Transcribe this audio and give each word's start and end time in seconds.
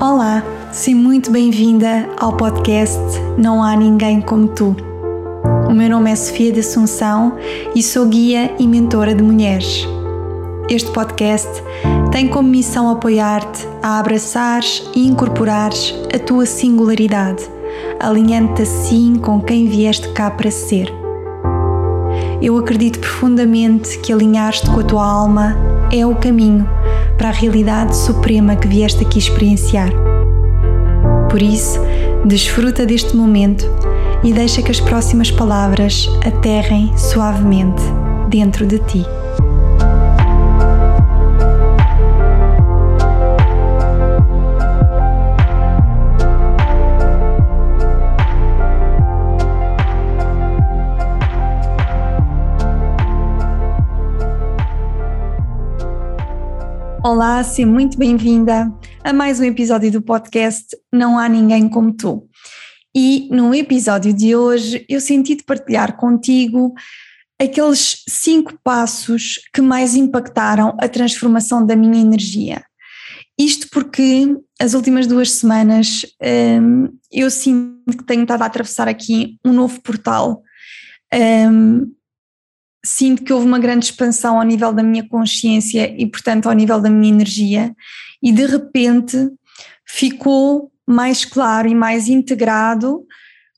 Olá, 0.00 0.44
seja 0.72 0.94
muito 0.94 1.30
bem-vinda 1.30 2.06
ao 2.18 2.36
podcast 2.36 3.00
Não 3.38 3.62
Há 3.62 3.74
Ninguém 3.74 4.20
Como 4.20 4.46
Tu. 4.48 4.76
O 5.66 5.72
meu 5.72 5.88
nome 5.88 6.10
é 6.10 6.14
Sofia 6.14 6.52
de 6.52 6.60
Assunção 6.60 7.34
e 7.74 7.82
sou 7.82 8.04
guia 8.04 8.54
e 8.58 8.66
mentora 8.66 9.14
de 9.14 9.22
mulheres. 9.22 9.88
Este 10.68 10.90
podcast 10.90 11.48
tem 12.12 12.28
como 12.28 12.46
missão 12.46 12.90
apoiar-te 12.90 13.66
a 13.82 13.98
abraçares 13.98 14.86
e 14.94 15.06
incorporares 15.06 15.94
a 16.14 16.18
tua 16.18 16.44
singularidade, 16.44 17.42
alinhando-te 17.98 18.62
assim 18.62 19.16
com 19.16 19.40
quem 19.40 19.66
vieste 19.66 20.10
cá 20.10 20.30
para 20.30 20.50
ser. 20.50 20.92
Eu 22.42 22.58
acredito 22.58 22.98
profundamente 22.98 23.98
que 24.00 24.12
alinhar-te 24.12 24.68
com 24.70 24.80
a 24.80 24.84
tua 24.84 25.06
alma 25.06 25.56
é 25.92 26.06
o 26.06 26.14
caminho 26.14 26.68
para 27.16 27.28
a 27.28 27.32
realidade 27.32 27.96
suprema 27.96 28.56
que 28.56 28.68
vieste 28.68 29.04
aqui 29.04 29.18
experienciar. 29.18 29.90
Por 31.30 31.42
isso, 31.42 31.80
desfruta 32.24 32.86
deste 32.86 33.16
momento 33.16 33.64
e 34.24 34.32
deixa 34.32 34.62
que 34.62 34.70
as 34.70 34.80
próximas 34.80 35.30
palavras 35.30 36.08
aterrem 36.26 36.96
suavemente 36.96 37.82
dentro 38.28 38.66
de 38.66 38.78
ti. 38.80 39.04
Olá, 57.16 57.42
seja 57.42 57.66
muito 57.66 57.96
bem-vinda 57.96 58.70
a 59.02 59.10
mais 59.10 59.40
um 59.40 59.44
episódio 59.44 59.90
do 59.90 60.02
podcast 60.02 60.76
Não 60.92 61.18
Há 61.18 61.26
Ninguém 61.26 61.66
Como 61.66 61.90
Tu. 61.90 62.28
E 62.94 63.26
no 63.32 63.54
episódio 63.54 64.12
de 64.12 64.36
hoje 64.36 64.84
eu 64.86 65.00
senti 65.00 65.34
de 65.34 65.42
partilhar 65.42 65.96
contigo 65.96 66.74
aqueles 67.40 68.04
cinco 68.06 68.58
passos 68.62 69.40
que 69.50 69.62
mais 69.62 69.96
impactaram 69.96 70.76
a 70.78 70.86
transformação 70.90 71.64
da 71.64 71.74
minha 71.74 72.02
energia. 72.02 72.62
Isto 73.38 73.68
porque 73.72 74.36
as 74.60 74.74
últimas 74.74 75.06
duas 75.06 75.30
semanas 75.32 76.02
hum, 76.60 76.90
eu 77.10 77.30
sinto 77.30 77.96
que 77.96 78.04
tenho 78.04 78.24
estado 78.24 78.42
a 78.42 78.46
atravessar 78.46 78.88
aqui 78.88 79.38
um 79.42 79.54
novo 79.54 79.80
portal. 79.80 80.42
Hum, 81.14 81.95
sinto 82.86 83.24
que 83.24 83.32
houve 83.32 83.46
uma 83.46 83.58
grande 83.58 83.86
expansão 83.86 84.38
ao 84.38 84.44
nível 84.44 84.72
da 84.72 84.82
minha 84.82 85.06
consciência 85.06 85.94
e, 85.98 86.06
portanto, 86.06 86.46
ao 86.46 86.52
nível 86.54 86.80
da 86.80 86.88
minha 86.88 87.12
energia, 87.12 87.74
e 88.22 88.32
de 88.32 88.46
repente 88.46 89.16
ficou 89.84 90.70
mais 90.86 91.24
claro 91.24 91.68
e 91.68 91.74
mais 91.74 92.08
integrado 92.08 93.04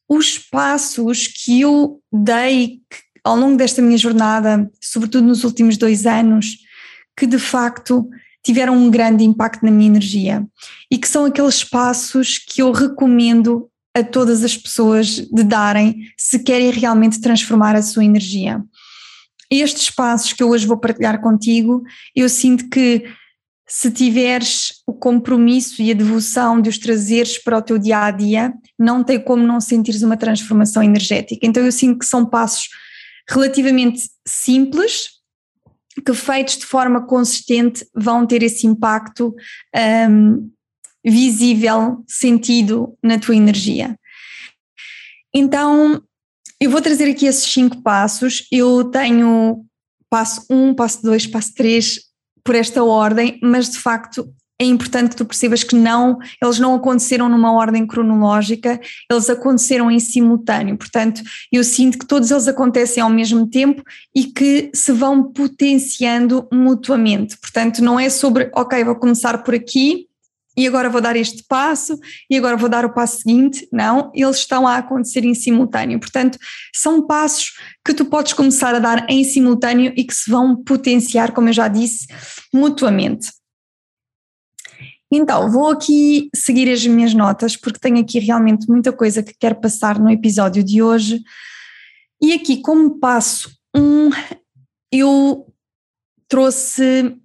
os 0.09 0.39
passos 0.39 1.27
que 1.27 1.61
eu 1.61 2.01
dei 2.11 2.81
ao 3.23 3.37
longo 3.37 3.59
desta 3.59 3.83
minha 3.83 3.99
jornada, 3.99 4.71
sobretudo 4.81 5.27
nos 5.27 5.45
últimos 5.45 5.77
dois 5.77 6.07
anos, 6.07 6.57
que 7.15 7.27
de 7.27 7.39
facto 7.39 8.09
tiveram 8.43 8.75
um 8.75 8.91
grande 8.91 9.25
impacto 9.25 9.63
na 9.63 9.71
minha 9.71 9.91
energia. 9.91 10.47
E 10.91 10.97
que 10.97 11.07
são 11.07 11.27
aqueles 11.27 11.63
passos 11.63 12.39
que 12.39 12.63
eu 12.63 12.73
recomendo 12.73 13.69
a 13.95 14.03
todas 14.03 14.43
as 14.43 14.57
pessoas 14.57 15.17
de 15.17 15.43
darem 15.43 15.97
se 16.17 16.39
querem 16.39 16.71
realmente 16.71 17.21
transformar 17.21 17.77
a 17.77 17.83
sua 17.83 18.05
energia 18.05 18.65
estes 19.51 19.91
passos 19.91 20.33
que 20.33 20.43
eu 20.43 20.51
hoje 20.51 20.67
vou 20.67 20.79
partilhar 20.79 21.21
contigo, 21.21 21.83
eu 22.15 22.29
sinto 22.29 22.69
que 22.69 23.05
se 23.67 23.91
tiveres 23.91 24.83
o 24.87 24.95
compromisso 24.95 25.83
e 25.83 25.91
a 25.91 25.95
devoção 25.95 26.61
de 26.61 26.71
os 26.71 26.79
trazeres 26.79 27.39
para 27.39 27.59
o 27.59 27.63
teu 27.63 27.79
dia 27.79 28.05
a 28.05 28.11
dia, 28.11 28.55
não 28.79 29.05
tem 29.05 29.21
como 29.21 29.47
não 29.47 29.61
sentires 29.61 30.03
uma 30.03 30.17
transformação 30.17 30.83
energética. 30.83 31.47
Então 31.47 31.63
eu 31.63 31.71
sinto 31.71 31.99
que 31.99 32.07
são 32.07 32.25
passos 32.25 32.69
relativamente 33.29 34.09
simples, 34.27 35.11
que 36.05 36.15
feitos 36.15 36.57
de 36.57 36.65
forma 36.65 37.07
consistente 37.07 37.87
vão 37.95 38.27
ter 38.27 38.43
esse 38.43 38.67
impacto 38.67 39.35
um, 40.11 40.51
visível, 41.05 42.05
sentido 42.07 42.97
na 43.03 43.19
tua 43.19 43.37
energia. 43.37 43.99
Então, 45.35 46.03
eu 46.61 46.71
vou 46.71 46.81
trazer 46.81 47.09
aqui 47.11 47.27
esses 47.27 47.51
cinco 47.51 47.83
passos. 47.83 48.47
Eu 48.51 48.85
tenho 48.85 49.65
passo 50.11 50.45
um, 50.51 50.75
passo 50.75 51.03
dois, 51.03 51.27
passo 51.27 51.55
três 51.55 52.01
por 52.43 52.55
esta 52.55 52.83
ordem, 52.83 53.39
mas 53.43 53.69
de 53.69 53.79
facto 53.79 54.29
é 54.61 54.65
importante 54.65 55.11
que 55.11 55.17
tu 55.17 55.25
percebas 55.25 55.63
que 55.63 55.77
não, 55.77 56.19
eles 56.43 56.59
não 56.59 56.75
aconteceram 56.75 57.29
numa 57.29 57.53
ordem 57.53 57.87
cronológica, 57.87 58.81
eles 59.09 59.31
aconteceram 59.31 59.89
em 59.89 60.01
simultâneo. 60.01 60.77
Portanto, 60.77 61.23
eu 61.53 61.63
sinto 61.63 61.97
que 61.97 62.07
todos 62.07 62.31
eles 62.31 62.49
acontecem 62.49 63.01
ao 63.01 63.09
mesmo 63.09 63.47
tempo 63.47 63.83
e 64.13 64.25
que 64.25 64.69
se 64.75 64.91
vão 64.91 65.23
potenciando 65.23 66.49
mutuamente. 66.53 67.39
Portanto, 67.39 67.85
não 67.85 68.01
é 68.01 68.11
sobre, 68.11 68.51
ok, 68.53 68.83
vou 68.83 68.97
começar 68.97 69.45
por 69.45 69.55
aqui 69.55 70.08
e 70.59 70.67
agora 70.67 70.91
vou 70.91 71.01
dar 71.01 71.15
este 71.15 71.45
passo 71.45 71.97
e 72.29 72.37
agora 72.37 72.57
vou 72.57 72.69
dar 72.69 72.85
o 72.85 72.93
passo 72.93 73.19
seguinte. 73.19 73.69
Não, 73.73 74.11
eles 74.13 74.39
estão 74.39 74.67
a 74.67 74.79
acontecer 74.79 75.25
em 75.25 75.33
simultâneo. 75.33 76.01
Portanto, 76.01 76.37
são 76.75 77.07
passos 77.07 77.53
que 77.87 77.95
tu 77.95 78.05
podes 78.07 78.33
começar 78.33 78.75
a 78.75 78.81
dar 78.81 79.07
em 79.09 79.23
simultâneo 79.23 79.93
e 79.97 80.03
que 80.03 80.13
se 80.13 80.29
vão 80.29 80.57
potenciar, 80.57 81.31
como 81.31 81.49
eu 81.49 81.53
já 81.53 81.69
disse, 81.69 82.09
mutuamente. 82.53 83.31
Então, 85.13 85.49
vou 85.49 85.71
aqui 85.71 86.29
seguir 86.35 86.69
as 86.73 86.85
minhas 86.85 87.15
notas, 87.15 87.57
porque 87.57 87.79
tenho 87.79 88.01
aqui 88.01 88.19
realmente 88.19 88.69
muita 88.69 88.93
coisa 88.93 89.23
que 89.23 89.37
quero 89.39 89.61
passar 89.61 89.97
no 90.01 90.11
episódio 90.11 90.65
de 90.65 90.83
hoje. 90.83 91.23
E 92.21 92.33
aqui, 92.33 92.61
como 92.61 92.99
passo 92.99 93.49
um, 93.77 94.11
eu 94.91 95.47
trouxe 96.27 97.17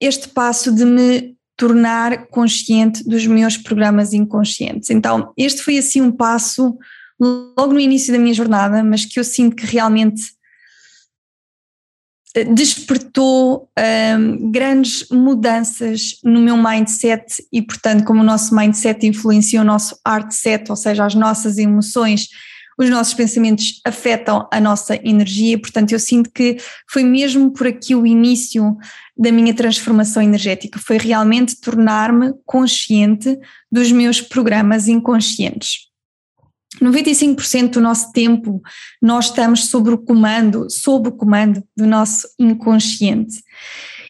este 0.00 0.28
passo 0.30 0.74
de 0.74 0.86
me 0.86 1.37
tornar 1.58 2.28
consciente 2.28 3.02
dos 3.02 3.26
meus 3.26 3.56
programas 3.56 4.12
inconscientes. 4.12 4.90
Então, 4.90 5.32
este 5.36 5.60
foi 5.60 5.76
assim 5.76 6.00
um 6.00 6.12
passo 6.12 6.78
logo 7.20 7.72
no 7.72 7.80
início 7.80 8.12
da 8.12 8.18
minha 8.18 8.32
jornada, 8.32 8.82
mas 8.84 9.04
que 9.04 9.18
eu 9.18 9.24
sinto 9.24 9.56
que 9.56 9.66
realmente 9.66 10.22
eh, 12.36 12.44
despertou 12.44 13.68
um, 13.76 14.52
grandes 14.52 15.08
mudanças 15.10 16.20
no 16.22 16.40
meu 16.40 16.56
mindset 16.56 17.44
e, 17.52 17.60
portanto, 17.60 18.04
como 18.04 18.20
o 18.20 18.24
nosso 18.24 18.54
mindset 18.54 19.04
influencia 19.04 19.60
o 19.60 19.64
nosso 19.64 19.98
art 20.04 20.30
set, 20.30 20.70
ou 20.70 20.76
seja, 20.76 21.04
as 21.04 21.16
nossas 21.16 21.58
emoções, 21.58 22.28
os 22.78 22.88
nossos 22.88 23.12
pensamentos 23.12 23.80
afetam 23.84 24.48
a 24.52 24.60
nossa 24.60 24.94
energia, 25.04 25.58
portanto, 25.58 25.90
eu 25.90 25.98
sinto 25.98 26.30
que 26.30 26.56
foi 26.88 27.02
mesmo 27.02 27.52
por 27.52 27.66
aqui 27.66 27.94
o 27.94 28.06
início 28.06 28.76
da 29.16 29.32
minha 29.32 29.52
transformação 29.52 30.22
energética, 30.22 30.78
foi 30.78 30.96
realmente 30.96 31.60
tornar-me 31.60 32.32
consciente 32.46 33.36
dos 33.70 33.90
meus 33.90 34.20
programas 34.20 34.86
inconscientes. 34.86 35.88
95% 36.80 37.70
do 37.70 37.80
nosso 37.80 38.12
tempo 38.12 38.62
nós 39.02 39.26
estamos 39.26 39.68
sob 39.68 39.90
o 39.90 39.98
comando, 39.98 40.70
sob 40.70 41.08
o 41.08 41.12
comando 41.12 41.64
do 41.76 41.86
nosso 41.86 42.28
inconsciente. 42.38 43.42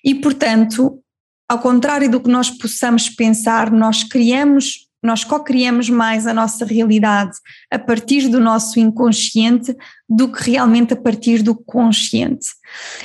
E, 0.04 0.14
portanto, 0.14 1.02
ao 1.48 1.58
contrário 1.60 2.10
do 2.10 2.20
que 2.20 2.28
nós 2.28 2.50
possamos 2.50 3.08
pensar, 3.08 3.70
nós 3.70 4.04
criamos 4.04 4.87
nós 5.02 5.24
co-criamos 5.24 5.88
mais 5.88 6.26
a 6.26 6.34
nossa 6.34 6.64
realidade 6.64 7.36
a 7.70 7.78
partir 7.78 8.28
do 8.28 8.40
nosso 8.40 8.80
inconsciente 8.80 9.74
do 10.08 10.30
que 10.30 10.50
realmente 10.50 10.92
a 10.92 10.96
partir 10.96 11.42
do 11.42 11.54
consciente. 11.54 12.48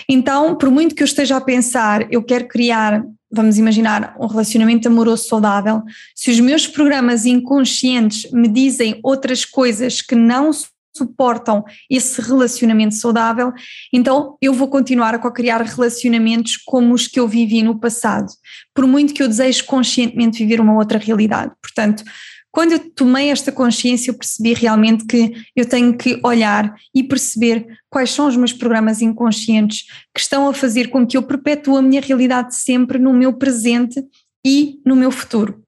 Então, 0.09 0.55
por 0.55 0.71
muito 0.71 0.95
que 0.95 1.03
eu 1.03 1.05
esteja 1.05 1.37
a 1.37 1.41
pensar, 1.41 2.11
eu 2.11 2.23
quero 2.23 2.47
criar, 2.47 3.03
vamos 3.31 3.57
imaginar, 3.57 4.15
um 4.19 4.27
relacionamento 4.27 4.87
amoroso 4.87 5.27
saudável, 5.27 5.83
se 6.15 6.31
os 6.31 6.39
meus 6.39 6.67
programas 6.67 7.25
inconscientes 7.25 8.31
me 8.31 8.47
dizem 8.47 8.99
outras 9.03 9.45
coisas 9.45 10.01
que 10.01 10.15
não 10.15 10.51
suportam 10.95 11.63
esse 11.89 12.21
relacionamento 12.21 12.95
saudável, 12.95 13.51
então 13.91 14.37
eu 14.41 14.53
vou 14.53 14.67
continuar 14.67 15.15
a 15.15 15.31
criar 15.31 15.61
relacionamentos 15.61 16.57
como 16.57 16.93
os 16.93 17.07
que 17.07 17.19
eu 17.19 17.27
vivi 17.27 17.63
no 17.63 17.79
passado, 17.79 18.27
por 18.73 18.85
muito 18.85 19.13
que 19.13 19.23
eu 19.23 19.27
deseje 19.27 19.63
conscientemente 19.63 20.37
viver 20.39 20.61
uma 20.61 20.75
outra 20.75 20.97
realidade. 20.97 21.51
Portanto, 21.61 22.03
quando 22.51 22.73
eu 22.73 22.91
tomei 22.91 23.31
esta 23.31 23.51
consciência, 23.51 24.11
eu 24.11 24.13
percebi 24.13 24.53
realmente 24.53 25.05
que 25.07 25.33
eu 25.55 25.65
tenho 25.65 25.97
que 25.97 26.19
olhar 26.23 26.75
e 26.93 27.01
perceber 27.01 27.65
quais 27.89 28.11
são 28.11 28.27
os 28.27 28.37
meus 28.37 28.53
programas 28.53 29.01
inconscientes 29.01 29.85
que 30.13 30.21
estão 30.21 30.47
a 30.47 30.53
fazer 30.53 30.89
com 30.89 31.05
que 31.05 31.17
eu 31.17 31.23
perpetue 31.23 31.77
a 31.77 31.81
minha 31.81 31.99
realidade 31.99 32.55
sempre 32.55 32.99
no 32.99 33.11
meu 33.11 33.33
presente 33.33 34.03
e 34.45 34.79
no 34.85 34.95
meu 34.95 35.09
futuro. 35.09 35.62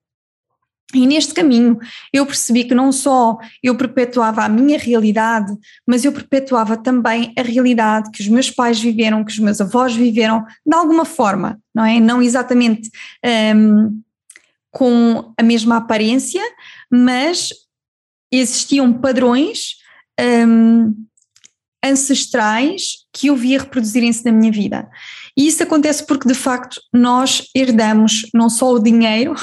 E 0.97 1.05
neste 1.05 1.33
caminho 1.33 1.77
eu 2.13 2.25
percebi 2.25 2.63
que 2.63 2.75
não 2.75 2.91
só 2.91 3.37
eu 3.61 3.75
perpetuava 3.75 4.43
a 4.43 4.49
minha 4.49 4.77
realidade, 4.77 5.53
mas 5.85 6.05
eu 6.05 6.11
perpetuava 6.11 6.77
também 6.77 7.33
a 7.37 7.41
realidade 7.41 8.11
que 8.11 8.21
os 8.21 8.27
meus 8.27 8.49
pais 8.49 8.79
viveram, 8.79 9.23
que 9.23 9.31
os 9.31 9.39
meus 9.39 9.59
avós 9.59 9.95
viveram, 9.95 10.45
de 10.65 10.75
alguma 10.75 11.05
forma, 11.05 11.59
não 11.73 11.85
é? 11.85 11.99
Não 11.99 12.21
exatamente 12.21 12.89
um, 13.55 14.01
com 14.71 15.33
a 15.37 15.43
mesma 15.43 15.77
aparência, 15.77 16.41
mas 16.91 17.49
existiam 18.31 18.91
padrões 18.93 19.77
um, 20.19 20.93
ancestrais 21.83 23.05
que 23.13 23.27
eu 23.27 23.35
via 23.35 23.59
reproduzirem-se 23.59 24.25
na 24.25 24.31
minha 24.31 24.51
vida. 24.51 24.89
E 25.37 25.47
isso 25.47 25.61
acontece 25.61 26.05
porque, 26.05 26.27
de 26.27 26.33
facto, 26.33 26.81
nós 26.93 27.43
herdamos 27.55 28.27
não 28.33 28.49
só 28.49 28.73
o 28.73 28.79
dinheiro, 28.79 29.35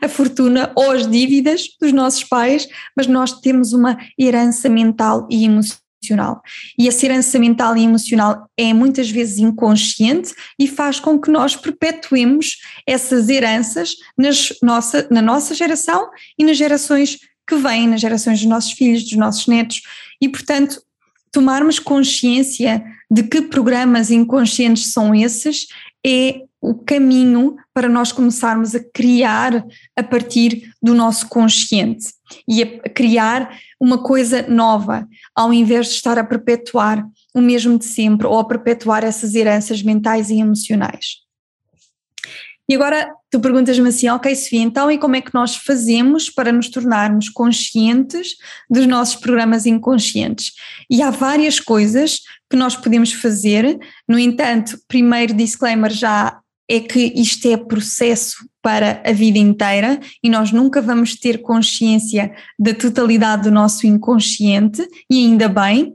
a 0.00 0.08
fortuna 0.08 0.72
ou 0.74 0.90
as 0.90 1.08
dívidas 1.08 1.68
dos 1.80 1.92
nossos 1.92 2.24
pais, 2.24 2.68
mas 2.96 3.06
nós 3.06 3.40
temos 3.40 3.72
uma 3.72 3.98
herança 4.18 4.68
mental 4.68 5.26
e 5.30 5.44
emocional. 5.44 6.42
E 6.78 6.88
essa 6.88 7.06
herança 7.06 7.38
mental 7.38 7.76
e 7.76 7.84
emocional 7.84 8.48
é 8.56 8.72
muitas 8.72 9.10
vezes 9.10 9.38
inconsciente 9.38 10.34
e 10.58 10.66
faz 10.66 10.98
com 10.98 11.20
que 11.20 11.30
nós 11.30 11.54
perpetuemos 11.54 12.58
essas 12.86 13.28
heranças 13.28 13.94
nas 14.18 14.52
nossa, 14.62 15.06
na 15.10 15.22
nossa 15.22 15.54
geração 15.54 16.10
e 16.38 16.44
nas 16.44 16.56
gerações 16.56 17.18
que 17.46 17.56
vêm, 17.56 17.88
nas 17.88 18.00
gerações 18.00 18.40
dos 18.40 18.48
nossos 18.48 18.72
filhos, 18.72 19.04
dos 19.04 19.16
nossos 19.16 19.46
netos. 19.46 19.82
E, 20.20 20.28
portanto, 20.28 20.80
tomarmos 21.30 21.78
consciência 21.78 22.84
de 23.10 23.22
que 23.22 23.42
programas 23.42 24.10
inconscientes 24.10 24.92
são 24.92 25.14
esses 25.14 25.66
é 26.04 26.42
o 26.62 26.74
caminho 26.74 27.56
para 27.74 27.88
nós 27.88 28.12
começarmos 28.12 28.72
a 28.72 28.80
criar 28.80 29.66
a 29.96 30.02
partir 30.02 30.72
do 30.80 30.94
nosso 30.94 31.28
consciente 31.28 32.06
e 32.48 32.62
a 32.62 32.88
criar 32.88 33.58
uma 33.80 33.98
coisa 33.98 34.46
nova, 34.48 35.08
ao 35.34 35.52
invés 35.52 35.88
de 35.88 35.94
estar 35.94 36.18
a 36.18 36.24
perpetuar 36.24 37.04
o 37.34 37.40
mesmo 37.40 37.76
de 37.76 37.84
sempre 37.84 38.28
ou 38.28 38.38
a 38.38 38.44
perpetuar 38.44 39.02
essas 39.02 39.34
heranças 39.34 39.82
mentais 39.82 40.30
e 40.30 40.38
emocionais. 40.38 41.22
E 42.68 42.74
agora 42.76 43.12
tu 43.28 43.40
perguntas-me 43.40 43.88
assim, 43.88 44.08
ok, 44.08 44.34
Sofia, 44.36 44.62
então 44.62 44.90
e 44.90 44.96
como 44.96 45.16
é 45.16 45.20
que 45.20 45.34
nós 45.34 45.56
fazemos 45.56 46.30
para 46.30 46.52
nos 46.52 46.68
tornarmos 46.68 47.28
conscientes 47.28 48.36
dos 48.70 48.86
nossos 48.86 49.16
programas 49.16 49.66
inconscientes? 49.66 50.52
E 50.88 51.02
há 51.02 51.10
várias 51.10 51.58
coisas 51.58 52.20
que 52.48 52.56
nós 52.56 52.76
podemos 52.76 53.12
fazer, 53.12 53.78
no 54.08 54.18
entanto, 54.18 54.78
primeiro 54.86 55.34
disclaimer 55.34 55.90
já 55.90 56.41
é 56.72 56.80
que 56.80 57.12
isto 57.14 57.46
é 57.48 57.56
processo 57.58 58.48
para 58.62 59.02
a 59.04 59.12
vida 59.12 59.36
inteira 59.36 60.00
e 60.24 60.30
nós 60.30 60.52
nunca 60.52 60.80
vamos 60.80 61.14
ter 61.16 61.42
consciência 61.42 62.34
da 62.58 62.72
totalidade 62.72 63.42
do 63.42 63.50
nosso 63.50 63.86
inconsciente, 63.86 64.82
e 65.10 65.18
ainda 65.18 65.50
bem, 65.50 65.94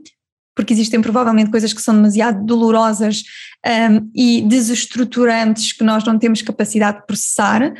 porque 0.54 0.72
existem 0.72 1.00
provavelmente 1.00 1.50
coisas 1.50 1.72
que 1.72 1.82
são 1.82 1.96
demasiado 1.96 2.44
dolorosas 2.44 3.24
um, 3.66 4.10
e 4.14 4.42
desestruturantes 4.42 5.72
que 5.72 5.82
nós 5.82 6.04
não 6.04 6.16
temos 6.16 6.42
capacidade 6.42 7.00
de 7.00 7.06
processar, 7.06 7.74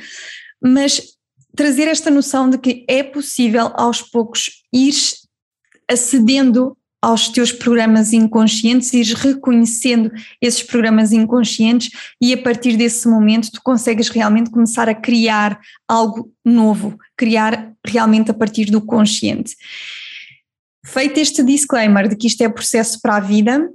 mas 0.61 1.01
trazer 1.55 1.87
esta 1.87 2.11
noção 2.11 2.51
de 2.51 2.59
que 2.59 2.85
é 2.89 3.05
possível 3.05 3.71
aos 3.75 4.01
poucos 4.03 4.51
ir 4.73 4.95
acedendo 5.89 6.77
aos 7.01 7.29
teus 7.29 7.53
programas 7.53 8.13
inconscientes, 8.13 8.93
ires 8.93 9.13
reconhecendo 9.13 10.11
esses 10.41 10.63
programas 10.63 11.13
inconscientes 11.13 11.91
e 12.21 12.33
a 12.33 12.43
partir 12.43 12.77
desse 12.77 13.07
momento 13.09 13.53
tu 13.53 13.63
consegues 13.63 14.09
realmente 14.09 14.51
começar 14.51 14.89
a 14.89 14.95
criar 14.95 15.61
algo 15.87 16.33
novo, 16.45 16.99
criar 17.17 17.73
realmente 17.87 18.31
a 18.31 18.35
partir 18.35 18.67
do 18.67 18.81
consciente. 18.81 19.55
Feito 20.85 21.19
este 21.19 21.43
disclaimer 21.43 22.09
de 22.09 22.17
que 22.17 22.27
isto 22.27 22.43
é 22.43 22.49
processo 22.49 22.99
para 23.01 23.17
a 23.17 23.21
vida, 23.21 23.69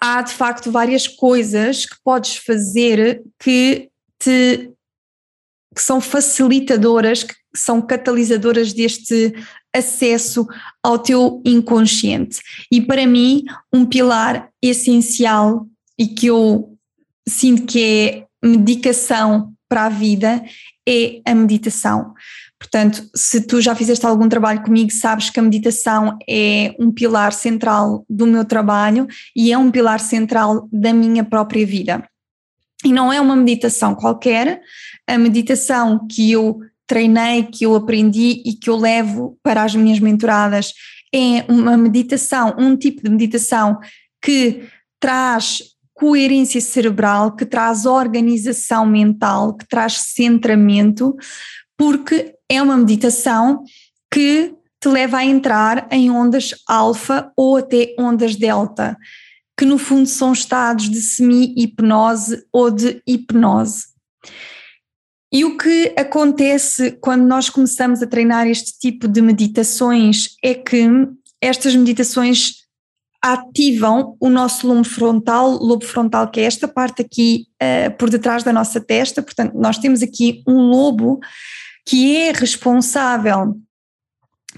há 0.00 0.22
de 0.22 0.32
facto 0.32 0.70
várias 0.70 1.06
coisas 1.06 1.84
que 1.84 1.96
podes 2.02 2.36
fazer 2.36 3.22
que 3.38 3.88
te 4.18 4.70
que 5.74 5.80
são 5.80 6.02
facilitadoras, 6.02 7.24
que 7.24 7.34
são 7.54 7.80
catalisadoras 7.80 8.74
deste 8.74 9.32
acesso 9.74 10.46
ao 10.82 10.98
teu 10.98 11.42
inconsciente. 11.44 12.40
E 12.70 12.80
para 12.80 13.06
mim, 13.06 13.44
um 13.72 13.84
pilar 13.84 14.48
essencial 14.60 15.66
e 15.98 16.06
que 16.06 16.26
eu 16.26 16.76
sinto 17.26 17.64
que 17.64 17.82
é 17.82 18.26
medicação 18.44 19.52
para 19.68 19.86
a 19.86 19.88
vida 19.88 20.42
é 20.86 21.20
a 21.24 21.34
meditação. 21.34 22.12
Portanto, 22.58 23.08
se 23.14 23.40
tu 23.40 23.60
já 23.60 23.74
fizeste 23.74 24.06
algum 24.06 24.28
trabalho 24.28 24.62
comigo, 24.62 24.92
sabes 24.92 25.30
que 25.30 25.40
a 25.40 25.42
meditação 25.42 26.16
é 26.28 26.74
um 26.78 26.92
pilar 26.92 27.32
central 27.32 28.04
do 28.08 28.26
meu 28.26 28.44
trabalho 28.44 29.06
e 29.34 29.52
é 29.52 29.58
um 29.58 29.70
pilar 29.70 29.98
central 29.98 30.68
da 30.72 30.92
minha 30.92 31.24
própria 31.24 31.66
vida. 31.66 32.08
E 32.84 32.92
não 32.92 33.12
é 33.12 33.20
uma 33.20 33.34
meditação 33.34 33.94
qualquer, 33.94 34.60
a 35.06 35.18
meditação 35.18 36.06
que 36.06 36.30
eu 36.30 36.60
treinei, 36.86 37.44
que 37.44 37.64
eu 37.64 37.74
aprendi 37.74 38.42
e 38.44 38.54
que 38.54 38.68
eu 38.68 38.76
levo 38.76 39.38
para 39.42 39.62
as 39.62 39.74
minhas 39.74 40.00
mentoradas 40.00 40.72
é 41.14 41.44
uma 41.48 41.76
meditação, 41.76 42.54
um 42.58 42.76
tipo 42.76 43.02
de 43.02 43.10
meditação 43.10 43.78
que 44.22 44.64
traz 44.98 45.62
coerência 45.94 46.60
cerebral, 46.60 47.36
que 47.36 47.44
traz 47.44 47.84
organização 47.84 48.86
mental, 48.86 49.54
que 49.54 49.66
traz 49.68 49.94
centramento, 50.14 51.14
porque 51.76 52.34
é 52.48 52.62
uma 52.62 52.76
meditação 52.76 53.62
que 54.12 54.54
te 54.80 54.88
leva 54.88 55.18
a 55.18 55.24
entrar 55.24 55.86
em 55.90 56.10
ondas 56.10 56.54
alfa 56.66 57.30
ou 57.36 57.58
até 57.58 57.94
ondas 57.98 58.34
delta, 58.34 58.96
que 59.56 59.64
no 59.64 59.78
fundo 59.78 60.08
são 60.08 60.32
estados 60.32 60.90
de 60.90 61.00
semi-hipnose 61.00 62.44
ou 62.52 62.70
de 62.70 63.00
hipnose. 63.06 63.84
E 65.32 65.44
o 65.44 65.56
que 65.56 65.94
acontece 65.96 66.92
quando 67.00 67.24
nós 67.24 67.48
começamos 67.48 68.02
a 68.02 68.06
treinar 68.06 68.46
este 68.46 68.78
tipo 68.78 69.08
de 69.08 69.22
meditações 69.22 70.36
é 70.44 70.54
que 70.54 70.86
estas 71.40 71.74
meditações 71.74 72.62
ativam 73.24 74.16
o 74.20 74.28
nosso 74.28 74.66
lobo 74.66 74.84
frontal, 74.84 75.52
lobo 75.52 75.84
frontal 75.84 76.28
que 76.28 76.40
é 76.40 76.44
esta 76.44 76.68
parte 76.68 77.02
aqui 77.02 77.46
uh, 77.62 77.96
por 77.96 78.10
detrás 78.10 78.42
da 78.42 78.52
nossa 78.52 78.80
testa, 78.80 79.22
portanto 79.22 79.54
nós 79.54 79.78
temos 79.78 80.02
aqui 80.02 80.42
um 80.46 80.56
lobo 80.56 81.20
que 81.86 82.16
é 82.16 82.32
responsável 82.32 83.56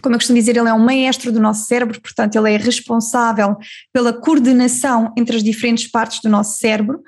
como 0.03 0.15
eu 0.15 0.19
costumo 0.19 0.38
dizer, 0.38 0.56
ele 0.56 0.69
é 0.69 0.75
um 0.75 0.85
maestro 0.85 1.31
do 1.31 1.41
nosso 1.41 1.67
cérebro, 1.67 2.00
portanto, 2.00 2.37
ele 2.37 2.53
é 2.53 2.56
responsável 2.56 3.56
pela 3.93 4.12
coordenação 4.12 5.12
entre 5.17 5.37
as 5.37 5.43
diferentes 5.43 5.87
partes 5.91 6.21
do 6.21 6.29
nosso 6.29 6.59
cérebro. 6.59 7.00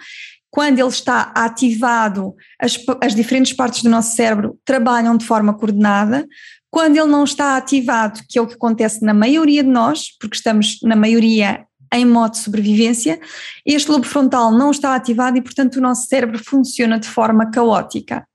Quando 0.57 0.79
ele 0.79 0.89
está 0.89 1.33
ativado, 1.35 2.35
as, 2.59 2.79
as 3.03 3.15
diferentes 3.15 3.53
partes 3.53 3.83
do 3.83 3.91
nosso 3.91 4.17
cérebro 4.17 4.59
trabalham 4.65 5.15
de 5.15 5.27
forma 5.27 5.53
coordenada. 5.53 6.27
Quando 6.71 6.97
ele 6.97 7.11
não 7.11 7.25
está 7.25 7.59
ativado, 7.59 8.23
que 8.27 8.39
é 8.39 8.41
o 8.41 8.47
que 8.47 8.55
acontece 8.55 9.05
na 9.05 9.13
maioria 9.13 9.63
de 9.63 9.69
nós, 9.69 10.17
porque 10.19 10.35
estamos 10.35 10.79
na 10.83 10.97
maioria 10.97 11.67
em 11.93 12.07
modo 12.07 12.31
de 12.33 12.39
sobrevivência, 12.39 13.21
este 13.67 13.91
lobo 13.91 14.07
frontal 14.07 14.51
não 14.51 14.71
está 14.71 14.95
ativado 14.95 15.37
e, 15.37 15.43
portanto, 15.43 15.77
o 15.77 15.81
nosso 15.83 16.07
cérebro 16.07 16.43
funciona 16.43 16.99
de 16.99 17.07
forma 17.07 17.51
caótica. 17.51 18.27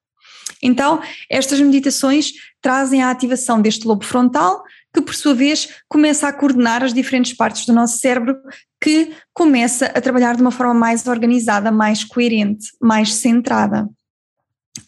Então, 0.61 1.01
estas 1.27 1.59
meditações 1.59 2.33
trazem 2.61 3.01
a 3.01 3.09
ativação 3.09 3.59
deste 3.59 3.87
lobo 3.87 4.05
frontal, 4.05 4.61
que 4.93 5.01
por 5.01 5.15
sua 5.15 5.33
vez 5.33 5.69
começa 5.89 6.27
a 6.27 6.33
coordenar 6.33 6.83
as 6.83 6.93
diferentes 6.93 7.33
partes 7.33 7.65
do 7.65 7.73
nosso 7.73 7.97
cérebro, 7.97 8.37
que 8.81 9.13
começa 9.33 9.85
a 9.85 10.01
trabalhar 10.01 10.35
de 10.35 10.41
uma 10.41 10.51
forma 10.51 10.73
mais 10.73 11.05
organizada, 11.07 11.71
mais 11.71 12.03
coerente, 12.03 12.67
mais 12.81 13.13
centrada. 13.13 13.87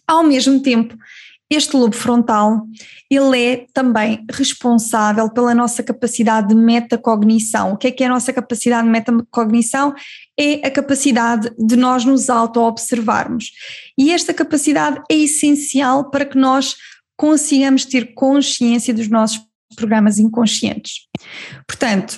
Ao 0.08 0.24
mesmo 0.24 0.62
tempo, 0.62 0.98
este 1.50 1.78
lobo 1.78 1.96
frontal, 1.96 2.66
ele 3.10 3.44
é 3.44 3.66
também 3.72 4.26
responsável 4.32 5.30
pela 5.30 5.54
nossa 5.54 5.84
capacidade 5.84 6.48
de 6.48 6.56
metacognição. 6.56 7.74
O 7.74 7.78
que 7.78 7.88
é 7.88 7.92
que 7.92 8.04
é 8.04 8.08
a 8.08 8.10
nossa 8.10 8.34
capacidade 8.34 8.86
de 8.86 8.90
metacognição? 8.90 9.94
É 10.40 10.66
a 10.66 10.72
capacidade 10.72 11.52
de 11.60 11.76
nós 11.76 12.04
nos 12.06 12.30
auto-observarmos. 12.30 13.52
E 13.98 14.12
esta 14.12 14.34
capacidade 14.34 15.00
é 15.12 15.16
essencial 15.16 16.10
para 16.10 16.26
que 16.26 16.38
nós 16.38 16.76
consigamos 17.16 17.86
ter 17.86 18.16
consciência 18.16 18.94
dos 18.94 19.08
nossos 19.08 19.40
programas 19.76 20.18
inconscientes. 20.18 21.08
Portanto, 21.68 22.18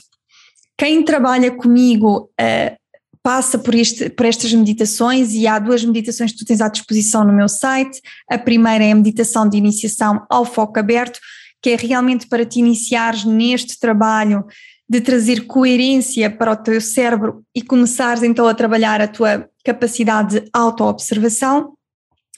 quem 0.78 1.04
trabalha 1.04 1.52
comigo 1.52 2.30
uh, 2.40 2.78
passa 3.26 3.58
por, 3.58 3.74
este, 3.74 4.10
por 4.10 4.26
estas 4.26 4.54
meditações 4.54 5.34
e 5.34 5.48
há 5.48 5.58
duas 5.58 5.84
meditações 5.84 6.32
que 6.32 6.38
tu 6.38 6.46
tens 6.46 6.62
à 6.62 6.68
disposição 6.68 7.24
no 7.24 7.34
meu 7.34 7.50
site. 7.50 8.00
A 8.30 8.38
primeira 8.38 8.84
é 8.84 8.92
a 8.92 8.96
meditação 8.96 9.50
de 9.50 9.58
iniciação 9.58 10.24
ao 10.30 10.46
foco 10.46 10.80
aberto, 10.80 11.20
que 11.62 11.72
é 11.72 11.76
realmente 11.76 12.28
para 12.28 12.46
te 12.46 12.60
iniciares 12.60 13.26
neste 13.26 13.80
trabalho 13.80 14.46
de 14.88 15.02
trazer 15.02 15.48
coerência 15.48 16.30
para 16.30 16.52
o 16.52 16.56
teu 16.56 16.80
cérebro 16.80 17.44
e 17.56 17.64
começares 17.64 18.22
então 18.22 18.48
a 18.48 18.54
trabalhar 18.54 19.02
a 19.02 19.08
tua 19.08 19.50
capacidade 19.64 20.42
de 20.42 20.50
autoobservação. 20.54 21.74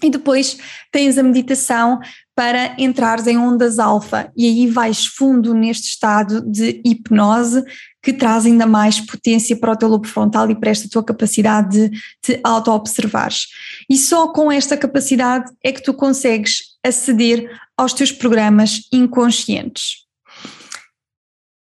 E 0.01 0.09
depois 0.09 0.57
tens 0.91 1.17
a 1.17 1.23
meditação 1.23 1.99
para 2.35 2.75
entrares 2.77 3.25
em 3.25 3.37
ondas 3.37 3.79
alfa 3.79 4.31
e 4.37 4.45
aí 4.45 4.67
vais 4.67 5.07
fundo 5.07 5.55
neste 5.55 5.87
estado 5.87 6.39
de 6.41 6.79
hipnose 6.85 7.63
que 8.01 8.13
traz 8.13 8.45
ainda 8.45 8.65
mais 8.65 9.01
potência 9.01 9.55
para 9.55 9.73
o 9.73 9.75
teu 9.75 9.89
lobo 9.89 10.07
frontal 10.07 10.49
e 10.49 10.55
para 10.55 10.69
esta 10.69 10.87
tua 10.89 11.03
capacidade 11.03 11.89
de 11.89 11.99
te 12.21 12.39
auto-observares. 12.43 13.47
E 13.89 13.97
só 13.97 14.31
com 14.31 14.51
esta 14.51 14.77
capacidade 14.77 15.51
é 15.63 15.71
que 15.71 15.83
tu 15.83 15.93
consegues 15.93 16.77
a 16.83 16.91
ceder 16.91 17.49
aos 17.75 17.93
teus 17.93 18.11
programas 18.11 18.81
inconscientes. 18.91 20.05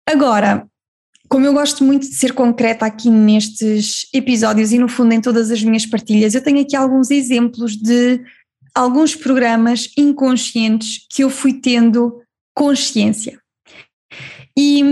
Agora, 0.08 0.68
como 1.30 1.46
eu 1.46 1.54
gosto 1.54 1.84
muito 1.84 2.08
de 2.08 2.16
ser 2.16 2.34
concreta 2.34 2.86
aqui 2.86 3.10
nestes 3.10 4.08
episódios 4.14 4.72
e 4.72 4.78
no 4.78 4.90
fundo 4.90 5.14
em 5.14 5.22
todas 5.22 5.50
as 5.50 5.64
minhas 5.64 5.86
partilhas, 5.86 6.36
eu 6.36 6.44
tenho 6.44 6.62
aqui 6.62 6.76
alguns 6.76 7.10
exemplos 7.10 7.76
de 7.76 8.22
alguns 8.76 9.16
programas 9.16 9.90
inconscientes 9.98 11.06
que 11.10 11.24
eu 11.24 11.30
fui 11.30 11.54
tendo 11.54 12.22
consciência. 12.54 13.40
E 14.58 14.84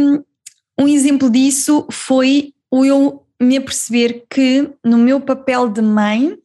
um 0.82 0.88
exemplo 0.88 1.30
disso 1.30 1.88
foi 1.92 2.54
o 2.72 2.84
eu 2.84 3.24
me 3.40 3.58
aperceber 3.58 4.26
que 4.30 4.70
no 4.84 4.98
meu 4.98 5.22
papel 5.22 5.70
de 5.70 5.82
mãe 5.82 6.38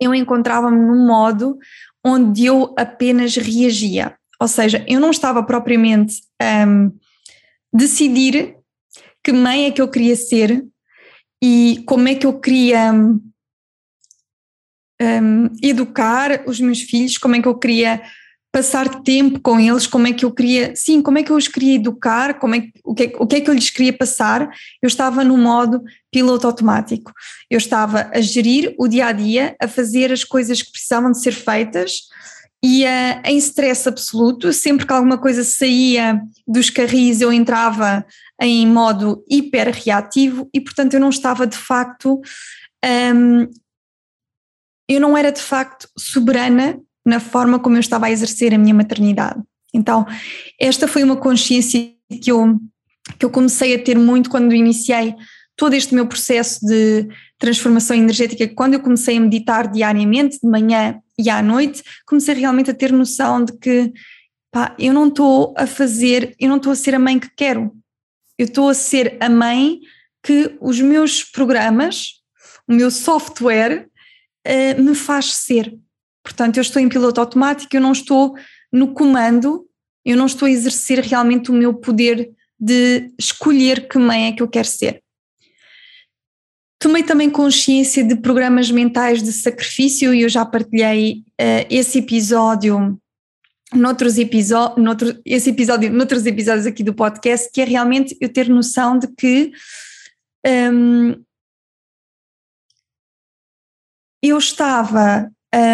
eu 0.00 0.14
encontrava-me 0.14 0.78
num 0.78 1.06
modo 1.06 1.58
onde 2.04 2.46
eu 2.46 2.74
apenas 2.78 3.36
reagia. 3.36 4.16
Ou 4.40 4.48
seja, 4.48 4.84
eu 4.88 5.00
não 5.00 5.10
estava 5.10 5.42
propriamente 5.42 6.22
a 6.40 6.66
um, 6.66 6.96
decidir 7.72 8.56
que 9.22 9.32
mãe 9.32 9.66
é 9.66 9.70
que 9.70 9.82
eu 9.82 9.88
queria 9.88 10.16
ser 10.16 10.64
e 11.42 11.82
como 11.86 12.08
é 12.08 12.14
que 12.14 12.26
eu 12.26 12.40
queria 12.40 12.92
um, 12.92 13.20
hum, 15.02 15.50
educar 15.62 16.44
os 16.46 16.60
meus 16.60 16.80
filhos, 16.80 17.18
como 17.18 17.36
é 17.36 17.42
que 17.42 17.48
eu 17.48 17.58
queria 17.58 18.02
passar 18.50 19.02
tempo 19.02 19.40
com 19.40 19.60
eles, 19.60 19.86
como 19.86 20.06
é 20.06 20.12
que 20.12 20.24
eu 20.24 20.32
queria, 20.32 20.74
sim, 20.74 21.02
como 21.02 21.18
é 21.18 21.22
que 21.22 21.30
eu 21.30 21.36
os 21.36 21.48
queria 21.48 21.74
educar, 21.74 22.38
como 22.38 22.54
é, 22.54 22.68
o, 22.82 22.94
que, 22.94 23.14
o 23.18 23.26
que 23.26 23.36
é 23.36 23.40
que 23.40 23.50
eu 23.50 23.54
lhes 23.54 23.70
queria 23.70 23.92
passar, 23.92 24.48
eu 24.82 24.86
estava 24.86 25.22
no 25.22 25.36
modo 25.36 25.82
piloto 26.10 26.46
automático. 26.46 27.12
Eu 27.50 27.58
estava 27.58 28.10
a 28.12 28.20
gerir 28.20 28.74
o 28.78 28.88
dia 28.88 29.06
a 29.06 29.12
dia, 29.12 29.54
a 29.60 29.68
fazer 29.68 30.10
as 30.10 30.24
coisas 30.24 30.62
que 30.62 30.72
precisavam 30.72 31.12
de 31.12 31.20
ser 31.20 31.32
feitas 31.32 32.08
e 32.64 32.84
uh, 32.84 33.22
em 33.24 33.36
stress 33.36 33.88
absoluto, 33.88 34.52
sempre 34.52 34.84
que 34.84 34.92
alguma 34.92 35.18
coisa 35.18 35.44
saía 35.44 36.20
dos 36.46 36.70
carris 36.70 37.20
eu 37.20 37.32
entrava 37.32 38.04
em 38.40 38.66
modo 38.66 39.24
hiper 39.30 39.70
reativo 39.70 40.48
e 40.52 40.60
portanto 40.60 40.94
eu 40.94 41.00
não 41.00 41.10
estava 41.10 41.46
de 41.46 41.56
facto, 41.56 42.20
um, 43.14 43.48
eu 44.88 45.00
não 45.00 45.16
era 45.16 45.30
de 45.30 45.40
facto 45.40 45.88
soberana 45.96 46.80
na 47.08 47.18
forma 47.18 47.58
como 47.58 47.76
eu 47.76 47.80
estava 47.80 48.06
a 48.06 48.10
exercer 48.10 48.54
a 48.54 48.58
minha 48.58 48.74
maternidade. 48.74 49.40
Então, 49.72 50.06
esta 50.60 50.86
foi 50.86 51.02
uma 51.02 51.16
consciência 51.16 51.90
que 52.22 52.30
eu, 52.30 52.58
que 53.18 53.24
eu 53.24 53.30
comecei 53.30 53.74
a 53.74 53.82
ter 53.82 53.98
muito 53.98 54.28
quando 54.28 54.54
iniciei 54.54 55.14
todo 55.56 55.74
este 55.74 55.94
meu 55.94 56.06
processo 56.06 56.64
de 56.64 57.08
transformação 57.38 57.96
energética. 57.96 58.46
Quando 58.54 58.74
eu 58.74 58.80
comecei 58.80 59.16
a 59.16 59.20
meditar 59.20 59.70
diariamente, 59.70 60.38
de 60.42 60.48
manhã 60.48 61.00
e 61.18 61.30
à 61.30 61.42
noite, 61.42 61.82
comecei 62.06 62.34
realmente 62.34 62.70
a 62.70 62.74
ter 62.74 62.92
noção 62.92 63.44
de 63.44 63.52
que 63.58 63.92
pá, 64.50 64.74
eu 64.78 64.92
não 64.92 65.08
estou 65.08 65.54
a 65.56 65.66
fazer, 65.66 66.34
eu 66.38 66.48
não 66.48 66.58
estou 66.58 66.72
a 66.72 66.76
ser 66.76 66.94
a 66.94 66.98
mãe 66.98 67.18
que 67.18 67.30
quero. 67.34 67.72
Eu 68.38 68.46
estou 68.46 68.68
a 68.68 68.74
ser 68.74 69.16
a 69.18 69.28
mãe 69.28 69.80
que 70.22 70.56
os 70.60 70.80
meus 70.80 71.24
programas, 71.24 72.22
o 72.68 72.74
meu 72.74 72.90
software, 72.90 73.88
uh, 74.46 74.82
me 74.82 74.94
faz 74.94 75.34
ser. 75.34 75.74
Portanto, 76.28 76.58
eu 76.58 76.60
estou 76.60 76.80
em 76.82 76.90
piloto 76.90 77.22
automático, 77.22 77.74
eu 77.74 77.80
não 77.80 77.92
estou 77.92 78.36
no 78.70 78.92
comando, 78.92 79.66
eu 80.04 80.14
não 80.14 80.26
estou 80.26 80.44
a 80.44 80.50
exercer 80.50 81.00
realmente 81.00 81.50
o 81.50 81.54
meu 81.54 81.72
poder 81.72 82.30
de 82.60 83.10
escolher 83.18 83.88
que 83.88 83.98
mãe 83.98 84.26
é 84.26 84.32
que 84.32 84.42
eu 84.42 84.48
quero 84.48 84.68
ser. 84.68 85.02
Tomei 86.78 87.02
também 87.02 87.30
consciência 87.30 88.04
de 88.04 88.14
programas 88.14 88.70
mentais 88.70 89.22
de 89.22 89.32
sacrifício 89.32 90.12
e 90.12 90.20
eu 90.20 90.28
já 90.28 90.44
partilhei 90.44 91.24
uh, 91.40 91.64
esse 91.70 92.00
episódio 92.00 93.00
noutros 93.74 94.18
episódios, 94.18 95.20
esse 95.24 95.50
episódio, 95.50 95.90
noutros 95.90 96.26
episódios 96.26 96.66
aqui 96.66 96.82
do 96.82 96.94
podcast, 96.94 97.50
que 97.50 97.62
é 97.62 97.64
realmente 97.64 98.16
eu 98.20 98.30
ter 98.30 98.48
noção 98.48 98.98
de 98.98 99.08
que 99.08 99.50
um, 100.46 101.22
eu 104.22 104.38
estava 104.38 105.30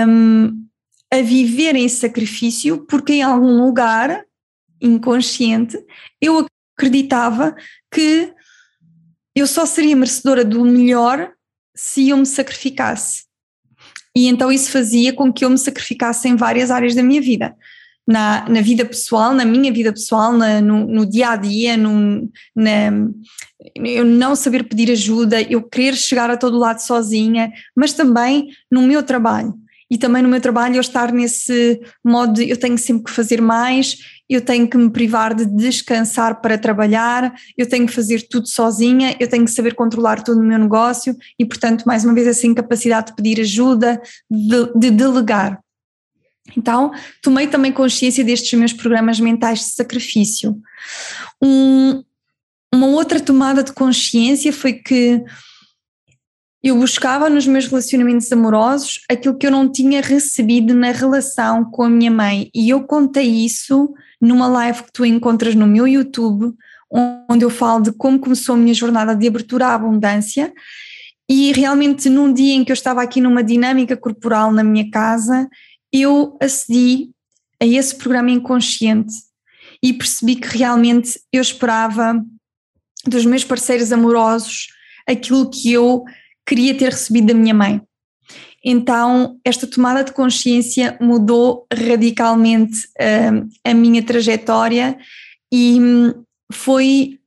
um, 0.09 0.65
a 1.13 1.23
viver 1.23 1.77
em 1.77 1.89
sacrifício, 1.89 2.85
porque 2.87 3.15
em 3.15 3.23
algum 3.23 3.65
lugar 3.65 4.25
inconsciente 4.81 5.79
eu 6.21 6.47
acreditava 6.77 7.55
que 7.93 8.33
eu 9.35 9.47
só 9.47 9.67
seria 9.67 9.97
merecedora 9.97 10.45
do 10.45 10.65
melhor 10.65 11.33
se 11.75 12.09
eu 12.11 12.17
me 12.17 12.27
sacrificasse. 12.27 13.25
E 14.17 14.29
então 14.29 14.53
isso 14.53 14.71
fazia 14.71 15.13
com 15.13 15.33
que 15.33 15.45
eu 15.45 15.51
me 15.51 15.59
sacrificasse 15.59 16.29
em 16.29 16.37
várias 16.37 16.71
áreas 16.71 16.95
da 16.95 17.03
minha 17.03 17.21
vida. 17.21 17.55
Na, 18.07 18.47
na 18.49 18.61
vida 18.61 18.85
pessoal, 18.85 19.33
na 19.33 19.47
minha 19.47 19.73
vida 19.73 19.91
pessoal, 19.91 20.33
na, 20.35 20.61
no, 20.61 20.87
no, 20.87 21.07
dia 21.07 21.31
a 21.31 21.37
dia, 21.37 21.75
no, 21.75 22.31
na, 22.55 22.93
eu 23.77 24.05
não 24.05 24.37
saber 24.37 24.65
pedir 24.65 24.91
ajuda, 24.91 25.41
eu 25.41 25.63
querer 25.63 25.97
chegar 25.97 26.31
a 26.31 26.37
todo 26.37 26.59
lado 26.59 26.81
sozinha, 26.81 27.51
mas 27.75 27.95
também 27.95 28.49
no 28.71 28.83
meu 28.83 29.03
trabalho 29.03 29.55
e 29.95 29.97
também 29.97 30.25
no 30.25 30.29
meu 30.29 30.41
trabalho 30.41 30.75
eu 30.75 30.81
estar 30.81 31.13
nesse 31.13 31.81
modo 32.05 32.33
de 32.33 32.51
eu 32.51 32.57
tenho 32.57 32.77
sempre 32.77 33.05
que 33.05 33.13
fazer 33.13 33.41
mais, 33.41 33.97
eu 34.29 34.41
tenho 34.41 34.69
que 34.69 34.77
me 34.77 34.91
privar 34.91 35.33
de 35.33 35.47
descansar 35.47 36.41
para 36.41 36.59
trabalhar, 36.59 37.33
eu 37.57 37.65
tenho 37.65 37.87
que 37.87 37.93
fazer 37.93 38.27
tudo 38.29 38.49
sozinha, 38.49 39.17
eu 39.21 39.29
tenho 39.29 39.45
que 39.45 39.53
saber 39.53 39.77
controlar 39.77 40.25
todo 40.25 40.41
o 40.41 40.43
meu 40.43 40.59
negócio 40.59 41.17
e, 41.39 41.47
portanto, 41.47 41.85
mais 41.85 42.05
uma 42.05 42.13
vez, 42.13 42.27
essa 42.27 42.45
incapacidade 42.45 43.07
de 43.07 43.15
pedir 43.15 43.41
ajuda, 43.41 44.03
de, 44.29 44.73
de 44.75 44.91
delegar. 44.91 45.61
Então, 46.57 46.91
tomei 47.23 47.47
também 47.47 47.71
consciência 47.71 48.25
destes 48.25 48.59
meus 48.59 48.73
programas 48.73 49.21
mentais 49.21 49.61
de 49.61 49.67
sacrifício. 49.67 50.61
Um, 51.41 52.03
uma 52.75 52.89
outra 52.89 53.21
tomada 53.21 53.63
de 53.63 53.73
consciência 53.73 54.53
foi 54.53 54.73
que 54.73 55.23
eu 56.65 56.79
buscava 56.79 57.29
nos 57.29 57.47
meus 57.47 57.67
relacionamentos 57.67 58.33
amorosos 58.33 59.01
aquilo 59.07 59.37
que 59.37 59.47
eu 59.47 59.51
não 59.51 59.71
tinha 59.71 60.01
recebido 60.01 60.75
na 60.75 60.93
relação 60.93 61.63
com 61.71 61.83
a 61.83 61.91
minha 61.91 62.11
mãe. 62.11 62.49
E 62.55 62.71
eu 62.71 62.85
contei 62.85 63.29
isso 63.45 63.93
numa 64.19 64.47
live 64.47 64.85
que 64.85 64.91
tu 64.91 65.05
encontras 65.05 65.55
no 65.55 65.67
meu 65.67 65.87
YouTube, 65.87 66.55
onde 67.29 67.45
eu 67.45 67.51
falo 67.51 67.83
de 67.83 67.93
como 67.93 68.19
começou 68.19 68.55
a 68.55 68.59
minha 68.59 68.73
jornada 68.73 69.15
de 69.15 69.29
abertura 69.29 69.67
à 69.67 69.75
abundância. 69.75 70.55
E 71.29 71.53
realmente, 71.53 72.09
num 72.09 72.33
dia 72.33 72.55
em 72.55 72.65
que 72.65 72.73
eu 72.73 72.75
estava 72.75 73.03
aqui 73.03 73.21
numa 73.21 73.45
dinâmica 73.45 73.95
corporal 73.95 74.51
na 74.51 74.65
minha 74.65 74.91
casa, 74.91 75.47
eu 75.93 76.35
acedi 76.41 77.11
a 77.61 77.67
esse 77.67 77.95
programa 77.95 78.31
inconsciente 78.31 79.13
e 79.83 79.93
percebi 79.93 80.37
que 80.37 80.57
realmente 80.57 81.21
eu 81.31 81.43
esperava 81.43 82.25
dos 83.07 83.27
meus 83.27 83.45
parceiros 83.45 83.93
amorosos 83.93 84.69
aquilo 85.07 85.51
que 85.51 85.71
eu 85.71 86.05
queria 86.47 86.77
ter 86.77 86.91
recebido 86.91 87.29
da 87.29 87.35
minha 87.35 87.55
mãe. 87.55 87.81
Então, 88.65 89.39
esta 89.45 89.67
tomada 89.67 90.03
de 90.03 90.13
consciência 90.13 90.97
mudou 91.01 91.67
radicalmente 91.73 92.87
uh, 92.99 93.49
a 93.63 93.75
minha 93.75 94.03
trajetória 94.03 94.99
e 95.53 95.79
um, 95.79 96.25
foi 96.51 97.21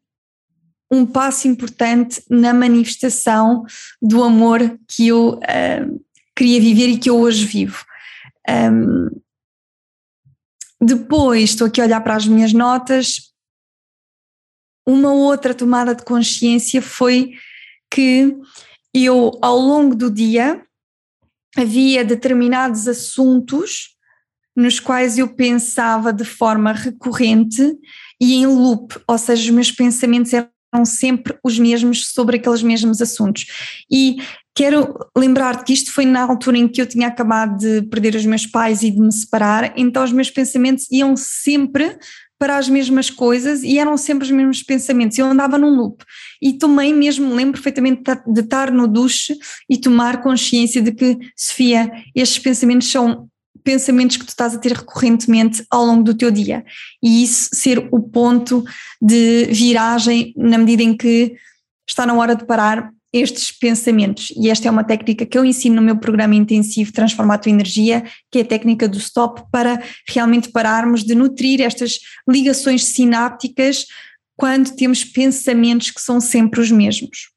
um 0.92 1.06
passo 1.06 1.48
importante 1.48 2.24
na 2.30 2.54
manifestação 2.54 3.64
do 4.02 4.24
amor 4.24 4.80
que 4.88 5.08
eu 5.08 5.36
uh, 5.36 6.06
queria 6.36 6.60
viver 6.60 6.88
e 6.88 6.98
que 6.98 7.10
eu 7.10 7.20
hoje 7.20 7.46
vivo. 7.46 7.86
Um, 8.50 9.10
depois, 10.82 11.52
estou 11.52 11.68
aqui 11.68 11.82
a 11.82 11.84
olhar 11.84 12.02
para 12.02 12.16
as 12.16 12.28
minhas 12.28 12.54
notas. 12.54 13.34
Uma 14.88 15.12
outra 15.12 15.54
tomada 15.54 15.94
de 15.94 16.04
consciência 16.04 16.82
foi 16.82 17.34
que 17.92 18.36
eu, 19.06 19.32
ao 19.42 19.58
longo 19.58 19.96
do 19.96 20.10
dia, 20.10 20.62
havia 21.56 22.04
determinados 22.04 22.88
assuntos 22.88 23.96
nos 24.56 24.80
quais 24.80 25.18
eu 25.18 25.28
pensava 25.28 26.12
de 26.12 26.26
forma 26.26 26.72
recorrente 26.72 27.76
e 28.20 28.34
em 28.34 28.48
loop, 28.48 29.00
ou 29.08 29.18
seja, 29.18 29.44
os 29.44 29.50
meus 29.52 29.72
pensamentos 29.72 30.34
eram 30.34 30.84
sempre 30.84 31.38
os 31.44 31.60
mesmos 31.60 32.12
sobre 32.12 32.38
aqueles 32.38 32.64
mesmos 32.64 33.00
assuntos. 33.00 33.46
E 33.92 34.18
quero 34.56 34.98
lembrar-te 35.16 35.64
que 35.64 35.74
isto 35.74 35.92
foi 35.92 36.06
na 36.06 36.24
altura 36.24 36.58
em 36.58 36.68
que 36.68 36.82
eu 36.82 36.88
tinha 36.88 37.08
acabado 37.08 37.58
de 37.58 37.84
perder 37.84 38.16
os 38.16 38.26
meus 38.26 38.48
pais 38.48 38.82
e 38.82 38.90
de 38.90 39.00
me 39.00 39.12
separar, 39.12 39.74
então 39.78 40.04
os 40.04 40.12
meus 40.12 40.32
pensamentos 40.32 40.88
iam 40.92 41.16
sempre 41.16 41.96
para 42.40 42.58
as 42.58 42.70
mesmas 42.70 43.10
coisas 43.10 43.64
e 43.64 43.80
eram 43.80 43.98
sempre 43.98 44.26
os 44.26 44.32
mesmos 44.32 44.62
pensamentos. 44.62 45.18
Eu 45.18 45.26
andava 45.26 45.58
num 45.58 45.76
loop 45.76 46.04
e 46.42 46.54
tomei 46.54 46.94
mesmo, 46.94 47.34
lembro 47.34 47.54
perfeitamente 47.54 48.04
de 48.28 48.42
estar 48.42 48.72
no 48.72 48.88
duche 48.88 49.38
e 49.70 49.78
tomar 49.78 50.22
consciência 50.22 50.82
de 50.82 50.92
que, 50.92 51.18
Sofia, 51.36 51.92
estes 52.16 52.40
pensamentos 52.40 52.90
são 52.90 53.28
pensamentos 53.64 54.16
que 54.16 54.26
tu 54.26 54.30
estás 54.30 54.56
a 54.56 54.60
ter 54.60 54.72
recorrentemente 54.72 55.66
ao 55.70 55.86
longo 55.86 56.04
do 56.04 56.14
teu 56.14 56.32
dia 56.32 56.64
e 57.04 57.22
isso 57.24 57.50
ser 57.52 57.90
o 57.92 58.00
ponto 58.00 58.64
de 59.02 59.46
viragem 59.52 60.34
na 60.38 60.58
medida 60.58 60.84
em 60.84 60.96
que 60.96 61.36
está 61.86 62.06
na 62.06 62.14
hora 62.14 62.34
de 62.34 62.46
parar 62.46 62.92
estes 63.18 63.52
pensamentos. 63.52 64.32
E 64.36 64.50
esta 64.50 64.68
é 64.68 64.72
uma 64.72 64.84
técnica 64.84 65.26
que 65.26 65.38
eu 65.38 65.46
ensino 65.46 65.76
no 65.76 65.82
meu 65.82 65.98
programa 65.98 66.36
intensivo 66.36 66.92
Transformar 66.92 67.36
a 67.36 67.38
Tua 67.38 67.52
Energia, 67.52 68.04
que 68.32 68.40
é 68.40 68.42
a 68.42 68.46
técnica 68.46 68.88
do 68.88 68.98
stop, 68.98 69.44
para 69.52 69.82
realmente 70.08 70.50
pararmos 70.50 71.04
de 71.04 71.16
nutrir 71.16 71.62
estas 71.62 72.00
ligações 72.28 72.86
sinápticas 72.86 73.86
quando 74.36 74.76
temos 74.76 75.04
pensamentos 75.04 75.92
que 75.92 76.02
são 76.02 76.22
sempre 76.22 76.62
os 76.62 76.72
mesmos. 76.72 77.30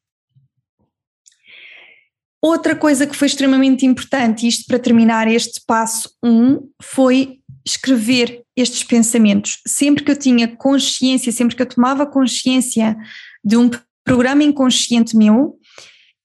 Outra 2.43 2.75
coisa 2.75 3.07
que 3.07 3.17
foi 3.17 3.27
extremamente 3.27 3.85
importante, 3.85 4.47
isto 4.47 4.65
para 4.67 4.79
terminar 4.79 5.29
este 5.29 5.61
passo 5.67 6.11
1, 6.23 6.29
um, 6.29 6.71
foi 6.83 7.39
escrever 7.67 8.43
estes 8.57 8.83
pensamentos. 8.83 9.61
Sempre 9.67 10.03
que 10.03 10.11
eu 10.11 10.17
tinha 10.17 10.49
consciência, 10.49 11.31
sempre 11.33 11.55
que 11.55 11.63
eu 11.63 11.67
tomava 11.67 12.07
consciência 12.07 12.97
de 13.45 13.57
um 13.57 13.71
programa 14.05 14.43
inconsciente 14.43 15.17
meu, 15.17 15.59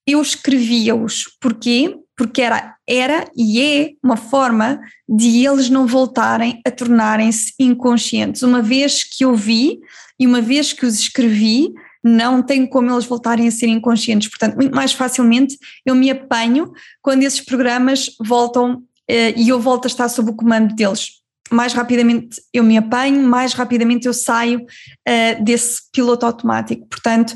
eu 0.06 0.20
escrevia-os. 0.20 1.24
Porquê? 1.40 1.96
Porque 2.16 2.40
era, 2.40 2.76
era 2.88 3.28
e 3.36 3.60
é 3.60 3.90
uma 4.02 4.16
forma 4.16 4.80
de 5.08 5.44
eles 5.44 5.68
não 5.68 5.86
voltarem 5.86 6.60
a 6.66 6.70
tornarem-se 6.70 7.52
inconscientes. 7.58 8.42
Uma 8.42 8.62
vez 8.62 9.04
que 9.04 9.24
eu 9.24 9.34
vi 9.34 9.80
e 10.18 10.26
uma 10.26 10.40
vez 10.40 10.72
que 10.72 10.86
os 10.86 10.98
escrevi, 10.98 11.72
não 12.02 12.40
tem 12.40 12.64
como 12.66 12.90
eles 12.90 13.04
voltarem 13.04 13.48
a 13.48 13.50
ser 13.50 13.66
inconscientes. 13.66 14.28
Portanto, 14.28 14.54
muito 14.54 14.74
mais 14.74 14.92
facilmente 14.92 15.58
eu 15.84 15.94
me 15.94 16.08
apanho 16.10 16.72
quando 17.02 17.24
esses 17.24 17.40
programas 17.40 18.10
voltam 18.24 18.82
eh, 19.08 19.34
e 19.36 19.48
eu 19.48 19.58
volto 19.60 19.86
a 19.86 19.88
estar 19.88 20.08
sob 20.08 20.30
o 20.30 20.36
comando 20.36 20.74
deles. 20.74 21.16
Mais 21.50 21.72
rapidamente 21.72 22.40
eu 22.52 22.62
me 22.64 22.76
apanho, 22.76 23.22
mais 23.22 23.52
rapidamente 23.52 24.06
eu 24.06 24.14
saio 24.14 24.60
uh, 24.60 25.44
desse 25.44 25.82
piloto 25.92 26.26
automático. 26.26 26.86
Portanto, 26.88 27.34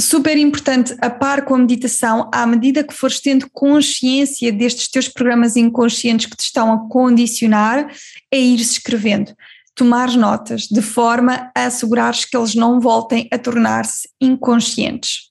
super 0.00 0.36
importante, 0.36 0.94
a 1.00 1.08
par 1.08 1.44
com 1.44 1.54
a 1.54 1.58
meditação, 1.58 2.30
à 2.32 2.46
medida 2.46 2.84
que 2.84 2.92
fores 2.92 3.20
tendo 3.20 3.48
consciência 3.50 4.52
destes 4.52 4.88
teus 4.88 5.08
programas 5.08 5.56
inconscientes 5.56 6.26
que 6.26 6.36
te 6.36 6.44
estão 6.44 6.72
a 6.72 6.88
condicionar, 6.88 7.90
é 8.30 8.38
ir 8.38 8.60
escrevendo 8.60 9.34
tomar 9.74 10.10
notas 10.16 10.62
de 10.62 10.80
forma 10.80 11.50
a 11.54 11.66
assegurares 11.66 12.24
que 12.24 12.36
eles 12.36 12.54
não 12.54 12.80
voltem 12.80 13.28
a 13.30 13.38
tornar-se 13.38 14.08
inconscientes. 14.20 15.30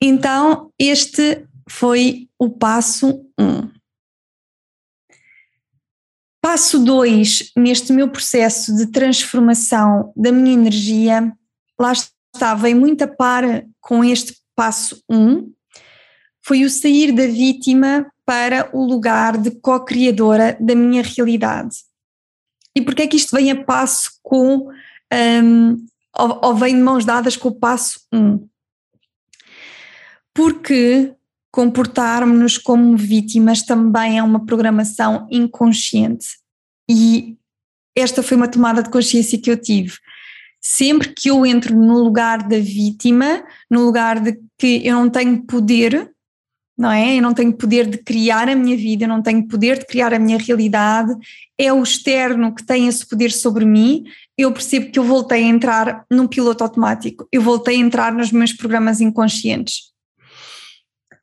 Então, 0.00 0.72
este 0.78 1.46
foi 1.68 2.28
o 2.38 2.48
passo 2.48 3.26
1. 3.38 3.44
Um. 3.44 3.70
Passo 6.40 6.78
2, 6.78 7.52
neste 7.56 7.92
meu 7.92 8.08
processo 8.08 8.74
de 8.76 8.86
transformação 8.86 10.12
da 10.16 10.32
minha 10.32 10.54
energia, 10.54 11.36
lá 11.78 11.92
está, 11.92 12.17
vem 12.54 12.74
muito 12.74 13.02
a 13.02 13.08
par 13.08 13.44
com 13.80 14.04
este 14.04 14.36
passo 14.54 15.02
1, 15.08 15.16
um, 15.16 15.52
foi 16.42 16.64
o 16.64 16.70
sair 16.70 17.12
da 17.12 17.26
vítima 17.26 18.10
para 18.24 18.68
o 18.72 18.84
lugar 18.84 19.36
de 19.36 19.50
co-criadora 19.50 20.56
da 20.60 20.74
minha 20.74 21.02
realidade. 21.02 21.76
E 22.74 22.82
porquê 22.82 23.02
é 23.02 23.06
que 23.06 23.16
isto 23.16 23.34
vem 23.34 23.50
a 23.50 23.64
passo 23.64 24.12
com, 24.22 24.68
um, 25.42 25.86
ou, 26.16 26.40
ou 26.42 26.54
vem 26.54 26.74
de 26.74 26.82
mãos 26.82 27.04
dadas 27.04 27.36
com 27.36 27.48
o 27.48 27.54
passo 27.54 28.00
1? 28.12 28.18
Um? 28.18 28.48
Porque 30.32 31.14
comportarmos-nos 31.50 32.58
como 32.58 32.96
vítimas 32.96 33.62
também 33.62 34.18
é 34.18 34.22
uma 34.22 34.44
programação 34.44 35.26
inconsciente. 35.30 36.28
E 36.88 37.36
esta 37.96 38.22
foi 38.22 38.36
uma 38.36 38.46
tomada 38.46 38.82
de 38.82 38.90
consciência 38.90 39.40
que 39.40 39.50
eu 39.50 39.56
tive. 39.60 39.96
Sempre 40.60 41.14
que 41.14 41.30
eu 41.30 41.46
entro 41.46 41.76
no 41.76 42.02
lugar 42.02 42.46
da 42.46 42.58
vítima, 42.58 43.44
no 43.70 43.84
lugar 43.84 44.20
de 44.20 44.38
que 44.58 44.86
eu 44.86 44.94
não 44.94 45.08
tenho 45.08 45.42
poder, 45.44 46.10
não 46.76 46.90
é? 46.90 47.16
Eu 47.16 47.22
não 47.22 47.34
tenho 47.34 47.52
poder 47.52 47.86
de 47.86 47.98
criar 47.98 48.48
a 48.48 48.54
minha 48.54 48.76
vida, 48.76 49.04
eu 49.04 49.08
não 49.08 49.20
tenho 49.20 49.46
poder 49.48 49.78
de 49.78 49.86
criar 49.86 50.14
a 50.14 50.18
minha 50.18 50.38
realidade, 50.38 51.12
é 51.58 51.72
o 51.72 51.82
externo 51.82 52.54
que 52.54 52.64
tem 52.64 52.86
esse 52.86 53.06
poder 53.06 53.32
sobre 53.32 53.64
mim. 53.64 54.04
Eu 54.36 54.52
percebo 54.52 54.92
que 54.92 54.98
eu 54.98 55.04
voltei 55.04 55.42
a 55.42 55.48
entrar 55.48 56.04
num 56.08 56.28
piloto 56.28 56.62
automático, 56.62 57.26
eu 57.32 57.42
voltei 57.42 57.76
a 57.76 57.80
entrar 57.80 58.12
nos 58.12 58.30
meus 58.30 58.52
programas 58.52 59.00
inconscientes. 59.00 59.88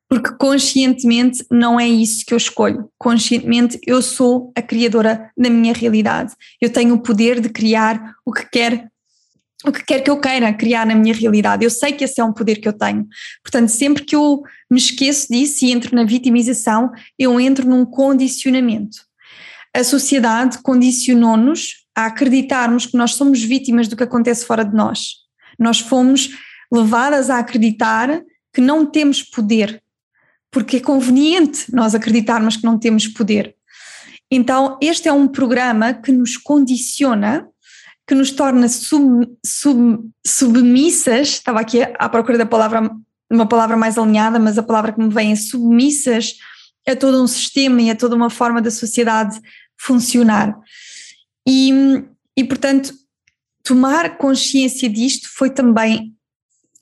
Porque 0.08 0.36
conscientemente 0.38 1.46
não 1.50 1.80
é 1.80 1.88
isso 1.88 2.26
que 2.26 2.34
eu 2.34 2.38
escolho. 2.38 2.90
Conscientemente 2.98 3.80
eu 3.88 4.02
sou 4.02 4.52
a 4.56 4.62
criadora 4.62 5.32
da 5.36 5.50
minha 5.50 5.74
realidade. 5.74 6.34
Eu 6.62 6.72
tenho 6.72 6.94
o 6.94 7.02
poder 7.02 7.42
de 7.42 7.50
criar 7.50 8.16
o 8.24 8.32
que 8.32 8.48
quer 8.50 8.92
o 9.70 9.74
que 9.74 9.84
quer 9.84 10.02
que 10.02 10.10
eu 10.10 10.20
queira 10.20 10.54
criar 10.54 10.86
na 10.86 10.96
minha 10.96 11.14
realidade. 11.14 11.64
Eu 11.64 11.70
sei 11.70 11.92
que 11.94 12.04
esse 12.04 12.20
é 12.20 12.24
um 12.24 12.34
poder 12.34 12.58
que 12.58 12.68
eu 12.68 12.74
tenho. 12.74 13.08
Portanto, 13.44 13.70
sempre 13.70 14.04
que 14.04 14.16
eu 14.16 14.42
me 14.70 14.78
esqueço 14.78 15.28
disso 15.30 15.66
e 15.66 15.72
entro 15.72 15.96
na 15.96 16.04
vitimização, 16.04 16.92
eu 17.18 17.40
entro 17.40 17.68
num 17.68 17.86
condicionamento. 17.86 18.98
A 19.76 19.84
sociedade 19.84 20.60
condicionou-nos 20.62 21.86
a 21.96 22.06
acreditarmos 22.06 22.86
que 22.86 22.98
nós 22.98 23.14
somos 23.14 23.44
vítimas 23.44 23.88
do 23.88 23.96
que 23.96 24.04
acontece 24.04 24.46
fora 24.46 24.64
de 24.64 24.76
nós. 24.76 25.16
Nós 25.60 25.80
fomos 25.80 26.30
levadas 26.72 27.30
a 27.30 27.40
acreditar 27.40 28.22
que 28.54 28.62
não 28.62 28.86
temos 28.86 29.22
poder, 29.22 29.82
porque 30.52 30.78
é 30.78 30.80
conveniente 30.80 31.74
nós 31.74 31.94
acreditarmos 31.94 32.58
que 32.58 32.64
não 32.64 32.80
temos 32.80 33.08
poder. 33.08 33.56
Então, 34.32 34.78
este 34.82 35.08
é 35.08 35.14
um 35.14 35.28
programa 35.28 35.94
que 35.94 36.12
nos 36.12 36.38
condiciona 36.38 37.48
que 38.08 38.14
nos 38.14 38.32
torna 38.32 38.70
sub, 38.70 39.28
sub, 39.46 40.00
submissas, 40.26 41.30
estava 41.30 41.60
aqui 41.60 41.80
à 41.82 42.08
procura 42.08 42.38
da 42.38 42.46
palavra, 42.46 42.92
uma 43.32 43.48
palavra 43.48 43.76
mais 43.76 43.98
alinhada, 43.98 44.40
mas 44.40 44.58
a 44.58 44.64
palavra 44.64 44.94
que 44.94 45.00
me 45.00 45.10
vem 45.10 45.32
é 45.32 45.36
submissas 45.36 46.36
a 46.88 46.96
todo 46.96 47.22
um 47.22 47.28
sistema 47.28 47.82
e 47.82 47.90
a 47.90 47.96
toda 47.96 48.16
uma 48.16 48.30
forma 48.30 48.62
da 48.62 48.70
sociedade 48.70 49.40
funcionar. 49.78 50.56
E, 51.48 51.72
e 52.38 52.44
portanto, 52.44 52.94
tomar 53.64 54.18
consciência 54.18 54.88
disto 54.88 55.28
foi 55.34 55.50
também 55.50 56.14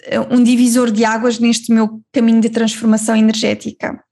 eh, 0.02 0.20
um 0.20 0.44
divisor 0.44 0.92
de 0.92 1.06
águas 1.06 1.40
neste 1.40 1.72
meu 1.72 2.02
caminho 2.12 2.42
de 2.42 2.50
transformação 2.50 3.16
energética. 3.16 4.04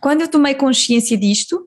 Quando 0.00 0.20
eu 0.20 0.28
tomei 0.28 0.54
consciência 0.54 1.16
disto 1.16 1.66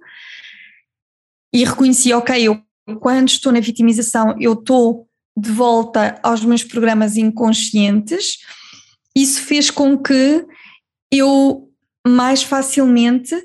e 1.54 1.66
reconheci, 1.66 2.14
ok, 2.14 2.42
eu 2.42 2.64
quando 2.96 3.30
estou 3.30 3.52
na 3.52 3.60
vitimização, 3.60 4.36
eu 4.40 4.54
estou 4.54 5.08
de 5.38 5.52
volta 5.52 6.20
aos 6.24 6.44
meus 6.44 6.64
programas 6.64 7.18
inconscientes. 7.18 8.38
Isso 9.16 9.42
fez 9.42 9.70
com 9.70 9.98
que 9.98 10.46
eu 11.12 11.70
mais 12.06 12.44
facilmente 12.44 13.36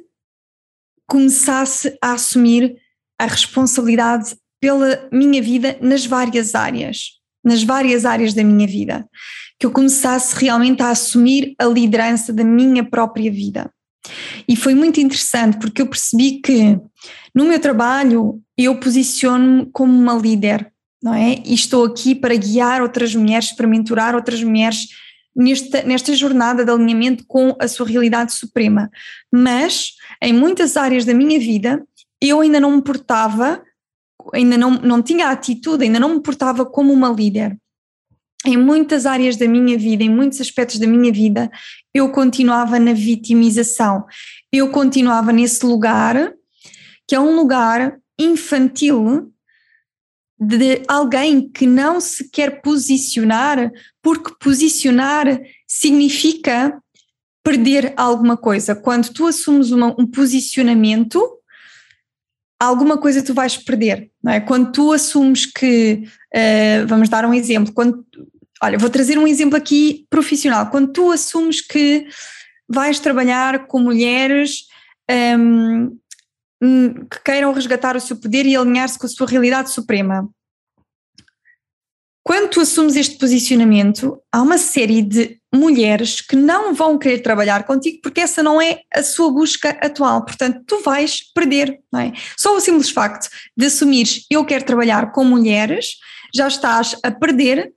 começasse 1.09 1.97
a 2.03 2.13
assumir 2.13 2.77
a 3.19 3.27
responsabilidade 3.27 4.37
pela 4.61 5.09
minha 5.13 5.41
vida 5.41 5.79
nas 5.81 6.05
várias 6.05 6.55
áreas, 6.55 7.13
nas 7.45 7.63
várias 7.63 8.05
áreas 8.05 8.35
da 8.35 8.43
minha 8.43 8.67
vida, 8.67 9.09
que 9.59 9.67
eu 9.67 9.71
começasse 9.71 10.35
realmente 10.37 10.83
a 10.83 10.91
assumir 10.91 11.55
a 11.59 11.65
liderança 11.67 12.33
da 12.33 12.45
minha 12.45 12.85
própria 12.85 13.31
vida. 13.31 13.71
E 14.49 14.57
foi 14.57 14.75
muito 14.75 15.01
interessante 15.01 15.59
porque 15.59 15.83
eu 15.83 15.87
percebi 15.87 16.41
que 16.41 16.79
no 17.35 17.45
meu 17.45 17.61
trabalho 17.61 18.41
eu 18.57 18.79
posiciono-me 18.79 19.67
como 19.73 19.93
uma 19.93 20.15
líder, 20.15 20.73
não 21.03 21.15
é? 21.15 21.43
E 21.45 21.55
estou 21.55 21.85
aqui 21.85 22.15
para 22.15 22.35
guiar 22.35 22.83
outras 22.83 23.15
mulheres, 23.15 23.53
para 23.53 23.67
mentorar 23.67 24.15
outras 24.15 24.43
mulheres 24.43 24.87
nesta, 25.35 25.83
nesta 25.83 26.15
jornada 26.15 26.65
de 26.65 26.71
alinhamento 26.71 27.25
com 27.27 27.55
a 27.61 27.69
sua 27.69 27.87
realidade 27.87 28.33
suprema. 28.33 28.91
Mas 29.33 29.93
em 30.23 30.33
muitas 30.33 30.77
áreas 30.77 31.05
da 31.05 31.13
minha 31.13 31.39
vida 31.39 31.83
eu 32.21 32.41
ainda 32.41 32.59
não 32.59 32.75
me 32.75 32.83
portava, 32.83 33.63
ainda 34.33 34.57
não, 34.57 34.71
não 34.71 35.03
tinha 35.03 35.29
atitude, 35.29 35.85
ainda 35.85 36.01
não 36.01 36.15
me 36.15 36.23
portava 36.23 36.65
como 36.65 36.93
uma 36.93 37.11
líder 37.11 37.57
em 38.47 38.57
muitas 38.57 39.07
áreas 39.07 39.37
da 39.37 39.49
minha 39.49 39.77
vida, 39.77 40.05
em 40.05 40.09
muitos 40.09 40.41
aspectos 40.41 40.79
da 40.79 40.87
minha 40.87 41.13
vida, 41.13 41.51
eu 41.97 42.11
continuava 42.11 42.79
na 42.79 42.93
vitimização. 42.93 44.05
Eu 44.53 44.71
continuava 44.71 45.33
nesse 45.33 45.65
lugar, 45.65 46.33
que 47.09 47.15
é 47.15 47.21
um 47.21 47.35
lugar 47.35 47.97
infantil 48.19 49.33
de 50.39 50.83
alguém 50.87 51.49
que 51.49 51.67
não 51.67 51.99
se 51.99 52.31
quer 52.31 52.61
posicionar, 52.61 53.71
porque 54.03 54.35
posicionar 54.39 55.41
significa 55.67 56.79
perder 57.43 57.95
alguma 57.97 58.37
coisa. 58.37 58.75
Quando 58.75 59.09
tu 59.11 59.27
assumes 59.27 59.71
uma, 59.71 59.95
um 59.99 60.07
posicionamento, 60.07 61.23
alguma 62.61 62.99
coisa 62.99 63.23
tu 63.23 63.33
vais 63.33 63.57
perder, 63.57 64.11
não 64.23 64.33
é? 64.33 64.41
Quando 64.41 64.73
tu 64.73 64.93
assumes 64.93 65.47
que, 65.47 66.03
uh, 66.35 66.87
vamos 66.87 67.09
dar 67.09 67.25
um 67.25 67.33
exemplo, 67.33 67.73
quando 67.73 68.05
olha, 68.63 68.79
vou 68.79 68.91
trazer 68.91 69.19
um 69.19 69.27
exemplo 69.27 69.57
aqui 69.57 70.07
profissional. 70.11 70.71
Quando 70.71 70.93
tu 70.93 71.11
assumes 71.11 71.61
que 71.61 72.07
vais 72.69 72.99
trabalhar 72.99 73.67
com 73.67 73.79
mulheres 73.81 74.67
um, 75.11 75.97
que 77.11 77.23
queiram 77.25 77.53
resgatar 77.53 77.97
o 77.97 78.01
seu 78.01 78.17
poder 78.17 78.47
e 78.47 78.57
alinhar-se 78.57 78.99
com 78.99 79.07
a 79.07 79.11
sua 79.11 79.27
realidade 79.27 79.71
suprema. 79.71 80.29
quando 82.25 82.51
tu 82.51 82.61
assumes 82.61 82.97
este 82.97 83.19
posicionamento, 83.19 84.21
há 84.33 84.43
uma 84.43 84.59
série 84.59 85.01
de 85.01 85.39
mulheres 85.55 86.21
que 86.21 86.35
não 86.35 86.75
vão 86.75 86.99
querer 86.99 87.21
trabalhar 87.21 87.65
contigo 87.65 88.01
porque 88.03 88.21
essa 88.21 88.43
não 88.43 88.61
é 88.61 88.81
a 88.93 89.01
sua 89.03 89.31
busca 89.31 89.71
atual. 89.81 90.25
Portanto, 90.25 90.61
tu 90.67 90.83
vais 90.83 91.21
perder. 91.33 91.79
Não 91.93 92.01
é? 92.01 92.13
Só 92.37 92.57
o 92.57 92.61
simples 92.61 92.91
facto 92.91 93.29
de 93.57 93.67
assumires 93.67 94.27
eu 94.29 94.45
quero 94.45 94.65
trabalhar 94.65 95.13
com 95.13 95.25
mulheres, 95.25 95.99
já 96.35 96.49
estás 96.49 96.97
a 97.05 97.13
perder 97.13 97.73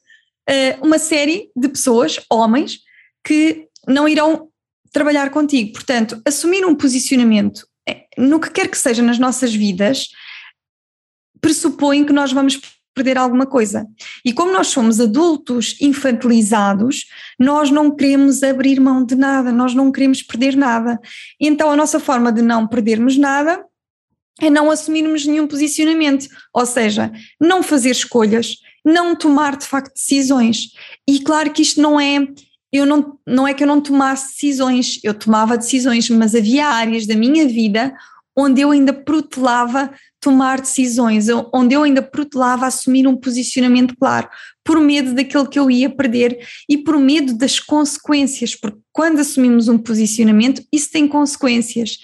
uma 0.81 0.97
série 0.97 1.49
de 1.55 1.69
pessoas, 1.69 2.19
homens, 2.29 2.79
que 3.23 3.67
não 3.87 4.07
irão 4.07 4.49
trabalhar 4.91 5.29
contigo. 5.29 5.73
Portanto, 5.73 6.21
assumir 6.25 6.65
um 6.65 6.75
posicionamento 6.75 7.67
eh, 7.87 8.05
no 8.17 8.39
que 8.39 8.51
quer 8.51 8.67
que 8.67 8.77
seja 8.77 9.01
nas 9.01 9.19
nossas 9.19 9.53
vidas 9.53 10.07
pressupõe 11.41 12.03
que 12.03 12.13
nós 12.13 12.31
vamos 12.33 12.59
perder 12.93 13.17
alguma 13.17 13.45
coisa. 13.45 13.87
E 14.25 14.33
como 14.33 14.51
nós 14.51 14.67
somos 14.67 14.99
adultos 14.99 15.77
infantilizados, 15.79 17.05
nós 17.39 17.71
não 17.71 17.95
queremos 17.95 18.43
abrir 18.43 18.79
mão 18.79 19.05
de 19.05 19.15
nada, 19.15 19.51
nós 19.51 19.73
não 19.73 19.91
queremos 19.91 20.21
perder 20.21 20.55
nada. 20.55 20.99
Então 21.39 21.71
a 21.71 21.77
nossa 21.77 21.99
forma 21.99 22.31
de 22.31 22.41
não 22.41 22.67
perdermos 22.67 23.17
nada 23.17 23.63
é 24.41 24.49
não 24.49 24.71
assumirmos 24.71 25.25
nenhum 25.25 25.47
posicionamento, 25.47 26.27
ou 26.53 26.65
seja, 26.65 27.11
não 27.39 27.61
fazer 27.61 27.91
escolhas, 27.91 28.55
não 28.85 29.15
tomar 29.15 29.57
de 29.57 29.65
facto 29.65 29.93
decisões. 29.93 30.71
E 31.07 31.19
claro 31.19 31.51
que 31.51 31.61
isto 31.61 31.81
não 31.81 31.99
é 31.99 32.27
eu 32.71 32.85
não, 32.85 33.17
não 33.25 33.47
é 33.47 33.53
que 33.53 33.63
eu 33.63 33.67
não 33.67 33.81
tomasse 33.81 34.33
decisões, 34.33 34.99
eu 35.03 35.13
tomava 35.13 35.57
decisões, 35.57 36.07
mas 36.09 36.35
havia 36.35 36.67
áreas 36.67 37.07
da 37.07 37.15
minha 37.15 37.47
vida 37.47 37.95
onde 38.37 38.61
eu 38.61 38.71
ainda 38.71 38.93
protelava 38.93 39.91
tomar 40.21 40.61
decisões, 40.61 41.27
onde 41.53 41.75
eu 41.75 41.83
ainda 41.83 42.01
protelava 42.01 42.67
assumir 42.67 43.07
um 43.07 43.15
posicionamento 43.15 43.95
claro, 43.97 44.29
por 44.63 44.79
medo 44.79 45.13
daquilo 45.13 45.47
que 45.47 45.57
eu 45.57 45.69
ia 45.69 45.89
perder 45.89 46.39
e 46.69 46.77
por 46.77 46.97
medo 46.97 47.33
das 47.33 47.59
consequências, 47.59 48.55
porque 48.55 48.79
quando 48.93 49.19
assumimos 49.19 49.67
um 49.67 49.77
posicionamento, 49.77 50.61
isso 50.71 50.91
tem 50.91 51.07
consequências. 51.07 51.97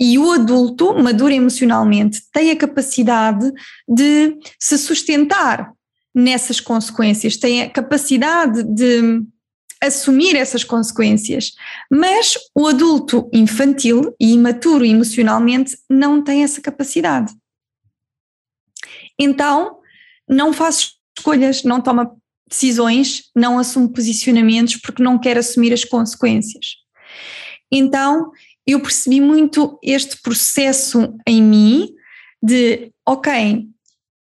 E 0.00 0.18
o 0.18 0.32
adulto, 0.32 0.94
maduro 0.94 1.32
emocionalmente, 1.32 2.22
tem 2.32 2.50
a 2.50 2.56
capacidade 2.56 3.50
de 3.88 4.36
se 4.58 4.76
sustentar 4.78 5.72
nessas 6.18 6.60
consequências, 6.60 7.36
tem 7.36 7.62
a 7.62 7.70
capacidade 7.70 8.64
de 8.64 9.22
assumir 9.80 10.34
essas 10.34 10.64
consequências. 10.64 11.52
Mas 11.88 12.34
o 12.52 12.66
adulto 12.66 13.30
infantil 13.32 14.12
e 14.20 14.32
imaturo 14.32 14.84
emocionalmente 14.84 15.78
não 15.88 16.22
tem 16.22 16.42
essa 16.42 16.60
capacidade. 16.60 17.32
Então, 19.16 19.78
não 20.28 20.52
faz 20.52 20.94
escolhas, 21.16 21.62
não 21.62 21.80
toma 21.80 22.12
decisões, 22.48 23.30
não 23.34 23.58
assume 23.58 23.92
posicionamentos 23.92 24.76
porque 24.76 25.02
não 25.02 25.18
quer 25.18 25.38
assumir 25.38 25.72
as 25.72 25.84
consequências. 25.84 26.78
Então, 27.70 28.32
eu 28.66 28.80
percebi 28.80 29.20
muito 29.20 29.78
este 29.82 30.20
processo 30.20 31.14
em 31.26 31.40
mim 31.42 31.94
de, 32.42 32.92
ok, 33.06 33.68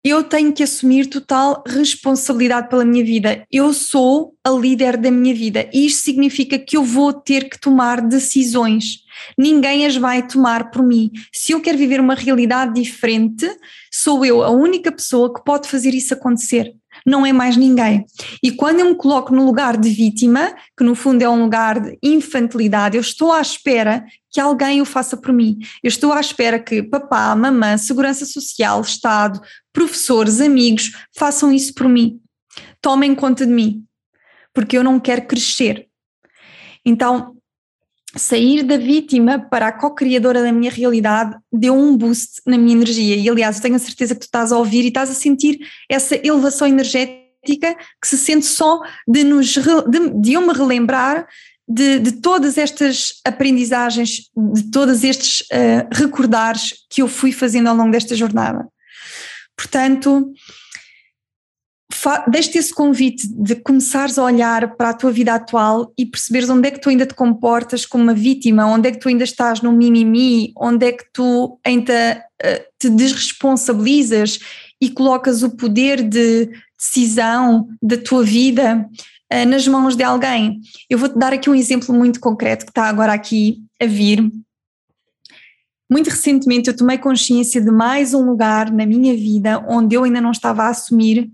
eu 0.04 0.22
tenho 0.22 0.52
que 0.52 0.62
assumir 0.62 1.06
total 1.06 1.64
responsabilidade 1.66 2.68
pela 2.68 2.84
minha 2.84 3.02
vida. 3.02 3.46
Eu 3.50 3.72
sou 3.72 4.34
a 4.44 4.50
líder 4.50 4.98
da 4.98 5.10
minha 5.10 5.34
vida. 5.34 5.66
E 5.72 5.86
isto 5.86 6.04
significa 6.04 6.58
que 6.58 6.76
eu 6.76 6.84
vou 6.84 7.10
ter 7.10 7.48
que 7.48 7.58
tomar 7.58 8.02
decisões. 8.02 8.98
Ninguém 9.38 9.86
as 9.86 9.96
vai 9.96 10.26
tomar 10.26 10.70
por 10.70 10.86
mim. 10.86 11.10
Se 11.32 11.52
eu 11.52 11.60
quero 11.60 11.78
viver 11.78 12.00
uma 12.00 12.14
realidade 12.14 12.74
diferente, 12.74 13.48
sou 13.90 14.26
eu 14.26 14.42
a 14.42 14.50
única 14.50 14.92
pessoa 14.92 15.32
que 15.32 15.42
pode 15.42 15.68
fazer 15.68 15.94
isso 15.94 16.12
acontecer 16.12 16.74
não 17.04 17.26
é 17.26 17.32
mais 17.32 17.56
ninguém. 17.56 18.06
E 18.42 18.50
quando 18.50 18.80
eu 18.80 18.86
me 18.86 18.94
coloco 18.94 19.34
no 19.34 19.44
lugar 19.44 19.76
de 19.76 19.88
vítima, 19.90 20.54
que 20.76 20.84
no 20.84 20.94
fundo 20.94 21.22
é 21.22 21.28
um 21.28 21.42
lugar 21.42 21.80
de 21.80 21.98
infantilidade, 22.02 22.96
eu 22.96 23.00
estou 23.00 23.32
à 23.32 23.40
espera 23.40 24.04
que 24.30 24.40
alguém 24.40 24.80
o 24.80 24.84
faça 24.84 25.16
por 25.16 25.32
mim. 25.32 25.58
Eu 25.82 25.88
estou 25.88 26.12
à 26.12 26.20
espera 26.20 26.58
que 26.58 26.82
papá, 26.82 27.34
mamã, 27.36 27.76
segurança 27.76 28.24
social, 28.24 28.80
Estado, 28.80 29.40
professores, 29.72 30.40
amigos 30.40 30.92
façam 31.16 31.52
isso 31.52 31.74
por 31.74 31.88
mim. 31.88 32.20
Tomem 32.80 33.14
conta 33.14 33.46
de 33.46 33.52
mim, 33.52 33.84
porque 34.52 34.76
eu 34.76 34.84
não 34.84 34.98
quero 34.98 35.26
crescer. 35.26 35.88
Então, 36.84 37.33
sair 38.16 38.62
da 38.62 38.76
vítima 38.76 39.38
para 39.38 39.68
a 39.68 39.72
co-criadora 39.72 40.42
da 40.42 40.52
minha 40.52 40.70
realidade 40.70 41.36
deu 41.52 41.74
um 41.74 41.96
boost 41.96 42.40
na 42.46 42.56
minha 42.56 42.76
energia. 42.76 43.16
E 43.16 43.28
aliás, 43.28 43.56
eu 43.56 43.62
tenho 43.62 43.76
a 43.76 43.78
certeza 43.78 44.14
que 44.14 44.20
tu 44.20 44.24
estás 44.24 44.52
a 44.52 44.58
ouvir 44.58 44.84
e 44.84 44.88
estás 44.88 45.10
a 45.10 45.14
sentir 45.14 45.58
essa 45.88 46.14
elevação 46.16 46.66
energética 46.66 47.76
que 48.00 48.08
se 48.08 48.16
sente 48.16 48.46
só 48.46 48.80
de, 49.06 49.24
nos, 49.24 49.54
de, 49.54 50.20
de 50.20 50.32
eu 50.32 50.40
me 50.40 50.52
relembrar 50.52 51.26
de, 51.66 51.98
de, 51.98 52.12
todas 52.12 52.58
estas 52.58 53.20
aprendizagens, 53.24 54.30
de 54.36 54.70
todos 54.70 55.02
estes 55.02 55.40
uh, 55.40 55.88
recordares 55.92 56.74
que 56.90 57.02
eu 57.02 57.08
fui 57.08 57.32
fazendo 57.32 57.68
ao 57.68 57.76
longo 57.76 57.90
desta 57.90 58.14
jornada. 58.14 58.66
Portanto, 59.56 60.32
deixe-te 62.28 62.58
esse 62.58 62.74
convite 62.74 63.26
de 63.26 63.56
começares 63.56 64.18
a 64.18 64.24
olhar 64.24 64.76
para 64.76 64.90
a 64.90 64.94
tua 64.94 65.10
vida 65.10 65.34
atual 65.34 65.92
e 65.96 66.04
perceberes 66.04 66.50
onde 66.50 66.68
é 66.68 66.70
que 66.70 66.80
tu 66.80 66.88
ainda 66.88 67.06
te 67.06 67.14
comportas 67.14 67.86
como 67.86 68.04
uma 68.04 68.14
vítima, 68.14 68.66
onde 68.66 68.88
é 68.88 68.92
que 68.92 68.98
tu 68.98 69.08
ainda 69.08 69.24
estás 69.24 69.60
no 69.62 69.72
mimimi, 69.72 70.52
onde 70.56 70.86
é 70.86 70.92
que 70.92 71.04
tu 71.12 71.58
ainda 71.64 72.22
uh, 72.42 72.64
te 72.78 72.90
desresponsabilizas 72.90 74.38
e 74.80 74.90
colocas 74.90 75.42
o 75.42 75.56
poder 75.56 76.02
de 76.02 76.50
decisão 76.78 77.68
da 77.82 77.96
tua 77.96 78.22
vida 78.22 78.86
uh, 79.32 79.48
nas 79.48 79.66
mãos 79.66 79.96
de 79.96 80.02
alguém. 80.02 80.60
Eu 80.90 80.98
vou-te 80.98 81.18
dar 81.18 81.32
aqui 81.32 81.48
um 81.48 81.54
exemplo 81.54 81.94
muito 81.94 82.20
concreto 82.20 82.66
que 82.66 82.70
está 82.70 82.84
agora 82.84 83.12
aqui 83.12 83.62
a 83.80 83.86
vir. 83.86 84.30
Muito 85.90 86.10
recentemente 86.10 86.68
eu 86.68 86.76
tomei 86.76 86.98
consciência 86.98 87.60
de 87.60 87.70
mais 87.70 88.14
um 88.14 88.26
lugar 88.26 88.70
na 88.70 88.84
minha 88.84 89.14
vida 89.14 89.64
onde 89.68 89.94
eu 89.94 90.04
ainda 90.04 90.20
não 90.20 90.32
estava 90.32 90.64
a 90.64 90.68
assumir 90.68 91.30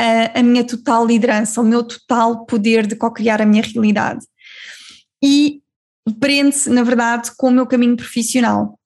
a, 0.00 0.40
a 0.40 0.42
minha 0.42 0.64
total 0.64 1.06
liderança, 1.06 1.60
o 1.60 1.64
meu 1.64 1.82
total 1.82 2.46
poder 2.46 2.86
de 2.86 2.96
co-criar 2.96 3.42
a 3.42 3.46
minha 3.46 3.62
realidade. 3.62 4.24
E 5.22 5.60
prende-se, 6.18 6.70
na 6.70 6.82
verdade, 6.82 7.30
com 7.36 7.48
o 7.48 7.52
meu 7.52 7.66
caminho 7.66 7.96
profissional. 7.96 8.78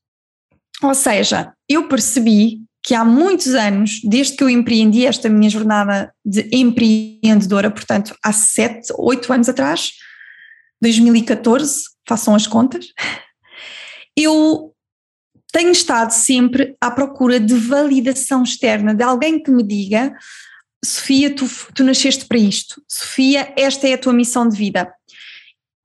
Ou 0.83 0.95
seja, 0.95 1.53
eu 1.69 1.89
percebi 1.89 2.59
que 2.83 2.95
há 2.95 3.05
muitos 3.05 3.55
anos, 3.55 4.01
desde 4.03 4.37
que 4.37 4.45
eu 4.45 4.51
empreendi 4.51 5.07
esta 5.07 5.29
minha 5.29 5.49
jornada 5.49 6.13
de 6.25 6.49
empreendedora, 6.53 7.71
portanto, 7.71 8.15
há 8.23 8.33
sete, 8.33 8.93
oito 8.99 9.33
anos 9.33 9.49
atrás, 9.49 9.93
2014, 10.83 11.85
façam 12.07 12.35
as 12.35 12.47
contas, 12.47 12.87
eu 14.19 14.75
tenho 15.53 15.71
estado 15.71 16.11
sempre 16.11 16.77
à 16.81 16.91
procura 16.91 17.39
de 17.39 17.55
validação 17.55 18.43
externa, 18.43 18.93
de 18.93 19.05
alguém 19.05 19.41
que 19.41 19.53
me 19.53 19.63
diga 19.63 20.13
Sofia, 20.85 21.35
tu, 21.35 21.49
tu 21.75 21.83
nasceste 21.83 22.27
para 22.27 22.39
isto. 22.39 22.83
Sofia, 22.89 23.53
esta 23.57 23.89
é 23.89 23.95
a 23.95 23.99
tua 23.99 24.13
missão 24.13 24.49
de 24.49 24.57
vida. 24.57 24.93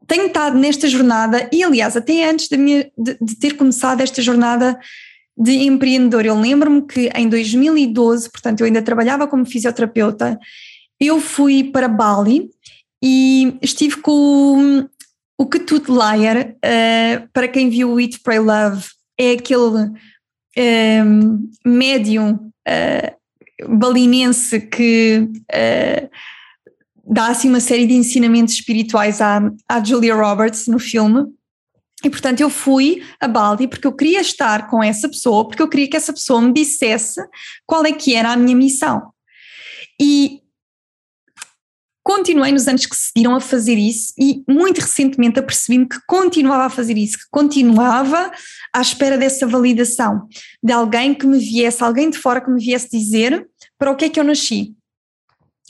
Tenho 0.08 0.28
estado 0.28 0.58
nesta 0.58 0.88
jornada, 0.88 1.50
e 1.52 1.64
aliás, 1.64 1.96
até 1.96 2.28
antes 2.30 2.48
de, 2.48 2.58
minha, 2.58 2.92
de, 2.98 3.18
de 3.22 3.36
ter 3.36 3.56
começado 3.56 4.02
esta 4.02 4.22
jornada 4.22 4.80
de 5.38 5.54
empreendedor, 5.64 6.26
eu 6.26 6.38
lembro-me 6.38 6.82
que 6.86 7.10
em 7.16 7.30
2012, 7.30 8.30
portanto, 8.30 8.60
eu 8.60 8.66
ainda 8.66 8.82
trabalhava 8.82 9.28
como 9.28 9.46
fisioterapeuta, 9.46 10.38
eu 11.00 11.22
fui 11.22 11.64
para 11.64 11.88
Bali 11.88 12.50
e 13.02 13.58
estive 13.62 13.98
com 13.98 14.86
o, 15.38 15.46
Ketut 15.46 15.90
Liar, 15.90 16.50
uh, 16.50 17.30
para 17.32 17.48
quem 17.48 17.70
viu 17.70 17.94
o 17.94 18.00
Eat, 18.00 18.20
Pray, 18.22 18.40
Love, 18.40 18.86
é 19.18 19.32
aquele 19.32 19.62
um, 19.62 19.96
eh, 20.58 21.04
médium 21.66 22.32
uh, 22.34 23.19
balinense 23.68 24.62
que 24.62 25.28
uh, 25.30 26.10
dá 27.06 27.28
assim 27.28 27.50
uma 27.50 27.60
série 27.60 27.88
de 27.88 27.94
ensinamentos 27.94 28.54
espirituais 28.54 29.20
à, 29.22 29.42
à 29.68 29.84
Julia 29.84 30.16
Roberts 30.16 30.68
no 30.68 30.80
filme. 30.80 31.26
E 32.04 32.10
portanto 32.10 32.40
eu 32.40 32.50
fui 32.50 33.04
a 33.20 33.28
Bali 33.28 33.68
porque 33.68 33.86
eu 33.86 33.92
queria 33.92 34.22
estar 34.22 34.70
com 34.70 34.82
essa 34.82 35.10
pessoa, 35.10 35.46
porque 35.46 35.62
eu 35.62 35.68
queria 35.68 35.90
que 35.90 35.98
essa 35.98 36.14
pessoa 36.14 36.42
me 36.42 36.54
dissesse 36.54 37.20
qual 37.66 37.86
é 37.86 37.92
que 37.92 38.16
era 38.16 38.32
a 38.32 38.38
minha 38.38 38.56
missão. 38.56 39.12
E 40.00 40.40
continuei 42.10 42.52
nos 42.52 42.68
anos 42.68 42.88
que 42.88 42.96
seguiram 42.96 43.36
a 43.36 43.40
fazer 43.40 43.76
isso 43.76 44.12
e 44.18 44.44
muito 44.50 44.82
recentemente 44.82 45.38
apercebi-me 45.38 45.88
que 45.88 46.00
continuava 46.08 46.64
a 46.64 46.70
fazer 46.70 46.98
isso, 46.98 47.20
que 47.20 47.26
continuava 47.30 48.32
à 48.74 48.82
espera 48.82 49.16
dessa 49.16 49.46
validação, 49.46 50.28
de 50.64 50.74
alguém 50.74 51.14
que 51.14 51.28
me 51.28 51.38
viesse, 51.38 51.84
alguém 51.84 52.10
de 52.10 52.18
fora 52.18 52.42
que 52.42 52.50
me 52.50 52.60
viesse 52.60 52.90
dizer 52.90 53.48
para 53.78 53.92
o 53.92 53.96
que 53.96 54.06
é 54.06 54.10
que 54.10 54.20
eu 54.20 54.24
nasci. 54.24 54.74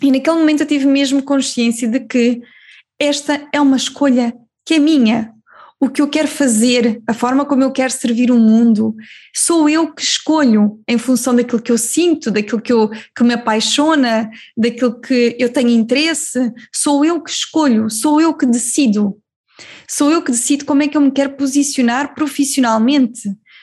E 0.02 0.10
naquele 0.10 0.38
momento 0.38 0.62
eu 0.62 0.66
tive 0.66 0.86
mesmo 0.86 1.22
consciência 1.22 1.90
de 1.90 2.00
que 2.00 2.42
esta 2.98 3.46
é 3.54 3.60
uma 3.60 3.76
escolha 3.76 4.34
que 4.66 4.76
é 4.76 4.80
minha. 4.80 5.34
O 5.80 5.90
que 5.90 6.02
eu 6.02 6.10
quero 6.10 6.28
fazer, 6.28 7.02
a 7.08 7.14
forma 7.14 7.46
como 7.46 7.64
eu 7.64 7.72
quero 7.72 7.92
servir 7.92 8.32
o 8.32 8.38
mundo, 8.38 8.96
sou 9.34 9.70
eu 9.70 9.94
que 9.94 10.02
escolho 10.02 10.78
em 10.86 10.98
função 10.98 11.34
daquilo 11.34 11.62
que 11.62 11.72
eu 11.72 11.78
sinto, 11.78 12.30
daquilo 12.30 12.60
que, 12.60 12.74
eu, 12.74 12.90
que 13.16 13.24
me 13.24 13.34
apaixona, 13.34 14.30
daquilo 14.58 15.00
que 15.00 15.38
eu 15.40 15.48
tenho 15.48 15.70
interesse, 15.70 16.52
sou 16.74 17.06
eu 17.06 17.22
que 17.22 17.30
escolho, 17.30 17.90
sou 17.90 18.20
eu 18.20 18.34
que 18.34 18.46
decido. 18.46 19.18
Sou 19.88 20.12
eu 20.12 20.22
que 20.22 20.32
decido 20.32 20.66
como 20.66 20.84
é 20.84 20.88
que 20.88 20.98
eu 20.98 21.02
me 21.02 21.12
quero 21.12 21.36
posicionar 21.36 22.14
profissionalmente. 22.14 23.22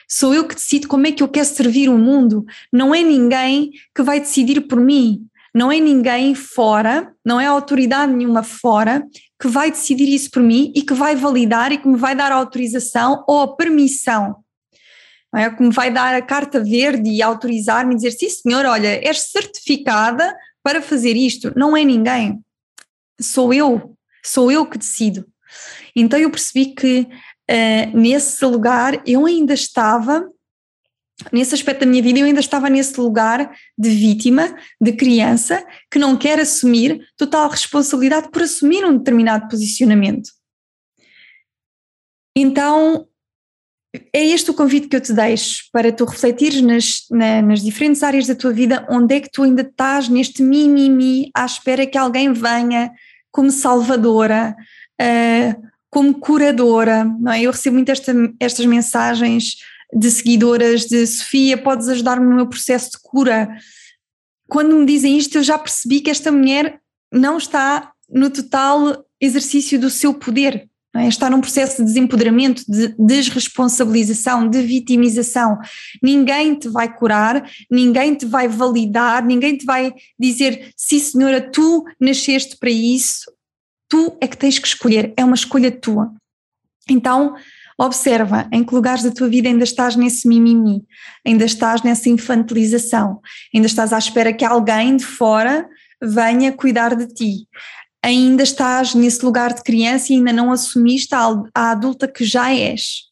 Sou 0.09 0.33
eu 0.33 0.45
que 0.45 0.55
decido 0.55 0.87
como 0.87 1.05
é 1.05 1.11
que 1.11 1.21
eu 1.21 1.27
quero 1.27 1.45
servir 1.45 1.87
o 1.87 1.97
mundo. 1.97 2.45
Não 2.73 2.93
é 2.93 3.03
ninguém 3.03 3.71
que 3.95 4.01
vai 4.01 4.19
decidir 4.19 4.61
por 4.61 4.79
mim. 4.79 5.21
Não 5.53 5.71
é 5.71 5.79
ninguém 5.79 6.35
fora, 6.35 7.11
não 7.25 7.39
é 7.39 7.45
autoridade 7.45 8.13
nenhuma 8.13 8.43
fora 8.43 9.03
que 9.39 9.47
vai 9.47 9.69
decidir 9.69 10.07
isso 10.07 10.31
por 10.31 10.41
mim 10.41 10.71
e 10.75 10.81
que 10.81 10.93
vai 10.93 11.15
validar 11.15 11.71
e 11.71 11.77
que 11.77 11.87
me 11.87 11.97
vai 11.97 12.15
dar 12.15 12.31
a 12.31 12.35
autorização 12.35 13.23
ou 13.27 13.41
a 13.41 13.55
permissão. 13.55 14.37
Não 15.31 15.39
é? 15.39 15.49
Que 15.49 15.61
me 15.61 15.71
vai 15.71 15.91
dar 15.91 16.15
a 16.15 16.21
carta 16.21 16.63
verde 16.63 17.09
e 17.09 17.21
autorizar-me 17.21 17.93
e 17.93 17.97
dizer: 17.97 18.11
sim, 18.11 18.29
senhor, 18.29 18.65
olha, 18.65 18.99
és 19.05 19.29
certificada 19.31 20.35
para 20.63 20.81
fazer 20.81 21.15
isto. 21.15 21.53
Não 21.55 21.77
é 21.77 21.83
ninguém. 21.83 22.39
Sou 23.19 23.53
eu. 23.53 23.95
Sou 24.23 24.51
eu 24.51 24.65
que 24.65 24.77
decido. 24.77 25.25
Então 25.95 26.19
eu 26.19 26.29
percebi 26.29 26.73
que 26.73 27.01
uh, 27.01 27.97
nesse 27.97 28.43
lugar 28.45 29.01
eu 29.05 29.25
ainda 29.25 29.53
estava 29.53 30.27
nesse 31.31 31.55
aspecto 31.55 31.81
da 31.81 31.85
minha 31.85 32.01
vida, 32.01 32.19
eu 32.19 32.25
ainda 32.25 32.39
estava 32.39 32.69
nesse 32.69 32.99
lugar 32.99 33.51
de 33.77 33.89
vítima, 33.89 34.55
de 34.79 34.93
criança, 34.93 35.65
que 35.91 35.99
não 35.99 36.15
quer 36.15 36.39
assumir 36.39 37.07
total 37.17 37.49
responsabilidade 37.49 38.29
por 38.29 38.41
assumir 38.41 38.85
um 38.85 38.97
determinado 38.97 39.47
posicionamento. 39.47 40.29
Então, 42.35 43.07
é 44.13 44.23
este 44.23 44.51
o 44.51 44.53
convite 44.53 44.87
que 44.87 44.95
eu 44.95 45.01
te 45.01 45.13
deixo 45.13 45.63
para 45.71 45.91
tu 45.91 46.05
refletires 46.05 46.61
nas, 46.61 47.05
na, 47.09 47.41
nas 47.41 47.63
diferentes 47.63 48.03
áreas 48.03 48.27
da 48.27 48.35
tua 48.35 48.53
vida, 48.53 48.85
onde 48.89 49.15
é 49.15 49.19
que 49.19 49.31
tu 49.31 49.43
ainda 49.43 49.61
estás 49.63 50.07
neste 50.07 50.43
mimimi 50.43 51.31
à 51.33 51.45
espera 51.45 51.87
que 51.87 51.97
alguém 51.97 52.31
venha 52.31 52.91
como 53.31 53.49
salvadora, 53.49 54.55
uh, 55.01 55.67
como 55.89 56.19
curadora, 56.19 57.05
não 57.05 57.31
é? 57.31 57.41
Eu 57.41 57.51
recebo 57.51 57.75
muito 57.75 57.89
esta, 57.89 58.13
estas 58.39 58.65
mensagens 58.65 59.55
de 59.93 60.11
seguidoras 60.11 60.85
de 60.85 61.05
Sofia, 61.05 61.57
podes 61.57 61.87
ajudar-me 61.87 62.27
no 62.27 62.35
meu 62.35 62.47
processo 62.47 62.91
de 62.91 62.97
cura. 63.01 63.49
Quando 64.47 64.75
me 64.75 64.85
dizem 64.85 65.17
isto, 65.17 65.37
eu 65.37 65.43
já 65.43 65.57
percebi 65.57 66.01
que 66.01 66.09
esta 66.09 66.31
mulher 66.31 66.79
não 67.11 67.37
está 67.37 67.91
no 68.09 68.29
total 68.29 69.05
exercício 69.19 69.79
do 69.79 69.89
seu 69.89 70.13
poder. 70.13 70.69
É? 70.95 71.07
Está 71.07 71.29
num 71.29 71.41
processo 71.41 71.77
de 71.77 71.83
desempoderamento, 71.83 72.63
de 72.67 72.95
desresponsabilização, 72.97 74.49
de 74.49 74.61
vitimização. 74.61 75.59
Ninguém 76.01 76.55
te 76.55 76.67
vai 76.69 76.93
curar, 76.93 77.47
ninguém 77.69 78.15
te 78.15 78.25
vai 78.25 78.47
validar, 78.47 79.23
ninguém 79.23 79.57
te 79.57 79.65
vai 79.65 79.93
dizer, 80.19 80.73
sim 80.75 80.97
senhora, 80.97 81.39
tu 81.51 81.85
nasceste 81.99 82.57
para 82.57 82.71
isso, 82.71 83.31
tu 83.87 84.17
é 84.19 84.27
que 84.27 84.37
tens 84.37 84.57
que 84.57 84.67
escolher, 84.67 85.13
é 85.15 85.23
uma 85.23 85.35
escolha 85.35 85.71
tua. 85.71 86.11
Então, 86.89 87.35
Observa 87.79 88.47
em 88.51 88.63
que 88.63 88.73
lugares 88.73 89.03
da 89.03 89.11
tua 89.11 89.29
vida 89.29 89.47
ainda 89.47 89.63
estás 89.63 89.95
nesse 89.95 90.27
mimimi, 90.27 90.83
ainda 91.25 91.45
estás 91.45 91.83
nessa 91.83 92.09
infantilização, 92.09 93.21
ainda 93.53 93.67
estás 93.67 93.93
à 93.93 93.99
espera 93.99 94.33
que 94.33 94.43
alguém 94.43 94.97
de 94.97 95.05
fora 95.05 95.67
venha 96.01 96.51
cuidar 96.51 96.95
de 96.95 97.07
ti. 97.07 97.47
Ainda 98.03 98.41
estás 98.41 98.95
nesse 98.95 99.23
lugar 99.23 99.53
de 99.53 99.61
criança 99.61 100.11
e 100.11 100.15
ainda 100.15 100.33
não 100.33 100.51
assumiste 100.51 101.13
a, 101.13 101.43
adulta 101.53 102.07
que 102.07 102.25
já 102.25 102.51
és. 102.51 103.07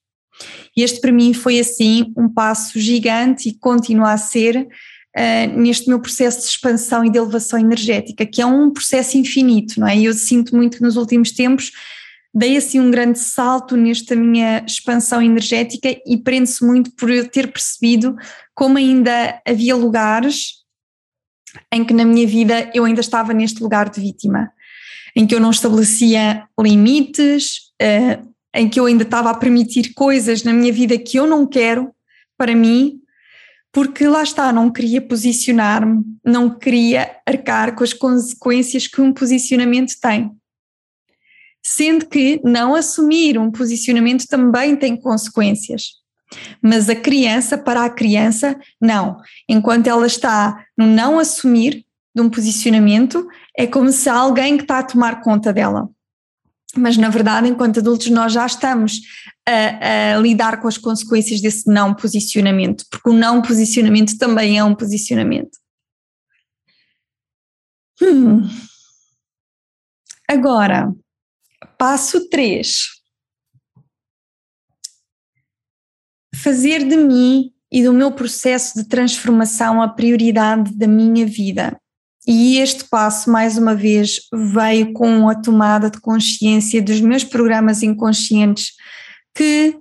E 0.75 0.81
este 0.81 0.99
para 0.99 1.11
mim 1.11 1.33
foi 1.33 1.59
assim 1.59 2.11
um 2.17 2.27
passo 2.27 2.79
gigante 2.79 3.49
e 3.49 3.57
continua 3.57 4.13
a 4.13 4.17
ser 4.17 4.57
uh, 4.57 5.59
neste 5.59 5.87
meu 5.87 5.99
processo 5.99 6.39
de 6.39 6.47
expansão 6.47 7.05
e 7.05 7.09
de 7.09 7.17
elevação 7.17 7.59
energética, 7.59 8.25
que 8.25 8.41
é 8.41 8.45
um 8.45 8.71
processo 8.71 9.17
infinito, 9.17 9.79
não 9.79 9.87
é? 9.87 9.95
E 9.95 10.05
eu 10.05 10.13
sinto 10.13 10.55
muito 10.55 10.77
que 10.77 10.83
nos 10.83 10.97
últimos 10.97 11.31
tempos 11.31 11.71
dei 12.35 12.57
assim 12.57 12.81
um 12.81 12.91
grande 12.91 13.17
salto 13.17 13.77
nesta 13.77 14.13
minha 14.13 14.61
expansão 14.67 15.21
energética 15.21 15.95
e 16.05 16.17
prende-se 16.17 16.65
muito 16.65 16.93
por 16.93 17.09
eu 17.09 17.29
ter 17.29 17.49
percebido 17.49 18.13
como 18.53 18.77
ainda 18.77 19.41
havia 19.47 19.73
lugares 19.73 20.65
em 21.73 21.85
que 21.85 21.93
na 21.93 22.03
minha 22.03 22.27
vida 22.27 22.69
eu 22.73 22.83
ainda 22.83 22.99
estava 22.99 23.33
neste 23.33 23.63
lugar 23.63 23.89
de 23.89 24.01
vítima, 24.01 24.51
em 25.15 25.25
que 25.25 25.33
eu 25.33 25.39
não 25.39 25.49
estabelecia 25.49 26.45
limites, 26.59 27.71
uh, 27.81 28.29
em 28.53 28.67
que 28.67 28.77
eu 28.77 28.85
ainda 28.85 29.03
estava 29.03 29.29
a 29.29 29.37
permitir 29.37 29.93
coisas 29.93 30.43
na 30.43 30.51
minha 30.51 30.73
vida 30.73 30.97
que 30.97 31.17
eu 31.17 31.25
não 31.25 31.47
quero 31.47 31.89
para 32.37 32.53
mim, 32.53 32.99
porque 33.71 34.05
lá 34.07 34.21
está, 34.21 34.51
não 34.51 34.69
queria 34.69 35.01
posicionar-me, 35.01 36.03
não 36.25 36.49
queria 36.49 37.15
arcar 37.25 37.75
com 37.75 37.83
as 37.85 37.93
consequências 37.93 38.87
que 38.87 38.99
um 38.99 39.13
posicionamento 39.13 39.93
tem 40.01 40.35
sendo 41.67 42.05
que 42.05 42.39
não 42.43 42.75
assumir 42.75 43.39
um 43.39 43.49
posicionamento 43.49 44.27
também 44.27 44.75
tem 44.75 44.95
consequências. 44.95 45.93
Mas 46.61 46.87
a 46.89 46.95
criança, 46.95 47.57
para 47.57 47.83
a 47.83 47.89
criança, 47.89 48.55
não. 48.79 49.17
Enquanto 49.49 49.87
ela 49.87 50.05
está 50.05 50.63
no 50.77 50.85
não 50.85 51.17
assumir 51.17 51.83
de 52.15 52.21
um 52.21 52.29
posicionamento, 52.29 53.27
é 53.57 53.65
como 53.65 53.91
se 53.91 54.07
há 54.07 54.13
alguém 54.13 54.57
que 54.57 54.63
está 54.63 54.77
a 54.77 54.83
tomar 54.83 55.21
conta 55.21 55.51
dela. 55.51 55.89
Mas 56.77 56.97
na 56.97 57.09
verdade, 57.09 57.47
enquanto 57.47 57.79
adultos, 57.79 58.11
nós 58.11 58.31
já 58.31 58.45
estamos 58.45 59.01
a, 59.47 60.13
a 60.13 60.17
lidar 60.19 60.61
com 60.61 60.67
as 60.67 60.77
consequências 60.77 61.41
desse 61.41 61.67
não 61.67 61.95
posicionamento, 61.95 62.85
porque 62.91 63.09
o 63.09 63.13
não 63.13 63.41
posicionamento 63.41 64.17
também 64.19 64.59
é 64.59 64.63
um 64.63 64.75
posicionamento. 64.75 65.57
Hum. 67.99 68.47
Agora, 70.27 70.93
Passo 71.77 72.29
3. 72.29 72.87
Fazer 76.35 76.87
de 76.87 76.97
mim 76.97 77.51
e 77.71 77.83
do 77.83 77.93
meu 77.93 78.11
processo 78.11 78.75
de 78.75 78.87
transformação 78.87 79.81
a 79.81 79.87
prioridade 79.87 80.73
da 80.77 80.87
minha 80.87 81.25
vida. 81.25 81.79
E 82.27 82.57
este 82.57 82.85
passo, 82.85 83.29
mais 83.29 83.57
uma 83.57 83.75
vez, 83.75 84.21
veio 84.33 84.93
com 84.93 85.29
a 85.29 85.35
tomada 85.35 85.89
de 85.89 85.99
consciência 85.99 86.81
dos 86.81 86.99
meus 86.99 87.23
programas 87.23 87.83
inconscientes 87.83 88.71
que 89.33 89.77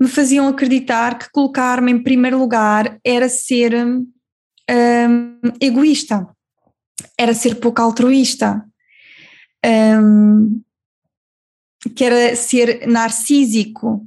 me 0.00 0.08
faziam 0.08 0.48
acreditar 0.48 1.18
que 1.18 1.30
colocar-me 1.30 1.92
em 1.92 2.02
primeiro 2.02 2.38
lugar 2.38 2.98
era 3.04 3.28
ser 3.28 3.74
hum, 3.74 4.06
egoísta, 5.60 6.26
era 7.18 7.34
ser 7.34 7.56
pouco 7.56 7.82
altruísta. 7.82 8.64
Hum, 9.64 10.62
que 11.90 12.04
era 12.04 12.36
ser 12.36 12.86
narcísico. 12.86 14.06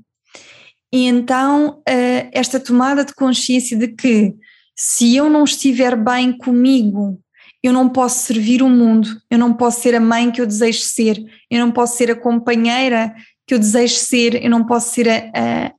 E 0.93 1.05
então 1.05 1.79
uh, 1.79 2.29
esta 2.31 2.59
tomada 2.59 3.03
de 3.03 3.13
consciência 3.13 3.77
de 3.77 3.89
que 3.89 4.33
se 4.75 5.15
eu 5.15 5.29
não 5.29 5.43
estiver 5.43 5.95
bem 5.95 6.37
comigo, 6.37 7.19
eu 7.63 7.73
não 7.73 7.89
posso 7.89 8.25
servir 8.25 8.61
o 8.61 8.69
mundo, 8.69 9.09
eu 9.29 9.39
não 9.39 9.53
posso 9.53 9.81
ser 9.81 9.95
a 9.95 9.99
mãe 9.99 10.31
que 10.31 10.39
eu 10.39 10.45
desejo 10.45 10.81
ser, 10.81 11.23
eu 11.49 11.59
não 11.59 11.71
posso 11.71 11.97
ser 11.97 12.11
a 12.11 12.15
companheira 12.15 13.13
que 13.47 13.53
eu 13.53 13.59
desejo 13.59 13.95
ser, 13.95 14.43
eu 14.43 14.49
não 14.49 14.65
posso 14.65 14.93
ser 14.93 15.09
a, 15.09 15.31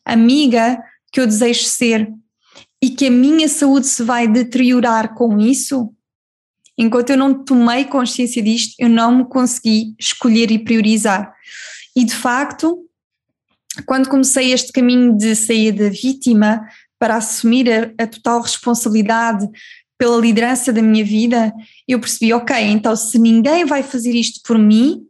a 0.05 0.13
amiga 0.13 0.79
que 1.13 1.21
eu 1.21 1.27
desejo 1.27 1.65
ser, 1.65 2.13
e 2.83 2.91
que 2.91 3.07
a 3.07 3.11
minha 3.11 3.49
saúde 3.49 3.87
se 3.87 4.03
vai 4.03 4.29
deteriorar 4.29 5.15
com 5.15 5.39
isso, 5.41 5.93
enquanto 6.79 7.11
eu 7.11 7.17
não 7.17 7.45
tomei 7.45 7.85
consciência 7.85 8.43
disto, 8.43 8.75
eu 8.79 8.89
não 8.89 9.19
me 9.19 9.25
consegui 9.25 9.95
escolher 9.99 10.51
e 10.51 10.59
priorizar. 10.59 11.33
E 11.97 12.05
de 12.05 12.15
facto, 12.15 12.85
quando 13.87 14.09
comecei 14.09 14.53
este 14.53 14.71
caminho 14.71 15.17
de 15.17 15.35
sair 15.35 15.73
da 15.73 15.89
vítima 15.89 16.69
para 16.99 17.17
assumir 17.17 17.69
a, 17.71 18.05
a 18.05 18.07
total 18.07 18.43
responsabilidade 18.43 19.49
pela 19.99 20.19
liderança 20.19 20.73
da 20.73 20.83
minha 20.83 21.05
vida, 21.05 21.53
eu 21.89 21.99
percebi, 21.99 22.33
ok, 22.33 22.55
então 22.57 22.95
se 22.95 23.19
ninguém 23.19 23.65
vai 23.65 23.83
fazer 23.83 24.15
isto 24.15 24.41
por 24.47 24.59
mim, 24.59 25.03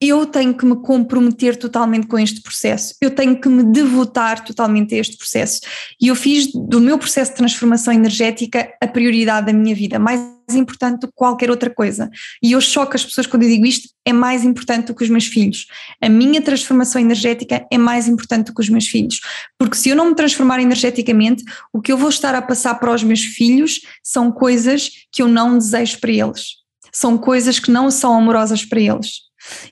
eu 0.00 0.26
tenho 0.26 0.52
que 0.54 0.66
me 0.66 0.76
comprometer 0.76 1.56
totalmente 1.56 2.06
com 2.06 2.18
este 2.18 2.42
processo, 2.42 2.94
eu 3.00 3.12
tenho 3.12 3.40
que 3.40 3.48
me 3.48 3.62
devotar 3.62 4.44
totalmente 4.44 4.94
a 4.94 4.98
este 4.98 5.16
processo. 5.16 5.60
E 6.00 6.08
eu 6.08 6.16
fiz 6.16 6.50
do 6.52 6.80
meu 6.80 6.98
processo 6.98 7.30
de 7.30 7.36
transformação 7.36 7.94
energética 7.94 8.72
a 8.82 8.88
prioridade 8.88 9.46
da 9.46 9.52
minha 9.52 9.74
vida, 9.74 9.98
mais 9.98 10.33
importante 10.52 11.00
do 11.00 11.08
que 11.08 11.14
qualquer 11.14 11.50
outra 11.50 11.70
coisa. 11.70 12.10
E 12.42 12.52
eu 12.52 12.60
choco 12.60 12.94
as 12.94 13.04
pessoas 13.04 13.26
quando 13.26 13.44
eu 13.44 13.48
digo 13.48 13.64
isto, 13.64 13.88
é 14.04 14.12
mais 14.12 14.44
importante 14.44 14.86
do 14.86 14.94
que 14.94 15.04
os 15.04 15.10
meus 15.10 15.26
filhos. 15.26 15.66
A 16.00 16.08
minha 16.08 16.42
transformação 16.42 17.00
energética 17.00 17.66
é 17.70 17.78
mais 17.78 18.08
importante 18.08 18.46
do 18.46 18.54
que 18.54 18.60
os 18.60 18.68
meus 18.68 18.86
filhos. 18.86 19.20
Porque 19.58 19.76
se 19.76 19.88
eu 19.88 19.96
não 19.96 20.10
me 20.10 20.14
transformar 20.14 20.60
energeticamente, 20.60 21.44
o 21.72 21.80
que 21.80 21.92
eu 21.92 21.96
vou 21.96 22.08
estar 22.08 22.34
a 22.34 22.42
passar 22.42 22.74
para 22.74 22.92
os 22.92 23.02
meus 23.02 23.22
filhos 23.22 23.80
são 24.02 24.30
coisas 24.30 24.90
que 25.12 25.22
eu 25.22 25.28
não 25.28 25.56
desejo 25.56 26.00
para 26.00 26.10
eles. 26.10 26.56
São 26.92 27.16
coisas 27.16 27.58
que 27.58 27.70
não 27.70 27.90
são 27.90 28.16
amorosas 28.16 28.64
para 28.64 28.80
eles 28.80 29.24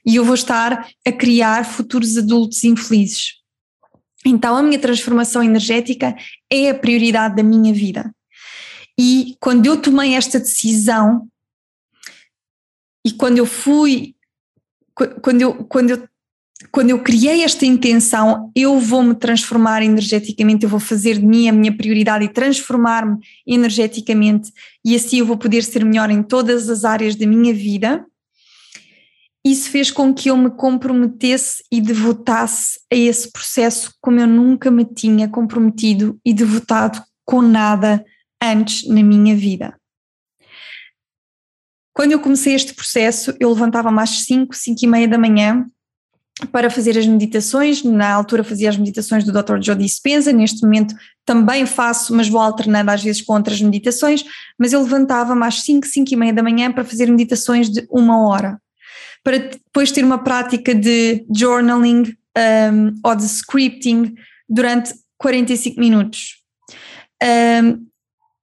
e 0.05 0.17
eu 0.17 0.25
vou 0.25 0.35
estar 0.35 0.89
a 1.07 1.13
criar 1.13 1.65
futuros 1.65 2.17
adultos 2.17 2.63
infelizes. 2.65 3.35
Então, 4.25 4.57
a 4.57 4.63
minha 4.63 4.79
transformação 4.79 5.43
energética 5.43 6.15
é 6.51 6.71
a 6.71 6.75
prioridade 6.75 7.37
da 7.37 7.43
minha 7.43 7.73
vida. 7.75 8.13
E 8.99 9.37
quando 9.41 9.67
eu 9.67 9.77
tomei 9.81 10.15
esta 10.15 10.39
decisão, 10.39 11.29
e 13.05 13.11
quando 13.13 13.39
eu 13.39 13.47
fui, 13.47 14.15
quando 14.95 15.41
eu, 15.41 15.55
quando 15.65 15.91
eu, 15.91 16.09
quando 16.71 16.91
eu 16.91 17.03
criei 17.03 17.43
esta 17.43 17.67
intenção, 17.67 18.51
eu 18.55 18.79
vou 18.79 19.03
me 19.03 19.15
transformar 19.15 19.83
energeticamente, 19.83 20.65
eu 20.65 20.71
vou 20.71 20.79
fazer 20.79 21.19
de 21.19 21.27
mim 21.27 21.49
a 21.49 21.53
minha 21.53 21.77
prioridade 21.77 22.25
e 22.25 22.33
transformar-me 22.33 23.19
energeticamente, 23.47 24.53
e 24.85 24.95
assim 24.95 25.19
eu 25.19 25.27
vou 25.27 25.37
poder 25.37 25.65
ser 25.65 25.85
melhor 25.85 26.11
em 26.11 26.23
todas 26.23 26.69
as 26.69 26.85
áreas 26.85 27.17
da 27.17 27.27
minha 27.27 27.53
vida. 27.53 28.05
Isso 29.45 29.71
fez 29.71 29.91
com 29.91 30.15
que 30.15 30.31
eu 30.31 30.37
me 30.37 30.51
comprometesse 30.51 31.65
e 31.71 31.81
devotasse 31.81 32.79
a 32.93 32.95
esse 32.95 33.33
processo 33.33 33.93
como 34.01 34.21
eu 34.21 34.27
nunca 34.29 34.71
me 34.71 34.85
tinha 34.85 35.29
comprometido 35.29 36.17
e 36.25 36.33
devotado 36.33 37.03
com 37.25 37.43
nada 37.43 38.05
antes 38.43 38.87
na 38.89 39.03
minha 39.03 39.37
vida. 39.37 39.75
Quando 41.95 42.13
eu 42.13 42.21
comecei 42.21 42.55
este 42.55 42.75
processo, 42.75 43.35
eu 43.39 43.51
levantava-me 43.51 44.01
às 44.01 44.25
5, 44.25 44.55
5 44.57 44.81
e 44.83 44.87
meia 44.87 45.07
da 45.07 45.19
manhã 45.19 45.67
para 46.51 46.71
fazer 46.71 46.99
as 46.99 47.07
meditações. 47.07 47.85
Na 47.85 48.13
altura 48.13 48.43
fazia 48.43 48.71
as 48.71 48.77
meditações 48.77 49.25
do 49.25 49.33
Dr. 49.33 49.61
Joe 49.63 49.77
Dispenza, 49.77 50.33
neste 50.33 50.63
momento 50.63 50.95
também 51.25 51.67
faço, 51.67 52.15
mas 52.15 52.29
vou 52.29 52.41
alternando 52.41 52.91
às 52.91 53.03
vezes 53.03 53.23
com 53.23 53.35
outras 53.35 53.61
meditações, 53.61 54.25
mas 54.59 54.73
eu 54.73 54.83
levantava-me 54.83 55.45
às 55.45 55.63
5, 55.63 55.87
5 55.87 56.13
e 56.13 56.17
meia 56.17 56.33
da 56.33 56.43
manhã 56.43 56.73
para 56.73 56.85
fazer 56.85 57.09
meditações 57.11 57.69
de 57.69 57.87
uma 57.91 58.27
hora 58.27 58.59
para 59.23 59.39
depois 59.39 59.93
ter 59.93 60.05
uma 60.05 60.19
prática 60.19 60.75
de 60.75 61.25
journaling 61.35 62.15
um, 62.37 62.93
ou 63.05 63.15
de 63.15 63.25
scripting 63.25 64.15
durante 64.49 64.93
45 65.19 65.79
minutos. 65.79 66.43
Um, 67.23 67.87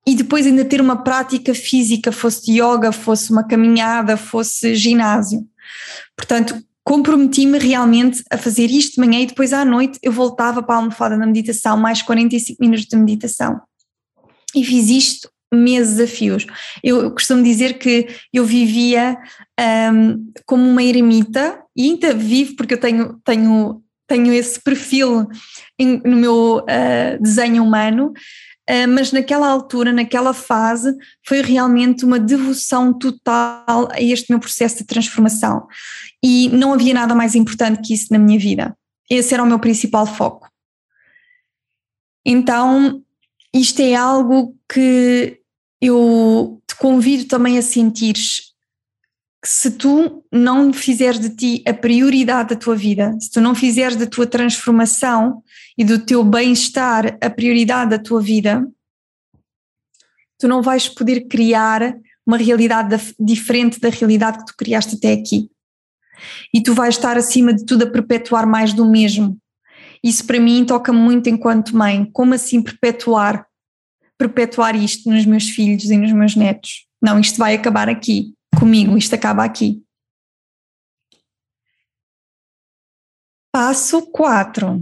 e 0.10 0.16
depois 0.16 0.48
ainda 0.48 0.66
ter 0.66 0.82
uma 0.82 1.04
prática 1.04 1.54
física, 1.54 2.12
fosse 2.12 2.52
yoga, 2.52 2.92
fosse 2.92 3.32
uma 3.32 3.44
caminhada, 3.44 4.18
fosse 4.18 4.74
ginásio. 4.74 5.48
Portanto, 6.18 6.60
comprometi-me 6.84 7.60
realmente 7.60 8.24
a 8.32 8.36
fazer 8.36 8.72
isto 8.72 8.96
de 8.96 9.02
manhã 9.02 9.20
e 9.20 9.28
depois 9.28 9.54
à 9.54 9.64
noite 9.64 10.00
eu 10.02 10.12
voltava 10.12 10.64
para 10.64 10.74
a 10.74 10.78
almofada 10.80 11.16
na 11.16 11.28
meditação, 11.28 11.78
mais 11.78 12.02
45 12.02 12.58
minutos 12.60 12.88
de 12.88 12.98
meditação. 12.98 13.62
E 14.56 14.66
fiz 14.66 14.90
isto 14.90 15.30
meses 15.54 16.00
a 16.00 16.08
fios. 16.08 16.48
Eu 16.84 17.12
costumo 17.12 17.44
dizer 17.44 17.78
que 17.78 18.08
eu 18.34 18.44
vivia 18.44 19.16
um, 19.94 20.32
como 20.44 20.68
uma 20.68 20.82
eremita 20.82 21.62
e 21.78 21.84
ainda 21.84 22.16
vivo 22.16 22.56
porque 22.56 22.74
eu 22.74 22.80
tenho, 22.80 23.22
tenho, 23.24 23.84
tenho 24.08 24.34
esse 24.34 24.60
perfil 24.60 25.28
em, 25.78 26.02
no 26.04 26.16
meu 26.16 26.58
uh, 26.64 27.22
desenho 27.22 27.64
humano, 27.64 28.12
mas 28.88 29.12
naquela 29.12 29.48
altura, 29.48 29.92
naquela 29.92 30.34
fase, 30.34 30.96
foi 31.28 31.42
realmente 31.42 32.06
uma 32.06 32.20
devoção 32.20 32.94
total 32.94 33.90
a 33.92 34.02
este 34.02 34.30
meu 34.30 34.40
processo 34.40 34.78
de 34.78 34.86
transformação 34.86 35.68
e 36.24 36.50
não 36.50 36.74
havia 36.74 36.94
nada 36.94 37.16
mais 37.16 37.34
importante 37.36 37.82
que 37.82 37.94
isso 37.94 38.08
na 38.12 38.20
minha 38.20 38.38
vida. 38.38 38.78
Esse 39.10 39.34
era 39.34 39.44
o 39.44 39.48
meu 39.48 39.60
principal 39.60 40.06
foco. 40.06 40.48
Então, 42.26 43.02
isto 43.54 43.82
é 43.82 43.96
algo 43.96 44.56
que 44.72 45.40
eu 45.82 46.62
te 46.68 46.76
convido 46.76 47.26
também 47.26 47.58
a 47.58 47.62
sentires 47.62 48.49
que 49.42 49.50
se 49.50 49.72
tu 49.72 50.24
não 50.32 50.74
fizeres 50.74 51.20
de 51.20 51.30
ti 51.30 51.64
a 51.66 51.74
prioridade 51.74 52.50
da 52.50 52.56
tua 52.56 52.76
vida, 52.76 53.16
se 53.20 53.32
tu 53.32 53.40
não 53.40 53.56
fizeres 53.56 53.96
da 53.96 54.06
tua 54.06 54.28
transformação 54.28 55.42
e 55.78 55.84
do 55.84 56.00
teu 56.00 56.24
bem-estar 56.24 57.18
a 57.22 57.30
prioridade 57.30 57.92
da 57.92 58.00
tua 58.00 58.22
vida, 58.22 58.68
tu 60.38 60.48
não 60.48 60.62
vais 60.62 60.90
poder 60.90 61.28
criar 61.28 61.96
uma 62.26 62.38
realidade 62.38 63.14
diferente 63.20 63.80
da 63.80 63.90
realidade 63.90 64.40
que 64.40 64.46
tu 64.46 64.58
criaste 64.58 64.96
até 64.96 65.14
aqui. 65.14 65.50
E 66.54 66.62
tu 66.62 66.74
vais 66.74 66.96
estar 66.96 67.18
acima 67.18 67.54
de 67.54 67.66
tudo 67.66 67.84
a 67.84 67.90
perpetuar 67.90 68.46
mais 68.46 68.74
do 68.74 68.86
mesmo. 68.86 69.38
Isso 70.04 70.26
para 70.26 70.40
mim 70.40 70.66
toca 70.66 70.92
muito 70.92 71.30
enquanto 71.30 71.76
mãe. 71.76 72.10
Como 72.12 72.34
assim 72.34 72.62
perpetuar? 72.62 73.50
perpetuar 74.20 74.76
isto 74.76 75.10
nos 75.10 75.26
meus 75.26 75.50
filhos 75.50 75.86
e 75.86 75.98
nos 75.98 76.12
meus 76.12 76.36
netos. 76.36 76.86
Não, 77.02 77.18
isto 77.18 77.38
vai 77.38 77.56
acabar 77.56 77.88
aqui, 77.88 78.34
comigo, 78.58 78.98
isto 78.98 79.16
acaba 79.16 79.44
aqui. 79.44 79.84
Passo 83.52 84.06
4. 84.12 84.80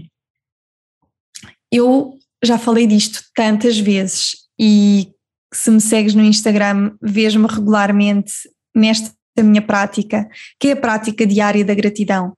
Eu 1.71 2.17
já 2.43 2.57
falei 2.57 2.85
disto 2.85 3.23
tantas 3.33 3.79
vezes 3.79 4.47
e 4.59 5.11
se 5.53 5.71
me 5.71 5.81
segues 5.81 6.13
no 6.13 6.23
Instagram, 6.23 6.95
vês-me 7.01 7.47
regularmente 7.47 8.33
nesta 8.75 9.15
minha 9.39 9.61
prática, 9.61 10.29
que 10.59 10.69
é 10.69 10.71
a 10.73 10.79
prática 10.79 11.25
diária 11.25 11.63
da 11.63 11.73
gratidão. 11.73 12.33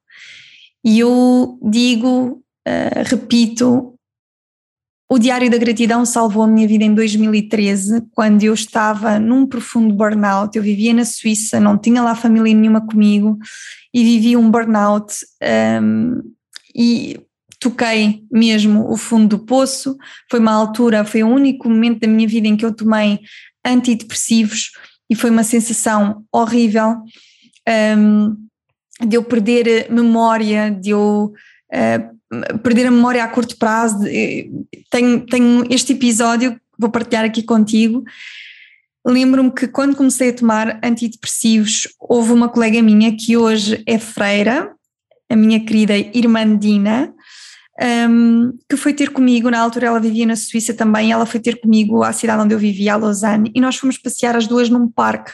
E 0.83 0.99
eu 0.99 1.59
digo, 1.61 2.43
uh, 2.67 3.03
repito, 3.05 3.98
o 5.11 5.17
Diário 5.17 5.49
da 5.49 5.57
Gratidão 5.57 6.05
salvou 6.05 6.43
a 6.43 6.47
minha 6.47 6.67
vida 6.67 6.83
em 6.83 6.93
2013, 6.93 8.03
quando 8.11 8.43
eu 8.43 8.53
estava 8.53 9.17
num 9.17 9.47
profundo 9.47 9.91
burnout. 9.91 10.55
Eu 10.55 10.61
vivia 10.61 10.93
na 10.93 11.03
Suíça, 11.03 11.59
não 11.59 11.79
tinha 11.79 12.03
lá 12.03 12.13
família 12.13 12.53
nenhuma 12.53 12.85
comigo 12.85 13.35
e 13.91 14.03
vivia 14.03 14.37
um 14.37 14.51
burnout. 14.51 15.15
Um, 15.81 16.21
e 16.75 17.19
toquei 17.59 18.23
mesmo 18.31 18.87
o 18.87 18.95
fundo 18.95 19.37
do 19.37 19.45
poço. 19.45 19.97
Foi 20.29 20.39
uma 20.39 20.53
altura, 20.53 21.03
foi 21.03 21.23
o 21.23 21.27
único 21.27 21.67
momento 21.67 22.01
da 22.01 22.07
minha 22.07 22.27
vida 22.27 22.47
em 22.47 22.55
que 22.55 22.63
eu 22.63 22.71
tomei 22.71 23.19
antidepressivos 23.65 24.71
e 25.09 25.15
foi 25.15 25.31
uma 25.31 25.43
sensação 25.43 26.23
horrível 26.31 26.97
um, 27.97 28.37
de 29.07 29.17
eu 29.17 29.23
perder 29.23 29.91
memória, 29.91 30.69
de 30.69 30.91
eu. 30.91 31.33
Uh, 31.73 32.18
perder 32.63 32.87
a 32.87 32.91
memória 32.91 33.23
a 33.23 33.27
curto 33.27 33.57
prazo. 33.57 33.99
Tenho, 34.89 35.25
tenho 35.25 35.65
este 35.69 35.93
episódio, 35.93 36.59
vou 36.77 36.89
partilhar 36.89 37.25
aqui 37.25 37.43
contigo. 37.43 38.03
Lembro-me 39.05 39.51
que 39.51 39.67
quando 39.67 39.95
comecei 39.95 40.29
a 40.29 40.33
tomar 40.33 40.79
antidepressivos, 40.83 41.87
houve 41.99 42.31
uma 42.31 42.49
colega 42.49 42.81
minha 42.81 43.15
que 43.15 43.37
hoje 43.37 43.81
é 43.85 43.97
freira, 43.97 44.71
a 45.29 45.35
minha 45.35 45.63
querida 45.63 45.95
irmã 45.95 46.57
Dina, 46.57 47.13
um, 48.09 48.57
que 48.69 48.75
foi 48.75 48.93
ter 48.93 49.11
comigo, 49.11 49.49
na 49.49 49.59
altura 49.59 49.87
ela 49.87 49.99
vivia 49.99 50.25
na 50.25 50.35
Suíça 50.35 50.73
também, 50.73 51.11
ela 51.11 51.25
foi 51.25 51.39
ter 51.39 51.61
comigo 51.61 52.03
à 52.03 52.11
cidade 52.11 52.43
onde 52.43 52.53
eu 52.53 52.59
vivia, 52.59 52.93
a 52.93 52.97
Lausanne, 52.97 53.51
e 53.55 53.61
nós 53.61 53.77
fomos 53.77 53.97
passear 53.97 54.35
as 54.35 54.47
duas 54.47 54.69
num 54.69 54.89
parque. 54.89 55.31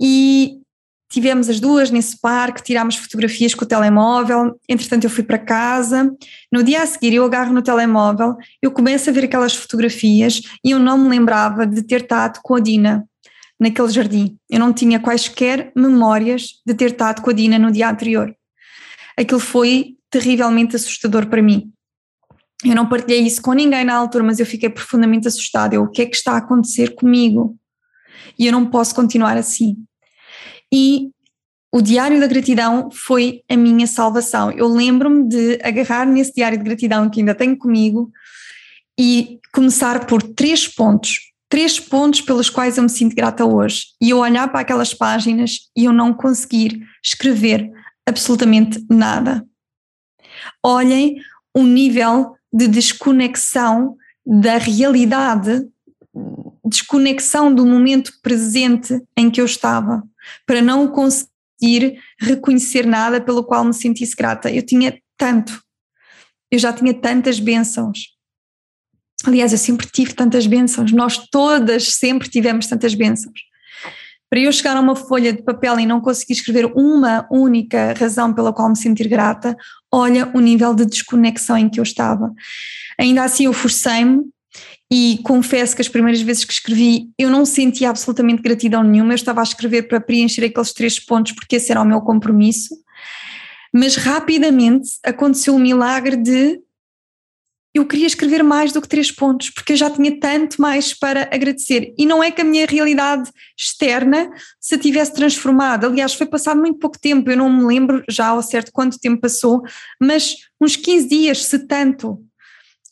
E 0.00 0.59
Tivemos 1.10 1.48
as 1.48 1.58
duas 1.58 1.90
nesse 1.90 2.20
parque, 2.20 2.62
tirámos 2.62 2.94
fotografias 2.94 3.52
com 3.52 3.64
o 3.64 3.68
telemóvel. 3.68 4.56
Entretanto, 4.68 5.04
eu 5.04 5.10
fui 5.10 5.24
para 5.24 5.38
casa. 5.38 6.08
No 6.52 6.62
dia 6.62 6.82
a 6.82 6.86
seguir, 6.86 7.14
eu 7.14 7.24
agarro 7.24 7.52
no 7.52 7.62
telemóvel, 7.62 8.36
eu 8.62 8.70
começo 8.70 9.10
a 9.10 9.12
ver 9.12 9.24
aquelas 9.24 9.54
fotografias 9.54 10.40
e 10.64 10.70
eu 10.70 10.78
não 10.78 10.96
me 10.96 11.08
lembrava 11.08 11.66
de 11.66 11.82
ter 11.82 12.02
estado 12.02 12.38
com 12.44 12.54
a 12.54 12.60
Dina 12.60 13.04
naquele 13.58 13.88
jardim. 13.88 14.38
Eu 14.48 14.60
não 14.60 14.72
tinha 14.72 15.00
quaisquer 15.00 15.72
memórias 15.74 16.60
de 16.64 16.74
ter 16.74 16.92
estado 16.92 17.22
com 17.22 17.30
a 17.30 17.32
Dina 17.32 17.58
no 17.58 17.72
dia 17.72 17.90
anterior. 17.90 18.32
Aquilo 19.18 19.40
foi 19.40 19.96
terrivelmente 20.08 20.76
assustador 20.76 21.26
para 21.26 21.42
mim. 21.42 21.72
Eu 22.64 22.76
não 22.76 22.88
partilhei 22.88 23.20
isso 23.26 23.42
com 23.42 23.52
ninguém 23.52 23.84
na 23.84 23.96
altura, 23.96 24.22
mas 24.22 24.38
eu 24.38 24.46
fiquei 24.46 24.70
profundamente 24.70 25.26
assustada. 25.26 25.74
Eu, 25.74 25.82
o 25.82 25.90
que 25.90 26.02
é 26.02 26.06
que 26.06 26.14
está 26.14 26.34
a 26.34 26.38
acontecer 26.38 26.94
comigo? 26.94 27.56
E 28.38 28.46
eu 28.46 28.52
não 28.52 28.64
posso 28.64 28.94
continuar 28.94 29.36
assim 29.36 29.76
e 30.72 31.10
o 31.72 31.80
diário 31.80 32.18
da 32.18 32.26
gratidão 32.26 32.90
foi 32.90 33.42
a 33.48 33.56
minha 33.56 33.86
salvação. 33.86 34.50
Eu 34.50 34.66
lembro-me 34.68 35.28
de 35.28 35.58
agarrar 35.62 36.04
nesse 36.04 36.34
diário 36.34 36.58
de 36.58 36.64
gratidão 36.64 37.08
que 37.08 37.20
ainda 37.20 37.34
tenho 37.34 37.56
comigo 37.56 38.10
e 38.98 39.38
começar 39.52 40.06
por 40.06 40.20
três 40.20 40.66
pontos, 40.66 41.32
três 41.48 41.78
pontos 41.78 42.20
pelos 42.20 42.50
quais 42.50 42.76
eu 42.76 42.82
me 42.82 42.88
sinto 42.88 43.14
grata 43.14 43.44
hoje. 43.44 43.86
E 44.00 44.10
eu 44.10 44.18
olhar 44.18 44.48
para 44.48 44.60
aquelas 44.60 44.92
páginas 44.92 45.70
e 45.76 45.84
eu 45.84 45.92
não 45.92 46.12
conseguir 46.12 46.80
escrever 47.02 47.70
absolutamente 48.04 48.84
nada. 48.90 49.46
Olhem 50.64 51.20
o 51.54 51.62
nível 51.62 52.34
de 52.52 52.66
desconexão 52.66 53.96
da 54.26 54.58
realidade, 54.58 55.68
desconexão 56.64 57.54
do 57.54 57.64
momento 57.64 58.12
presente 58.22 59.00
em 59.16 59.30
que 59.30 59.40
eu 59.40 59.44
estava 59.44 60.02
para 60.46 60.62
não 60.62 60.88
conseguir 60.88 62.00
reconhecer 62.18 62.86
nada 62.86 63.20
pelo 63.20 63.44
qual 63.44 63.64
me 63.64 63.74
sentisse 63.74 64.16
grata. 64.16 64.50
Eu 64.50 64.62
tinha 64.62 64.98
tanto, 65.16 65.62
eu 66.50 66.58
já 66.58 66.72
tinha 66.72 66.94
tantas 66.94 67.38
bênçãos. 67.38 68.16
Aliás, 69.24 69.52
eu 69.52 69.58
sempre 69.58 69.86
tive 69.86 70.14
tantas 70.14 70.46
bênçãos, 70.46 70.92
nós 70.92 71.18
todas 71.30 71.94
sempre 71.94 72.28
tivemos 72.28 72.66
tantas 72.66 72.94
bênçãos. 72.94 73.38
para 74.30 74.40
eu 74.40 74.52
chegar 74.52 74.76
a 74.76 74.80
uma 74.80 74.94
folha 74.94 75.32
de 75.32 75.42
papel 75.42 75.80
e 75.80 75.84
não 75.84 76.00
conseguir 76.00 76.34
escrever 76.34 76.66
uma 76.66 77.26
única 77.30 77.92
razão 77.98 78.32
pela 78.32 78.52
qual 78.52 78.68
me 78.68 78.76
sentir 78.76 79.08
grata, 79.08 79.56
olha 79.92 80.30
o 80.32 80.40
nível 80.40 80.72
de 80.72 80.86
desconexão 80.86 81.58
em 81.58 81.68
que 81.68 81.80
eu 81.80 81.82
estava. 81.82 82.32
Ainda 82.98 83.24
assim, 83.24 83.46
eu 83.46 83.52
forcei-me 83.52 84.24
e 84.92 85.20
confesso 85.22 85.74
que 85.76 85.82
as 85.82 85.88
primeiras 85.88 86.20
vezes 86.20 86.44
que 86.44 86.52
escrevi 86.52 87.10
eu 87.16 87.30
não 87.30 87.44
sentia 87.44 87.90
absolutamente 87.90 88.42
gratidão 88.42 88.82
nenhuma, 88.82 89.12
eu 89.12 89.16
estava 89.16 89.40
a 89.40 89.44
escrever 89.44 89.82
para 89.84 90.00
preencher 90.00 90.44
aqueles 90.44 90.72
três 90.72 90.98
pontos 90.98 91.32
porque 91.32 91.56
esse 91.56 91.70
era 91.70 91.80
o 91.80 91.84
meu 91.84 92.00
compromisso, 92.00 92.74
mas 93.72 93.96
rapidamente 93.96 94.90
aconteceu 95.04 95.54
o 95.54 95.58
milagre 95.58 96.16
de 96.16 96.60
eu 97.72 97.86
queria 97.86 98.06
escrever 98.06 98.42
mais 98.42 98.72
do 98.72 98.82
que 98.82 98.88
três 98.88 99.12
pontos, 99.12 99.48
porque 99.50 99.74
eu 99.74 99.76
já 99.76 99.88
tinha 99.88 100.18
tanto 100.18 100.60
mais 100.60 100.92
para 100.92 101.30
agradecer. 101.32 101.94
E 101.96 102.04
não 102.04 102.20
é 102.20 102.30
que 102.30 102.40
a 102.40 102.44
minha 102.44 102.66
realidade 102.66 103.30
externa 103.56 104.28
se 104.60 104.76
tivesse 104.76 105.14
transformado. 105.14 105.86
Aliás, 105.86 106.14
foi 106.14 106.26
passado 106.26 106.60
muito 106.60 106.80
pouco 106.80 106.98
tempo, 106.98 107.30
eu 107.30 107.36
não 107.36 107.48
me 107.48 107.64
lembro 107.64 108.02
já 108.08 108.28
ao 108.28 108.42
certo 108.42 108.72
quanto 108.72 108.98
tempo 108.98 109.20
passou, 109.20 109.62
mas 110.00 110.34
uns 110.60 110.74
15 110.74 111.08
dias, 111.08 111.44
se 111.44 111.60
tanto 111.60 112.18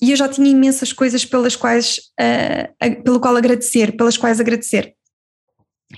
e 0.00 0.10
eu 0.10 0.16
já 0.16 0.28
tinha 0.28 0.48
imensas 0.48 0.92
coisas 0.92 1.24
pelas 1.24 1.56
quais, 1.56 1.98
uh, 2.20 3.02
pelo 3.02 3.20
qual 3.20 3.36
agradecer, 3.36 3.96
pelas 3.96 4.16
quais 4.16 4.40
agradecer. 4.40 4.94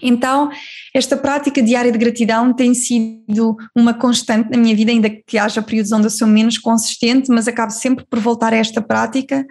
Então, 0.01 0.51
esta 0.95 1.17
prática 1.17 1.61
diária 1.61 1.91
de 1.91 1.99
gratidão 1.99 2.53
tem 2.55 2.73
sido 2.75 3.57
uma 3.77 3.93
constante 3.93 4.49
na 4.51 4.57
minha 4.57 4.75
vida, 4.75 4.93
ainda 4.93 5.11
que 5.11 5.37
haja 5.37 5.61
períodos 5.61 5.91
onde 5.91 6.07
eu 6.07 6.11
sou 6.11 6.29
menos 6.29 6.59
consistente, 6.59 7.31
mas 7.31 7.49
acabo 7.49 7.73
sempre 7.73 8.07
por 8.09 8.21
voltar 8.21 8.53
a 8.53 8.57
esta 8.57 8.81
prática. 8.81 9.45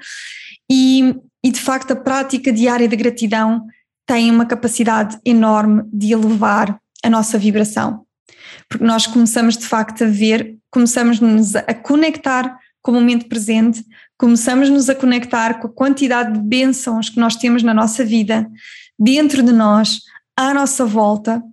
E, 0.71 1.13
e 1.43 1.51
de 1.51 1.59
facto, 1.59 1.91
a 1.91 1.95
prática 1.95 2.53
diária 2.53 2.87
de 2.87 2.95
gratidão 2.95 3.65
tem 4.07 4.31
uma 4.31 4.45
capacidade 4.45 5.19
enorme 5.25 5.83
de 5.91 6.13
elevar 6.13 6.79
a 7.03 7.09
nossa 7.09 7.37
vibração. 7.37 8.05
Porque 8.69 8.85
nós 8.85 9.05
começamos 9.05 9.57
de 9.57 9.67
facto 9.67 10.03
a 10.03 10.07
ver, 10.07 10.55
começamos-nos 10.71 11.55
a 11.55 11.73
conectar 11.73 12.57
com 12.81 12.91
o 12.91 12.95
momento 12.95 13.27
presente, 13.27 13.83
começamos-nos 14.17 14.89
a 14.89 14.95
conectar 14.95 15.59
com 15.59 15.67
a 15.67 15.73
quantidade 15.73 16.33
de 16.33 16.39
bênçãos 16.39 17.09
que 17.09 17.19
nós 17.19 17.35
temos 17.35 17.63
na 17.63 17.73
nossa 17.73 18.03
vida, 18.05 18.49
dentro 18.97 19.43
de 19.43 19.51
nós, 19.51 20.01
à 20.35 20.53
nossa 20.53 20.85
volta, 20.85 21.43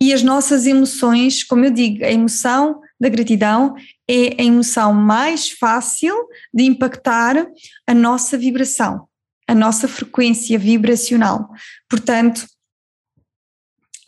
e 0.00 0.12
as 0.12 0.22
nossas 0.22 0.66
emoções, 0.66 1.42
como 1.42 1.64
eu 1.64 1.70
digo, 1.70 2.04
a 2.04 2.10
emoção 2.10 2.80
da 3.00 3.08
gratidão 3.08 3.74
é 4.08 4.40
a 4.40 4.44
emoção 4.44 4.92
mais 4.92 5.50
fácil 5.50 6.14
de 6.52 6.64
impactar 6.64 7.46
a 7.86 7.94
nossa 7.94 8.36
vibração, 8.36 9.06
a 9.46 9.54
nossa 9.54 9.88
frequência 9.88 10.58
vibracional. 10.58 11.48
Portanto, 11.88 12.46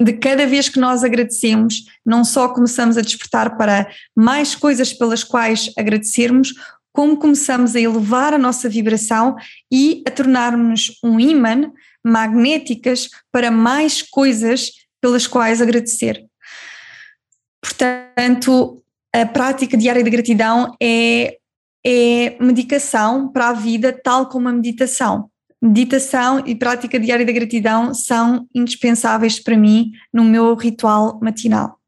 de 0.00 0.12
cada 0.12 0.46
vez 0.46 0.68
que 0.68 0.78
nós 0.78 1.02
agradecemos, 1.02 1.84
não 2.06 2.24
só 2.24 2.48
começamos 2.48 2.96
a 2.96 3.02
despertar 3.02 3.56
para 3.56 3.90
mais 4.14 4.54
coisas 4.54 4.92
pelas 4.92 5.24
quais 5.24 5.72
agradecermos, 5.76 6.54
como 6.92 7.16
começamos 7.16 7.74
a 7.74 7.80
elevar 7.80 8.32
a 8.32 8.38
nossa 8.38 8.68
vibração 8.68 9.36
e 9.72 10.02
a 10.06 10.10
tornarmos 10.10 10.98
um 11.02 11.18
imã 11.18 11.72
magnéticas 12.04 13.08
para 13.32 13.50
mais 13.50 14.02
coisas 14.02 14.70
pelas 15.00 15.26
quais 15.26 15.60
agradecer. 15.60 16.24
Portanto, 17.60 18.82
a 19.14 19.26
prática 19.26 19.76
diária 19.76 20.02
de 20.02 20.10
gratidão 20.10 20.74
é, 20.80 21.38
é 21.84 22.36
medicação 22.40 23.30
para 23.30 23.48
a 23.48 23.52
vida, 23.52 23.92
tal 23.92 24.28
como 24.28 24.48
a 24.48 24.52
meditação 24.52 25.28
meditação 25.60 26.42
e 26.46 26.54
prática 26.54 26.98
diária 26.98 27.26
da 27.26 27.32
gratidão 27.32 27.92
são 27.92 28.46
indispensáveis 28.54 29.40
para 29.40 29.56
mim 29.56 29.90
no 30.12 30.24
meu 30.24 30.54
ritual 30.54 31.18
matinal. 31.20 31.78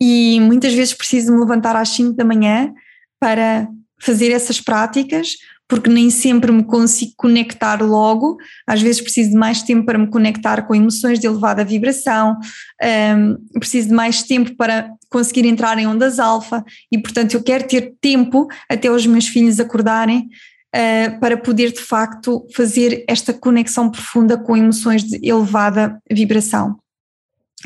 E 0.00 0.38
muitas 0.40 0.72
vezes 0.72 0.94
preciso 0.94 1.32
me 1.32 1.40
levantar 1.40 1.74
às 1.74 1.88
5 1.88 2.12
da 2.12 2.24
manhã 2.24 2.72
para 3.18 3.68
fazer 4.00 4.30
essas 4.30 4.60
práticas, 4.60 5.34
porque 5.68 5.90
nem 5.90 6.08
sempre 6.08 6.52
me 6.52 6.62
consigo 6.62 7.12
conectar 7.16 7.82
logo, 7.82 8.38
às 8.66 8.80
vezes 8.80 9.02
preciso 9.02 9.30
de 9.30 9.36
mais 9.36 9.62
tempo 9.62 9.84
para 9.84 9.98
me 9.98 10.06
conectar 10.08 10.62
com 10.62 10.74
emoções 10.74 11.18
de 11.18 11.26
elevada 11.26 11.64
vibração, 11.64 12.38
um, 12.82 13.58
preciso 13.58 13.88
de 13.88 13.94
mais 13.94 14.22
tempo 14.22 14.56
para 14.56 14.90
conseguir 15.10 15.46
entrar 15.46 15.76
em 15.78 15.86
ondas 15.86 16.18
alfa 16.18 16.64
e, 16.90 16.98
portanto, 16.98 17.34
eu 17.34 17.42
quero 17.42 17.66
ter 17.66 17.94
tempo 18.00 18.46
até 18.70 18.90
os 18.90 19.04
meus 19.04 19.26
filhos 19.26 19.60
acordarem 19.60 20.28
uh, 20.74 21.20
para 21.20 21.36
poder 21.36 21.72
de 21.72 21.80
facto 21.80 22.46
fazer 22.54 23.04
esta 23.08 23.32
conexão 23.32 23.90
profunda 23.90 24.36
com 24.36 24.56
emoções 24.56 25.02
de 25.04 25.18
elevada 25.28 26.00
vibração. 26.10 26.78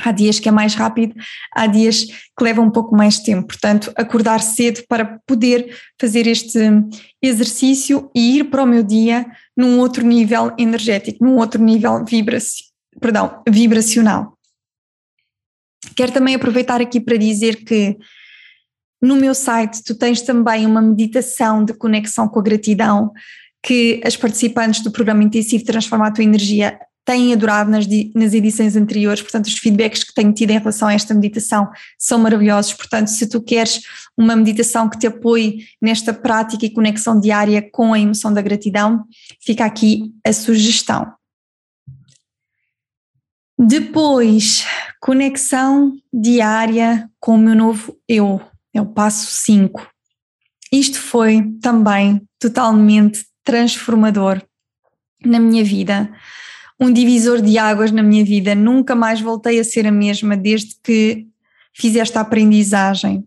Há 0.01 0.11
dias 0.11 0.41
que 0.41 0.49
é 0.49 0.53
mais 0.53 0.75
rápido, 0.75 1.15
há 1.55 1.67
dias 1.67 2.05
que 2.05 2.43
leva 2.43 2.63
um 2.63 2.71
pouco 2.71 2.97
mais 2.97 3.19
tempo. 3.19 3.49
Portanto, 3.49 3.93
acordar 3.95 4.41
cedo 4.41 4.83
para 4.89 5.21
poder 5.27 5.77
fazer 6.01 6.27
este 6.27 6.59
exercício 7.21 8.11
e 8.15 8.39
ir 8.39 8.45
para 8.45 8.63
o 8.63 8.67
meu 8.67 8.83
dia 8.83 9.27
num 9.55 9.79
outro 9.79 10.03
nível 10.03 10.51
energético, 10.57 11.23
num 11.23 11.37
outro 11.37 11.63
nível 11.63 12.03
vibraci 12.07 12.73
perdão, 13.01 13.43
vibracional. 13.49 14.39
Quero 15.97 16.13
também 16.13 16.35
aproveitar 16.35 16.81
aqui 16.81 17.01
para 17.01 17.17
dizer 17.17 17.65
que 17.65 17.97
no 19.03 19.17
meu 19.17 19.35
site, 19.35 19.83
tu 19.83 19.97
tens 19.97 20.23
também 20.23 20.65
uma 20.65 20.81
meditação 20.81 21.65
de 21.65 21.75
conexão 21.75 22.29
com 22.29 22.39
a 22.39 22.43
gratidão 22.43 23.11
que 23.61 24.01
as 24.05 24.17
participantes 24.17 24.81
do 24.83 24.93
programa 24.93 25.25
intensivo 25.25 25.65
Transformar 25.65 26.09
a 26.09 26.11
Tua 26.13 26.25
Energia 26.25 26.79
têm 27.05 27.33
adorado 27.33 27.69
nas, 27.69 27.85
nas 28.15 28.33
edições 28.33 28.77
anteriores, 28.77 29.21
portanto, 29.21 29.47
os 29.47 29.59
feedbacks 29.59 30.05
que 30.05 30.15
tenho 30.15 30.33
tido 30.33 30.51
em 30.51 30.59
relação 30.59 30.87
a 30.87 30.95
esta 30.95 31.13
meditação 31.15 31.69
são 31.99 32.19
maravilhosos. 32.21 32.75
Portanto, 32.75 33.09
se 33.09 33.29
tu 33.29 33.43
queres 33.43 33.81
uma 34.17 34.37
meditação 34.37 34.89
que 34.89 34.99
te 34.99 35.09
apoie 35.09 35.65
nesta 35.81 36.15
prática 36.15 36.65
e 36.65 36.71
conexão 36.71 37.19
diária 37.19 37.61
com 37.73 37.93
a 37.93 37.99
emoção 37.99 38.33
da 38.33 38.41
gratidão, 38.41 39.05
fica 39.41 39.65
aqui 39.65 40.13
a 40.25 40.33
sugestão. 40.33 41.13
Depois, 43.59 44.65
conexão 45.01 45.93
diária 46.13 47.11
com 47.19 47.35
o 47.35 47.39
meu 47.39 47.55
novo 47.55 47.97
eu 48.09 48.41
é 48.75 48.81
o 48.81 48.87
passo 48.87 49.27
5. 49.27 49.87
Isto 50.73 50.99
foi 50.99 51.43
também 51.61 52.23
totalmente 52.39 53.27
transformador 53.45 54.43
na 55.25 55.39
minha 55.39 55.63
vida, 55.63 56.11
um 56.81 56.91
divisor 56.91 57.41
de 57.41 57.59
águas 57.59 57.93
na 57.93 58.03
minha 58.03 58.25
vida. 58.25 58.55
Nunca 58.55 58.95
mais 58.95 59.21
voltei 59.21 59.61
a 59.61 59.65
ser 59.65 59.87
a 59.87 59.93
mesma 59.93 60.37
desde 60.37 60.75
que 60.83 61.27
fiz 61.75 61.95
esta 61.97 62.21
aprendizagem. 62.21 63.25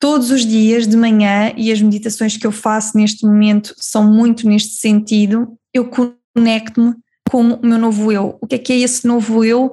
Todos 0.00 0.30
os 0.30 0.44
dias 0.44 0.86
de 0.86 0.96
manhã, 0.96 1.54
e 1.56 1.72
as 1.72 1.80
meditações 1.80 2.36
que 2.36 2.46
eu 2.46 2.52
faço 2.52 2.96
neste 2.96 3.24
momento 3.24 3.74
são 3.78 4.04
muito 4.12 4.46
neste 4.46 4.74
sentido, 4.74 5.56
eu 5.72 5.88
conecto-me 5.88 6.94
com 7.30 7.54
o 7.54 7.66
meu 7.66 7.78
novo 7.78 8.12
eu. 8.12 8.36
O 8.40 8.46
que 8.46 8.56
é 8.56 8.58
que 8.58 8.72
é 8.72 8.78
esse 8.80 9.06
novo 9.06 9.42
eu? 9.44 9.72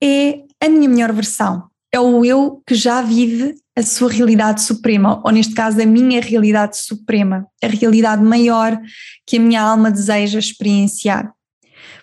É 0.00 0.42
a 0.60 0.68
minha 0.68 0.88
melhor 0.88 1.12
versão 1.12 1.68
é 1.94 2.00
o 2.00 2.24
eu 2.24 2.60
que 2.66 2.74
já 2.74 3.00
vive 3.02 3.54
a 3.76 3.82
sua 3.82 4.10
realidade 4.10 4.62
suprema, 4.62 5.22
ou 5.24 5.30
neste 5.30 5.54
caso 5.54 5.80
a 5.80 5.86
minha 5.86 6.20
realidade 6.20 6.76
suprema, 6.76 7.46
a 7.62 7.68
realidade 7.68 8.20
maior 8.20 8.76
que 9.24 9.36
a 9.36 9.40
minha 9.40 9.62
alma 9.62 9.92
deseja 9.92 10.40
experienciar. 10.40 11.32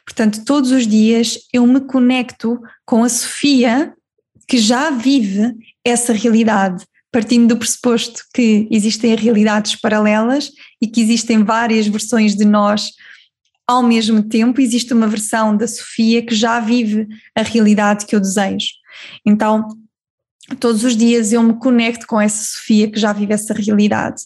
Portanto, 0.06 0.46
todos 0.46 0.72
os 0.72 0.88
dias 0.88 1.40
eu 1.52 1.68
me 1.68 1.82
conecto 1.82 2.58
com 2.86 3.04
a 3.04 3.10
Sofia 3.10 3.94
que 4.48 4.58
já 4.58 4.92
vive 4.92 5.54
essa 5.86 6.14
realidade, 6.14 6.86
partindo 7.12 7.50
do 7.50 7.58
pressuposto 7.58 8.24
que 8.34 8.70
existem 8.72 9.14
realidades 9.16 9.76
paralelas 9.76 10.52
e 10.82 10.88
que 10.88 11.02
existem 11.02 11.44
várias 11.44 11.86
versões 11.86 12.34
de 12.34 12.46
nós 12.46 12.92
ao 13.68 13.84
mesmo 13.84 14.24
tempo, 14.24 14.60
existe 14.60 14.94
uma 14.94 15.08
versão 15.08 15.56
da 15.56 15.68
Sofia 15.68 16.26
que 16.26 16.36
já 16.36 16.60
vive 16.60 17.08
a 17.36 17.42
realidade 17.42 18.06
que 18.06 18.16
eu 18.16 18.20
desejo. 18.20 18.68
Então, 19.26 19.66
todos 20.60 20.84
os 20.84 20.96
dias 20.96 21.32
eu 21.32 21.44
me 21.44 21.54
conecto 21.54 22.08
com 22.08 22.20
essa 22.20 22.44
Sofia 22.44 22.90
que 22.90 23.00
já 23.00 23.14
vive 23.14 23.34
essa 23.34 23.54
realidade. 23.54 24.24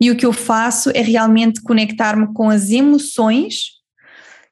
E 0.00 0.10
o 0.10 0.16
que 0.16 0.24
eu 0.24 0.32
faço 0.32 0.90
é 0.90 1.00
realmente 1.00 1.60
conectar-me 1.62 2.32
com 2.32 2.48
as 2.48 2.70
emoções 2.70 3.72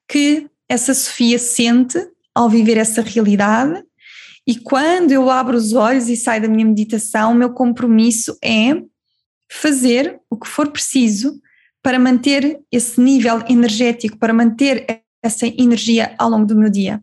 que 0.08 0.48
essa 0.68 0.92
Sofia 0.92 1.38
sente 1.38 1.98
ao 2.34 2.50
viver 2.50 2.76
essa 2.76 3.00
realidade. 3.00 3.82
E 4.46 4.56
quando 4.56 5.12
eu 5.12 5.30
abro 5.30 5.56
os 5.56 5.72
olhos 5.72 6.08
e 6.08 6.16
saio 6.16 6.42
da 6.42 6.48
minha 6.48 6.66
meditação, 6.66 7.32
o 7.32 7.34
meu 7.34 7.50
compromisso 7.50 8.36
é 8.42 8.74
fazer 9.50 10.20
o 10.28 10.36
que 10.36 10.48
for 10.48 10.70
preciso 10.70 11.40
para 11.82 11.98
manter 11.98 12.58
esse 12.72 13.00
nível 13.00 13.42
energético, 13.48 14.18
para 14.18 14.32
manter 14.32 15.02
essa 15.22 15.46
energia 15.46 16.14
ao 16.18 16.28
longo 16.28 16.44
do 16.44 16.56
meu 16.56 16.68
dia 16.68 17.02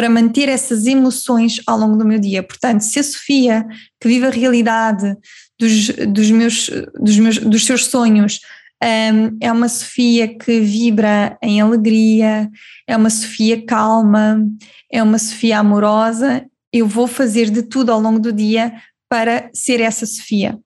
para 0.00 0.08
manter 0.08 0.48
essas 0.48 0.86
emoções 0.86 1.60
ao 1.66 1.76
longo 1.76 1.94
do 1.94 2.06
meu 2.06 2.18
dia. 2.18 2.42
Portanto, 2.42 2.80
se 2.80 2.98
a 2.98 3.02
Sofia, 3.02 3.66
que 4.00 4.08
vive 4.08 4.24
a 4.24 4.30
realidade 4.30 5.14
dos, 5.60 5.88
dos, 5.88 6.30
meus, 6.30 6.70
dos, 6.98 7.18
meus, 7.18 7.36
dos 7.36 7.66
seus 7.66 7.84
sonhos, 7.84 8.40
Um, 8.82 9.36
é 9.42 9.52
uma 9.52 9.68
Sofia 9.68 10.26
que 10.26 10.58
vibra 10.58 11.36
em 11.42 11.60
alegria, 11.60 12.48
é 12.86 12.96
uma 12.96 13.10
Sofia 13.10 13.62
calma, 13.66 14.42
é 14.90 15.02
uma 15.02 15.18
Sofia 15.18 15.58
amorosa. 15.58 16.46
Eu 16.72 16.86
vou 16.86 17.06
fazer 17.06 17.50
de 17.50 17.62
tudo 17.62 17.92
ao 17.92 18.00
longo 18.00 18.18
do 18.18 18.32
dia 18.32 18.72
para 19.06 19.50
ser 19.52 19.82
essa 19.82 20.06
Sofia. 20.06 20.58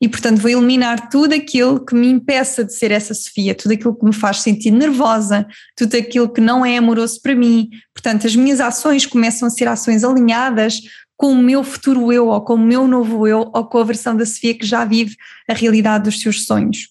E, 0.00 0.08
portanto, 0.08 0.40
vou 0.40 0.50
eliminar 0.50 1.08
tudo 1.10 1.34
aquilo 1.34 1.84
que 1.84 1.94
me 1.94 2.08
impeça 2.08 2.64
de 2.64 2.74
ser 2.74 2.90
essa 2.90 3.14
Sofia, 3.14 3.54
tudo 3.54 3.72
aquilo 3.72 3.94
que 3.94 4.04
me 4.04 4.12
faz 4.12 4.40
sentir 4.40 4.70
nervosa, 4.70 5.46
tudo 5.76 5.96
aquilo 5.96 6.28
que 6.28 6.40
não 6.40 6.64
é 6.64 6.76
amoroso 6.76 7.20
para 7.22 7.34
mim. 7.34 7.68
Portanto, 7.94 8.26
as 8.26 8.34
minhas 8.34 8.60
ações 8.60 9.06
começam 9.06 9.46
a 9.46 9.50
ser 9.50 9.68
ações 9.68 10.04
alinhadas 10.04 10.80
com 11.16 11.32
o 11.32 11.42
meu 11.42 11.62
futuro 11.62 12.10
eu, 12.10 12.28
ou 12.28 12.40
com 12.40 12.54
o 12.54 12.58
meu 12.58 12.88
novo 12.88 13.26
eu, 13.26 13.50
ou 13.54 13.64
com 13.66 13.78
a 13.78 13.84
versão 13.84 14.16
da 14.16 14.24
Sofia 14.24 14.54
que 14.54 14.66
já 14.66 14.84
vive 14.86 15.16
a 15.48 15.52
realidade 15.52 16.04
dos 16.04 16.20
seus 16.20 16.46
sonhos. 16.46 16.88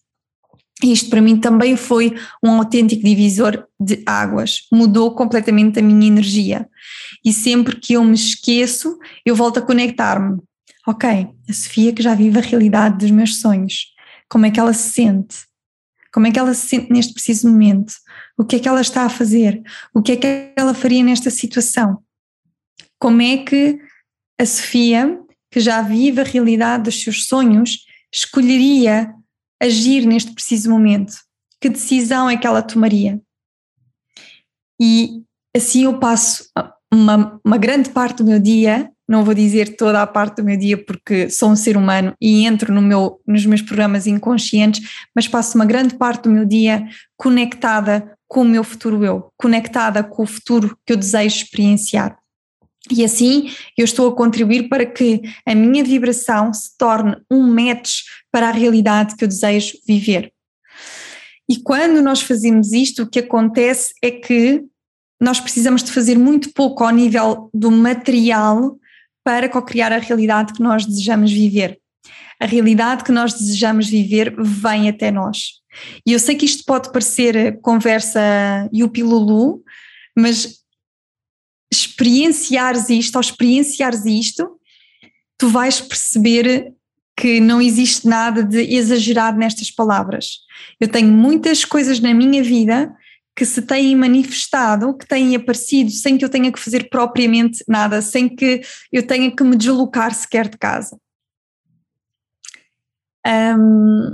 Isto 0.84 1.10
para 1.10 1.22
mim 1.22 1.38
também 1.38 1.76
foi 1.76 2.16
um 2.42 2.52
autêntico 2.52 3.04
divisor 3.04 3.66
de 3.80 4.02
águas, 4.06 4.68
mudou 4.72 5.14
completamente 5.14 5.80
a 5.80 5.82
minha 5.82 6.08
energia. 6.08 6.70
E 7.26 7.34
sempre 7.34 7.76
que 7.76 7.94
eu 7.94 8.04
me 8.04 8.14
esqueço, 8.14 8.98
eu 9.26 9.36
volto 9.36 9.58
a 9.58 9.62
conectar-me 9.62 10.40
ok, 10.90 11.28
a 11.48 11.54
Sofia 11.54 11.94
que 11.94 12.02
já 12.02 12.16
vive 12.16 12.40
a 12.40 12.42
realidade 12.42 12.98
dos 12.98 13.12
meus 13.12 13.40
sonhos, 13.40 13.94
como 14.30 14.46
é 14.46 14.52
que 14.52 14.60
ela 14.60 14.74
se 14.74 14.90
sente? 14.90 15.38
Como 16.14 16.26
é 16.28 16.32
que 16.32 16.40
ela 16.40 16.54
se 16.54 16.68
sente 16.68 16.92
neste 16.92 17.14
preciso 17.14 17.50
momento? 17.50 17.94
O 18.38 18.44
que 18.44 18.56
é 18.56 18.60
que 18.60 18.68
ela 18.68 18.82
está 18.82 19.04
a 19.04 19.10
fazer? 19.10 19.62
O 19.94 20.02
que 20.02 20.14
é 20.14 20.18
que 20.18 20.54
ela 20.56 20.74
faria 20.74 21.04
nesta 21.04 21.30
situação? 21.30 22.04
Como 23.00 23.22
é 23.22 23.38
que 23.38 23.80
a 24.40 24.46
Sofia, 24.46 25.20
que 25.52 25.60
já 25.60 25.82
vive 25.82 26.22
a 26.22 26.24
realidade 26.24 26.86
dos 26.86 27.02
seus 27.02 27.26
sonhos, 27.26 27.86
escolheria 28.14 29.14
agir 29.62 30.06
neste 30.06 30.34
preciso 30.34 30.70
momento? 30.70 31.14
Que 31.62 31.70
decisão 31.70 32.30
é 32.30 32.38
que 32.38 32.48
ela 32.48 32.62
tomaria? 32.62 33.22
E 34.82 35.24
assim 35.56 35.84
eu 35.84 36.00
passo 36.00 36.50
uma, 36.92 37.40
uma 37.46 37.58
grande 37.58 37.90
parte 37.90 38.18
do 38.18 38.26
meu 38.26 38.40
dia 38.40 38.92
não 39.10 39.26
vou 39.26 39.34
dizer 39.34 39.76
toda 39.76 40.04
a 40.04 40.08
parte 40.08 40.36
do 40.36 40.44
meu 40.44 40.56
dia 40.56 40.78
porque 40.78 41.32
sou 41.32 41.50
um 41.50 41.56
ser 41.56 41.76
humano 41.76 42.14
e 42.22 42.46
entro 42.46 42.72
no 42.72 42.80
meu, 42.80 43.20
nos 43.28 43.44
meus 43.44 43.60
programas 43.60 44.06
inconscientes, 44.06 44.88
mas 45.16 45.28
passo 45.28 45.58
uma 45.58 45.66
grande 45.66 45.96
parte 45.96 46.26
do 46.26 46.30
meu 46.30 46.46
dia 46.46 46.88
conectada 47.18 48.16
com 48.28 48.42
o 48.42 48.46
meu 48.46 48.64
futuro 48.64 49.04
eu, 49.04 49.34
conectada 49.36 50.04
com 50.04 50.22
o 50.22 50.28
futuro 50.28 50.78
que 50.86 50.94
eu 50.94 50.98
desejo 50.98 51.38
experienciar. 51.38 52.20
E 52.92 53.04
assim 53.04 53.52
eu 53.76 53.84
estou 53.84 54.08
a 54.08 54.16
contribuir 54.16 54.70
para 54.70 54.86
que 54.86 55.24
a 55.44 55.56
minha 55.56 55.84
vibração 55.84 56.54
se 56.54 56.78
torne 56.78 57.18
um 57.32 57.42
match 57.52 58.02
para 58.32 58.50
a 58.50 58.52
realidade 58.52 59.16
que 59.16 59.24
eu 59.24 59.28
desejo 59.28 59.76
viver. 59.88 60.32
E 61.50 61.58
quando 61.58 62.00
nós 62.00 62.22
fazemos 62.22 62.74
isto, 62.74 63.02
o 63.02 63.10
que 63.10 63.18
acontece 63.18 63.92
é 64.04 64.12
que 64.12 64.64
nós 65.20 65.40
precisamos 65.40 65.84
de 65.84 65.92
fazer 65.92 66.16
muito 66.16 66.54
pouco 66.54 66.84
ao 66.84 66.92
nível 66.92 67.50
do 67.52 67.72
material 67.72 68.78
para 69.24 69.50
co-criar 69.50 69.92
a 69.92 69.98
realidade 69.98 70.54
que 70.54 70.62
nós 70.62 70.86
desejamos 70.86 71.32
viver. 71.32 71.80
A 72.40 72.46
realidade 72.46 73.04
que 73.04 73.12
nós 73.12 73.34
desejamos 73.34 73.88
viver 73.88 74.34
vem 74.40 74.88
até 74.88 75.12
nós. 75.12 75.60
E 76.06 76.14
eu 76.14 76.20
sei 76.20 76.36
que 76.36 76.46
isto 76.46 76.64
pode 76.66 76.92
parecer 76.92 77.60
conversa 77.62 78.20
yupilulu, 78.74 79.62
mas 80.18 80.60
experienciares 81.72 82.90
isto, 82.90 83.16
ao 83.16 83.22
experienciares 83.22 84.06
isto, 84.06 84.60
tu 85.38 85.50
vais 85.50 85.80
perceber 85.80 86.74
que 87.16 87.40
não 87.42 87.62
existe 87.62 88.08
nada 88.08 88.44
de 88.44 88.62
exagerado 88.74 89.38
nestas 89.38 89.70
palavras. 89.70 90.40
Eu 90.80 90.88
tenho 90.88 91.12
muitas 91.12 91.66
coisas 91.66 92.00
na 92.00 92.14
minha 92.14 92.42
vida 92.42 92.94
que 93.40 93.46
se 93.46 93.62
têm 93.62 93.96
manifestado, 93.96 94.94
que 94.98 95.08
têm 95.08 95.34
aparecido 95.34 95.90
sem 95.92 96.18
que 96.18 96.26
eu 96.26 96.30
tenha 96.30 96.52
que 96.52 96.60
fazer 96.60 96.90
propriamente 96.90 97.64
nada, 97.66 98.02
sem 98.02 98.28
que 98.28 98.60
eu 98.92 99.08
tenha 99.08 99.34
que 99.34 99.42
me 99.46 99.56
deslocar 99.56 100.14
sequer 100.14 100.50
de 100.50 100.58
casa. 100.58 101.00
Um, 103.26 104.14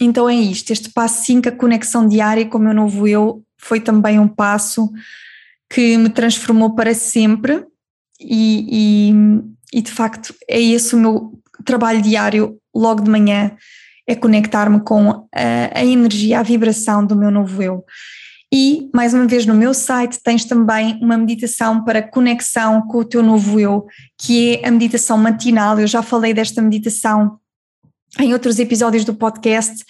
então 0.00 0.28
é 0.28 0.34
isto, 0.34 0.72
este 0.72 0.90
passo 0.90 1.24
5, 1.24 1.50
a 1.50 1.52
conexão 1.52 2.08
diária 2.08 2.44
com 2.46 2.58
o 2.58 2.60
meu 2.60 2.74
novo 2.74 3.06
eu, 3.06 3.44
foi 3.56 3.80
também 3.80 4.18
um 4.18 4.26
passo 4.26 4.90
que 5.70 5.96
me 5.96 6.10
transformou 6.10 6.74
para 6.74 6.92
sempre 6.94 7.64
e, 8.18 9.12
e, 9.12 9.78
e 9.78 9.80
de 9.80 9.92
facto 9.92 10.34
é 10.50 10.60
esse 10.60 10.96
o 10.96 10.98
meu 10.98 11.40
trabalho 11.64 12.02
diário 12.02 12.60
logo 12.74 13.04
de 13.04 13.10
manhã 13.10 13.56
é 14.08 14.14
conectar-me 14.14 14.80
com 14.80 15.10
a, 15.10 15.78
a 15.80 15.84
energia, 15.84 16.40
a 16.40 16.42
vibração 16.42 17.04
do 17.04 17.14
meu 17.14 17.30
novo 17.30 17.62
eu. 17.62 17.84
E, 18.52 18.88
mais 18.94 19.12
uma 19.12 19.26
vez, 19.26 19.44
no 19.44 19.52
meu 19.52 19.74
site 19.74 20.18
tens 20.24 20.46
também 20.46 20.98
uma 21.02 21.18
meditação 21.18 21.84
para 21.84 22.02
conexão 22.02 22.80
com 22.86 22.98
o 22.98 23.04
teu 23.04 23.22
novo 23.22 23.60
eu, 23.60 23.86
que 24.18 24.56
é 24.56 24.68
a 24.68 24.70
meditação 24.70 25.18
matinal. 25.18 25.78
Eu 25.78 25.86
já 25.86 26.02
falei 26.02 26.32
desta 26.32 26.62
meditação 26.62 27.38
em 28.18 28.32
outros 28.32 28.58
episódios 28.58 29.04
do 29.04 29.12
podcast 29.12 29.84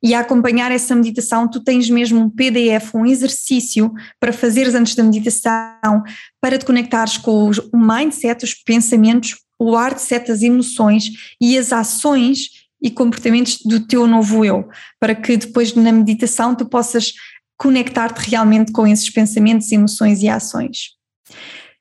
e 0.00 0.14
a 0.14 0.20
acompanhar 0.20 0.70
essa 0.70 0.94
meditação 0.94 1.50
tu 1.50 1.58
tens 1.58 1.90
mesmo 1.90 2.20
um 2.20 2.30
PDF, 2.30 2.94
um 2.94 3.04
exercício 3.04 3.92
para 4.20 4.32
fazeres 4.32 4.76
antes 4.76 4.94
da 4.94 5.02
meditação, 5.02 6.04
para 6.40 6.56
te 6.56 6.64
conectares 6.64 7.16
com 7.16 7.50
o 7.72 7.76
mindset, 7.76 8.44
os 8.44 8.54
pensamentos, 8.54 9.34
o 9.58 9.74
art 9.74 9.98
set, 9.98 10.30
as 10.30 10.42
emoções 10.42 11.34
e 11.40 11.58
as 11.58 11.72
ações 11.72 12.63
e 12.84 12.90
comportamentos 12.90 13.60
do 13.64 13.80
teu 13.80 14.06
novo 14.06 14.44
eu, 14.44 14.68
para 15.00 15.14
que 15.14 15.38
depois 15.38 15.72
na 15.74 15.90
meditação 15.90 16.54
tu 16.54 16.66
possas 16.66 17.14
conectar-te 17.56 18.28
realmente 18.28 18.72
com 18.72 18.86
esses 18.86 19.08
pensamentos, 19.08 19.72
emoções 19.72 20.22
e 20.22 20.28
ações. 20.28 20.90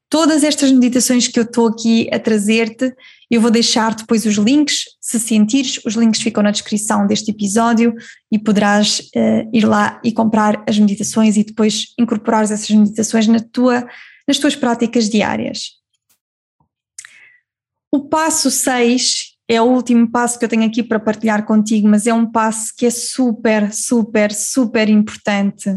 Todas 0.10 0.44
estas 0.44 0.72
meditações 0.72 1.28
que 1.28 1.38
eu 1.38 1.44
estou 1.44 1.68
aqui 1.68 2.08
a 2.14 2.20
trazer-te, 2.20 2.94
eu 3.30 3.42
vou 3.42 3.52
deixar 3.52 3.96
depois 3.96 4.26
os 4.26 4.36
links, 4.36 4.84
se 5.02 5.20
sentires, 5.20 5.82
os 5.86 5.96
links 5.96 6.22
ficam 6.22 6.42
na 6.42 6.52
descrição 6.52 7.06
deste 7.06 7.32
episódio 7.32 7.94
e 8.32 8.40
poderás 8.40 9.00
uh, 9.00 9.50
ir 9.52 9.66
lá 9.66 10.00
e 10.04 10.12
comprar 10.14 10.64
as 10.70 10.80
meditações 10.80 11.36
e 11.36 11.44
depois 11.44 11.88
incorporar 12.00 12.44
essas 12.44 12.70
meditações 12.70 13.28
na 13.28 13.40
tua, 13.40 13.86
nas 14.26 14.38
tuas 14.38 14.56
práticas 14.56 15.10
diárias. 15.10 15.72
O 17.92 18.08
passo 18.08 18.50
6 18.50 19.33
é 19.48 19.62
o 19.62 19.66
último 19.66 20.10
passo 20.10 20.40
que 20.40 20.46
eu 20.46 20.50
tenho 20.50 20.66
aqui 20.66 20.82
para 20.82 21.00
partilhar 21.00 21.46
contigo, 21.46 21.88
mas 21.88 22.08
é 22.08 22.14
um 22.14 22.30
passo 22.30 22.74
que 22.76 22.86
é 22.86 22.90
super, 22.90 23.74
super, 23.74 24.34
super 24.34 24.90
importante. 24.90 25.70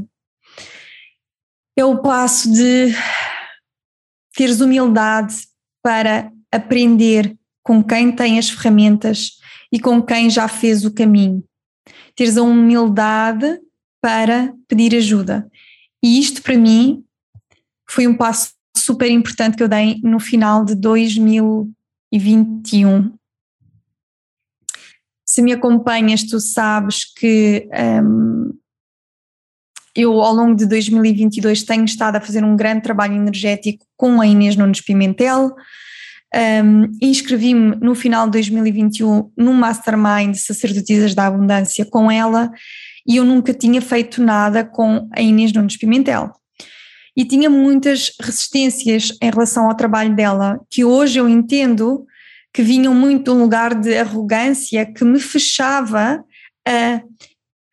É 1.77 1.85
o 1.85 2.01
passo 2.01 2.53
de 2.53 2.95
teres 4.35 4.61
humildade 4.61 5.35
para 5.83 6.31
aprender 6.53 7.37
com 7.63 7.83
quem 7.83 8.13
tem 8.13 8.39
as 8.39 8.49
ferramentas 8.49 9.39
e 9.73 9.81
com 9.81 10.01
quem 10.01 10.31
já 10.31 10.47
fez 10.47 10.85
o 10.85 10.95
caminho. 10.95 11.43
Teres 12.15 12.37
a 12.37 12.43
humildade 12.43 13.61
para 14.01 14.55
pedir 14.69 14.95
ajuda. 14.95 15.51
E 16.03 16.21
isto 16.21 16.43
para 16.43 16.57
mim 16.57 17.05
foi 17.89 18.07
um 18.07 18.17
passo 18.17 18.53
super 18.77 19.11
importante 19.11 19.57
que 19.57 19.63
eu 19.63 19.69
dei 19.69 19.99
no 20.03 20.21
final 20.21 20.65
de 20.65 20.75
2021 20.77 23.16
se 25.37 25.43
me 25.43 25.53
acompanhas, 25.53 26.23
tu 26.23 26.41
sabes 26.41 27.05
que 27.05 27.69
um, 28.03 28.55
eu, 29.95 30.23
ao 30.23 30.33
longo 30.33 30.57
de 30.57 30.65
2022, 30.65 31.63
tenho 31.63 31.85
estado 31.85 32.17
a 32.17 32.21
fazer 32.23 32.43
um 32.43 32.57
grande 32.57 32.81
trabalho 32.81 33.15
energético 33.15 33.85
com 33.99 34.19
a 34.19 34.27
Inês 34.27 34.57
Nunes 34.57 34.81
Pimentel. 34.81 35.55
Um, 36.35 36.91
Inscrevi-me 37.03 37.77
no 37.77 37.95
final 37.95 38.25
de 38.25 38.33
2021 38.33 39.31
no 39.37 39.53
Mastermind 39.53 40.37
Sacerdotisas 40.37 41.15
da 41.15 41.27
Abundância 41.27 41.85
com 41.85 42.11
ela 42.11 42.51
e 43.07 43.17
eu 43.17 43.25
nunca 43.25 43.53
tinha 43.53 43.83
feito 43.83 44.23
nada 44.23 44.65
com 44.65 45.07
a 45.15 45.21
Inês 45.21 45.53
Nunes 45.53 45.77
Pimentel. 45.77 46.33
E 47.15 47.27
tinha 47.27 47.51
muitas 47.51 48.11
resistências 48.19 49.13
em 49.21 49.31
relação 49.31 49.67
ao 49.69 49.77
trabalho 49.77 50.17
dela, 50.17 50.59
que 50.71 50.83
hoje 50.83 51.19
eu 51.19 51.29
entendo 51.29 52.07
que 52.57 52.63
vinham 52.63 52.95
muito 52.95 53.25
de 53.25 53.31
um 53.33 53.43
lugar 53.43 53.75
de 53.75 53.99
arrogância 53.99 54.91
que 54.91 55.05
me 55.05 55.21
fechava 55.21 56.25
a 56.67 57.03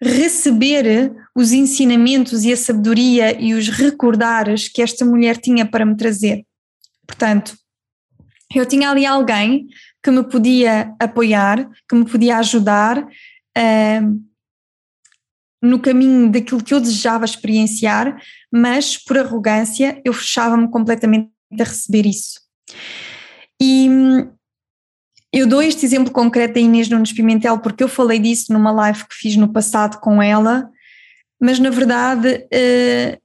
receber 0.03 1.09
os 1.33 1.53
ensinamentos 1.53 2.43
e 2.43 2.51
a 2.51 2.57
sabedoria 2.57 3.41
e 3.41 3.53
os 3.53 3.69
recordares 3.69 4.67
que 4.67 4.81
esta 4.81 5.05
mulher 5.05 5.37
tinha 5.37 5.65
para 5.65 5.85
me 5.85 5.95
trazer. 5.95 6.45
Portanto, 7.07 7.55
eu 8.53 8.65
tinha 8.65 8.89
ali 8.89 9.05
alguém 9.05 9.67
que 10.03 10.11
me 10.11 10.21
podia 10.21 10.93
apoiar, 10.99 11.65
que 11.87 11.95
me 11.95 12.03
podia 12.03 12.39
ajudar 12.39 13.01
uh, 13.01 14.23
no 15.61 15.79
caminho 15.79 16.29
daquilo 16.29 16.61
que 16.61 16.73
eu 16.73 16.81
desejava 16.81 17.23
experienciar, 17.23 18.21
mas 18.51 18.97
por 18.97 19.17
arrogância 19.17 20.01
eu 20.03 20.11
fechava-me 20.11 20.69
completamente 20.69 21.31
a 21.57 21.63
receber 21.63 22.05
isso. 22.05 22.41
E 23.61 23.87
eu 25.33 25.47
dou 25.47 25.63
este 25.63 25.83
exemplo 25.83 26.13
concreto 26.13 26.53
da 26.53 26.59
Inês 26.59 26.87
Nunes 26.87 27.11
Pimentel 27.11 27.57
porque 27.57 27.83
eu 27.83 27.87
falei 27.87 28.19
disso 28.19 28.53
numa 28.53 28.71
live 28.71 29.03
que 29.05 29.15
fiz 29.15 29.35
no 29.35 29.51
passado 29.51 29.99
com 29.99 30.21
ela, 30.21 30.69
mas 31.41 31.57
na 31.57 31.71
verdade 31.71 32.45
uh, 32.53 33.21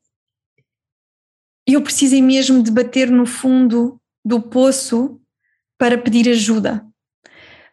eu 1.67 1.83
precisei 1.83 2.23
mesmo 2.23 2.63
de 2.63 2.71
bater 2.71 3.11
no 3.11 3.27
fundo 3.27 4.01
do 4.25 4.41
poço 4.41 5.21
para 5.77 5.99
pedir 5.99 6.31
ajuda. 6.31 6.83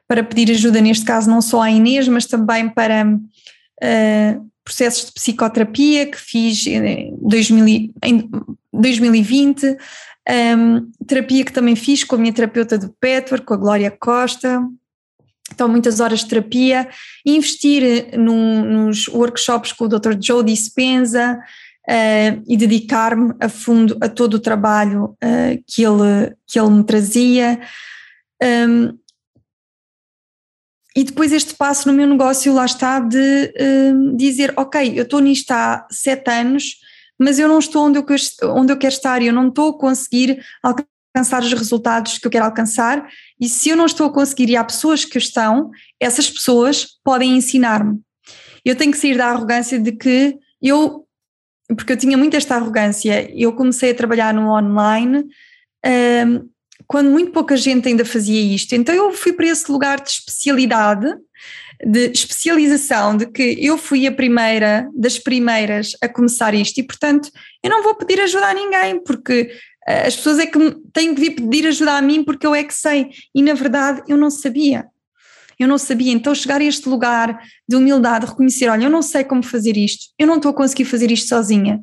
Para 0.06 0.24
pedir 0.24 0.52
ajuda, 0.52 0.82
neste 0.82 1.06
caso, 1.06 1.30
não 1.30 1.42
só 1.42 1.62
à 1.62 1.72
Inês, 1.72 2.08
mas 2.08 2.26
também 2.26 2.70
para 2.70 3.08
uh, 3.08 4.52
processos 4.66 5.06
de 5.06 5.14
psicoterapia 5.14 6.12
que 6.12 6.18
fiz 6.18 6.68
em, 6.68 7.18
2000, 7.22 7.94
em 8.04 8.30
2020, 8.74 9.78
um, 10.28 10.92
terapia 11.06 11.46
que 11.46 11.54
também 11.54 11.76
fiz 11.76 12.04
com 12.04 12.16
a 12.16 12.18
minha 12.18 12.34
terapeuta 12.34 12.78
de 12.78 12.90
Petwork, 13.00 13.46
com 13.46 13.54
a 13.54 13.58
Glória 13.58 13.92
Costa. 13.92 14.62
Então, 15.54 15.68
muitas 15.68 16.00
horas 16.00 16.20
de 16.20 16.28
terapia, 16.28 16.90
investir 17.26 18.18
no, 18.18 18.64
nos 18.64 19.08
workshops 19.08 19.72
com 19.72 19.86
o 19.86 19.88
Dr. 19.88 20.18
Joe 20.20 20.44
Dispenza 20.44 21.40
uh, 21.88 22.44
e 22.48 22.58
dedicar-me 22.58 23.36
a 23.40 23.48
fundo 23.48 23.96
a 24.02 24.10
todo 24.10 24.36
o 24.36 24.40
trabalho 24.40 25.16
uh, 25.24 25.64
que, 25.68 25.84
ele, 25.84 26.36
que 26.48 26.60
ele 26.60 26.72
me 26.72 26.84
trazia. 26.84 27.62
Um, 28.44 28.98
e 30.98 31.04
depois 31.04 31.32
este 31.32 31.54
passo 31.54 31.90
no 31.90 31.94
meu 31.94 32.08
negócio 32.08 32.54
lá 32.54 32.66
está 32.66 33.02
de 33.02 33.54
dizer, 34.16 34.54
ok, 34.56 34.98
eu 34.98 35.04
estou 35.04 35.20
nisto 35.20 35.52
há 35.52 35.86
sete 35.92 36.32
anos, 36.32 36.78
mas 37.20 37.40
eu 37.40 37.48
não 37.48 37.60
estou 37.60 37.86
onde 37.86 37.98
eu, 37.98 38.06
onde 38.56 38.74
eu 38.74 38.78
quero 38.78 38.94
estar 38.94 39.22
e 39.22 39.28
eu 39.28 39.34
não 39.34 39.48
estou 39.48 39.70
a 39.70 39.78
conseguir 39.78 40.44
alcançar 40.62 41.42
os 41.42 41.54
resultados 41.54 42.18
que 42.18 42.28
eu 42.28 42.32
quero 42.32 42.46
alcançar. 42.46 43.08
E 43.40 43.48
se 43.48 43.70
eu 43.70 43.78
não 43.78 43.86
estou 43.86 44.08
a 44.08 44.14
conseguir 44.14 44.50
e 44.50 44.56
há 44.56 44.64
pessoas 44.64 45.06
que 45.06 45.18
estão, 45.18 45.72
essas 46.00 46.30
pessoas 46.30 46.88
podem 47.04 47.38
ensinar-me. 47.38 48.00
Eu 48.64 48.76
tenho 48.76 48.92
que 48.92 48.98
sair 48.98 49.18
da 49.18 49.28
arrogância 49.28 49.80
de 49.80 49.92
que 49.92 50.38
eu, 50.62 51.06
porque 51.70 51.94
eu 51.94 51.98
tinha 51.98 52.18
muito 52.18 52.36
esta 52.36 52.56
arrogância, 52.56 53.32
eu 53.34 53.54
comecei 53.54 53.92
a 53.92 53.96
trabalhar 53.96 54.34
no 54.34 54.50
online 54.50 55.26
um, 55.86 56.50
quando 56.88 57.10
muito 57.10 57.32
pouca 57.32 57.56
gente 57.56 57.88
ainda 57.88 58.04
fazia 58.04 58.42
isto. 58.42 58.74
Então 58.74 58.94
eu 58.94 59.12
fui 59.14 59.34
para 59.34 59.48
esse 59.48 59.72
lugar 59.72 60.02
de 60.02 60.10
especialidade 60.10 61.08
de 61.86 62.12
especialização, 62.12 63.16
de 63.16 63.28
que 63.28 63.56
eu 63.64 63.78
fui 63.78 64.08
a 64.08 64.12
primeira 64.12 64.90
das 64.96 65.20
primeiras 65.20 65.92
a 66.02 66.10
começar 66.10 66.56
isto 66.56 66.80
e, 66.80 66.84
portanto, 66.84 67.30
eu 67.64 67.70
não 67.70 67.84
vou 67.84 67.94
pedir 67.94 68.20
ajuda 68.20 68.48
a 68.48 68.54
ninguém, 68.56 69.04
porque 69.04 69.52
eh, 69.88 70.08
as 70.08 70.16
pessoas 70.16 70.40
é 70.40 70.48
que 70.48 70.58
têm 70.92 71.14
que 71.14 71.22
vir 71.22 71.36
pedir 71.36 71.68
ajuda 71.68 71.94
a 71.94 72.02
mim 72.02 72.24
porque 72.24 72.48
eu 72.48 72.56
é 72.56 72.64
que 72.64 72.74
sei. 72.74 73.12
E 73.36 73.44
na 73.44 73.54
verdade 73.54 74.02
eu 74.08 74.18
não 74.18 74.32
sabia. 74.32 74.88
Eu 75.60 75.68
não 75.68 75.78
sabia. 75.78 76.12
Então, 76.12 76.34
chegar 76.36 76.60
a 76.60 76.64
este 76.64 76.90
lugar 76.90 77.40
de 77.70 77.76
humildade, 77.76 78.26
reconhecer: 78.26 78.68
olha, 78.68 78.86
eu 78.86 78.90
não 78.90 79.04
sei 79.04 79.24
como 79.24 79.44
fazer 79.44 79.78
isto, 79.78 80.08
eu 80.18 80.26
não 80.26 80.38
estou 80.38 80.52
a 80.52 80.56
conseguir 80.56 80.86
fazer 80.86 81.12
isto 81.12 81.30
sozinha. 81.30 81.82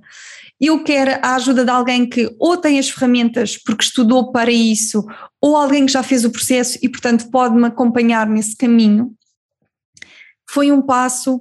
Eu 0.60 0.84
quero 0.84 1.18
a 1.22 1.36
ajuda 1.36 1.64
de 1.64 1.70
alguém 1.70 2.08
que 2.08 2.28
ou 2.38 2.56
tem 2.56 2.78
as 2.78 2.88
ferramentas 2.88 3.56
porque 3.56 3.84
estudou 3.84 4.30
para 4.30 4.50
isso, 4.50 5.04
ou 5.40 5.56
alguém 5.56 5.86
que 5.86 5.92
já 5.92 6.02
fez 6.02 6.24
o 6.24 6.30
processo 6.30 6.78
e, 6.82 6.88
portanto, 6.88 7.30
pode-me 7.30 7.66
acompanhar 7.66 8.28
nesse 8.28 8.56
caminho 8.56 9.12
foi 10.52 10.70
um 10.70 10.82
passo 10.82 11.40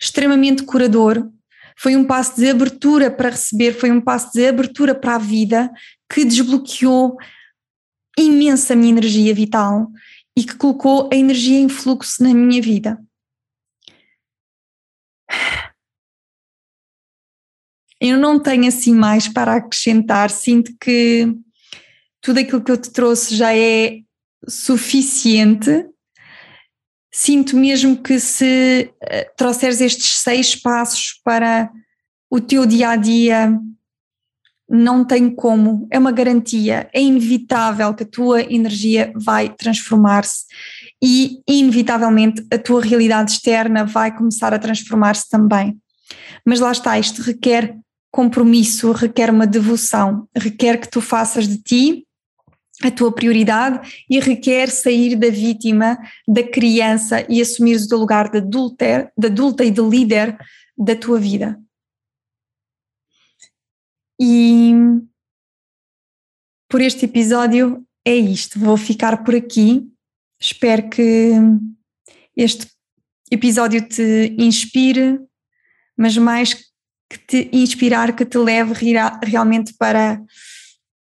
extremamente 0.00 0.62
curador, 0.62 1.30
foi 1.76 1.94
um 1.94 2.06
passo 2.06 2.36
de 2.36 2.48
abertura 2.48 3.10
para 3.10 3.28
receber, 3.28 3.74
foi 3.74 3.90
um 3.90 4.00
passo 4.00 4.32
de 4.32 4.46
abertura 4.46 4.94
para 4.94 5.16
a 5.16 5.18
vida 5.18 5.70
que 6.10 6.24
desbloqueou 6.24 7.18
imensa 8.18 8.74
minha 8.74 8.92
energia 8.92 9.34
vital 9.34 9.88
e 10.34 10.42
que 10.42 10.56
colocou 10.56 11.10
a 11.12 11.16
energia 11.16 11.60
em 11.60 11.68
fluxo 11.68 12.22
na 12.22 12.32
minha 12.32 12.62
vida. 12.62 12.98
Eu 18.00 18.18
não 18.18 18.40
tenho 18.40 18.68
assim 18.68 18.94
mais 18.94 19.28
para 19.28 19.56
acrescentar, 19.56 20.30
sinto 20.30 20.74
que 20.80 21.30
tudo 22.22 22.40
aquilo 22.40 22.64
que 22.64 22.70
eu 22.70 22.80
te 22.80 22.90
trouxe 22.90 23.36
já 23.36 23.54
é 23.54 24.00
suficiente 24.48 25.86
sinto 27.18 27.56
mesmo 27.56 27.96
que 27.96 28.20
se 28.20 28.92
uh, 28.92 29.36
trouxeres 29.38 29.80
estes 29.80 30.18
seis 30.18 30.54
passos 30.54 31.18
para 31.24 31.70
o 32.30 32.38
teu 32.38 32.66
dia 32.66 32.90
a 32.90 32.96
dia, 32.96 33.58
não 34.68 35.02
tem 35.02 35.34
como, 35.34 35.88
é 35.90 35.98
uma 35.98 36.12
garantia, 36.12 36.90
é 36.92 37.00
inevitável 37.00 37.94
que 37.94 38.02
a 38.02 38.06
tua 38.06 38.42
energia 38.42 39.14
vai 39.16 39.48
transformar-se 39.48 40.44
e, 41.02 41.40
inevitavelmente, 41.48 42.46
a 42.52 42.58
tua 42.58 42.82
realidade 42.82 43.30
externa 43.30 43.86
vai 43.86 44.14
começar 44.14 44.52
a 44.52 44.58
transformar-se 44.58 45.26
também. 45.30 45.78
Mas 46.44 46.60
lá 46.60 46.70
está, 46.70 46.98
isto 46.98 47.22
requer 47.22 47.78
compromisso, 48.12 48.92
requer 48.92 49.30
uma 49.30 49.46
devoção, 49.46 50.28
requer 50.36 50.78
que 50.78 50.90
tu 50.90 51.00
faças 51.00 51.48
de 51.48 51.56
ti 51.62 52.05
a 52.82 52.90
tua 52.90 53.12
prioridade 53.12 54.04
e 54.08 54.20
requer 54.20 54.68
sair 54.68 55.16
da 55.16 55.30
vítima, 55.30 55.98
da 56.28 56.42
criança 56.42 57.24
e 57.28 57.40
assumir 57.40 57.76
o 57.76 57.88
teu 57.88 57.98
lugar 57.98 58.30
de 58.30 58.38
adulta, 58.38 59.10
de 59.16 59.26
adulta 59.26 59.64
e 59.64 59.70
de 59.70 59.80
líder 59.80 60.36
da 60.76 60.94
tua 60.94 61.18
vida. 61.18 61.58
E 64.20 64.72
por 66.68 66.80
este 66.80 67.06
episódio 67.06 67.86
é 68.04 68.14
isto. 68.14 68.58
Vou 68.58 68.76
ficar 68.76 69.24
por 69.24 69.34
aqui. 69.34 69.90
Espero 70.40 70.88
que 70.90 71.32
este 72.36 72.66
episódio 73.30 73.86
te 73.88 74.34
inspire, 74.38 75.18
mas 75.96 76.16
mais 76.18 76.54
que 77.08 77.18
te 77.26 77.48
inspirar, 77.52 78.14
que 78.14 78.24
te 78.24 78.36
leve 78.36 78.74
realmente 79.22 79.72
para 79.74 80.22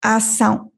a 0.02 0.16
ação 0.16 0.72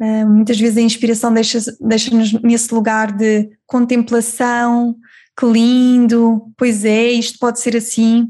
muitas 0.00 0.58
vezes 0.58 0.78
a 0.78 0.82
inspiração 0.82 1.32
deixa-nos 1.32 1.76
deixa 1.80 2.10
nesse 2.42 2.72
lugar 2.72 3.12
de 3.12 3.50
contemplação, 3.66 4.96
que 5.38 5.46
lindo, 5.46 6.52
pois 6.56 6.84
é, 6.84 7.10
isto 7.10 7.38
pode 7.38 7.60
ser 7.60 7.76
assim, 7.76 8.28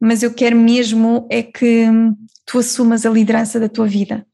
mas 0.00 0.22
eu 0.22 0.32
quero 0.32 0.56
mesmo 0.56 1.26
é 1.30 1.42
que 1.42 1.86
tu 2.44 2.58
assumas 2.58 3.04
a 3.04 3.10
liderança 3.10 3.58
da 3.58 3.68
tua 3.68 3.86
vida. 3.86 4.26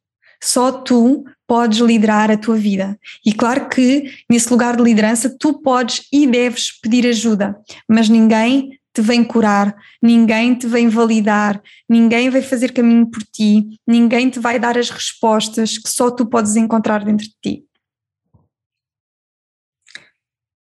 Só 0.42 0.72
tu 0.72 1.24
podes 1.46 1.78
liderar 1.78 2.30
a 2.30 2.36
tua 2.36 2.56
vida. 2.56 2.98
E 3.24 3.32
claro 3.32 3.68
que 3.68 4.10
nesse 4.28 4.50
lugar 4.50 4.76
de 4.76 4.82
liderança 4.82 5.34
tu 5.38 5.54
podes 5.54 6.06
e 6.12 6.26
deves 6.26 6.72
pedir 6.80 7.06
ajuda, 7.06 7.56
mas 7.88 8.08
ninguém 8.08 8.70
te 8.95 9.01
vem 9.01 9.24
curar, 9.24 9.74
ninguém 10.03 10.55
te 10.55 10.66
vem 10.66 10.88
validar, 10.88 11.61
ninguém 11.88 12.30
vai 12.30 12.43
fazer 12.43 12.72
caminho 12.72 13.07
por 13.11 13.22
ti, 13.22 13.78
ninguém 13.86 14.28
te 14.28 14.38
vai 14.38 14.59
dar 14.59 14.76
as 14.76 14.90
respostas 14.90 15.78
que 15.78 15.88
só 15.88 16.11
tu 16.11 16.26
podes 16.26 16.57
encontrar 16.57 17.05
dentro 17.05 17.26
de 17.26 17.34
ti. 17.43 17.64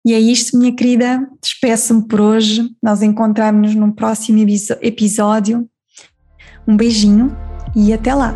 E 0.06 0.14
é 0.14 0.18
isto, 0.18 0.56
minha 0.56 0.74
querida. 0.74 1.28
Despeço-me 1.42 2.08
por 2.08 2.20
hoje. 2.20 2.70
Nós 2.82 3.02
encontramos-nos 3.02 3.74
num 3.74 3.92
próximo 3.92 4.38
episódio. 4.80 5.68
Um 6.66 6.74
beijinho 6.74 7.36
e 7.76 7.92
até 7.92 8.14
lá. 8.14 8.34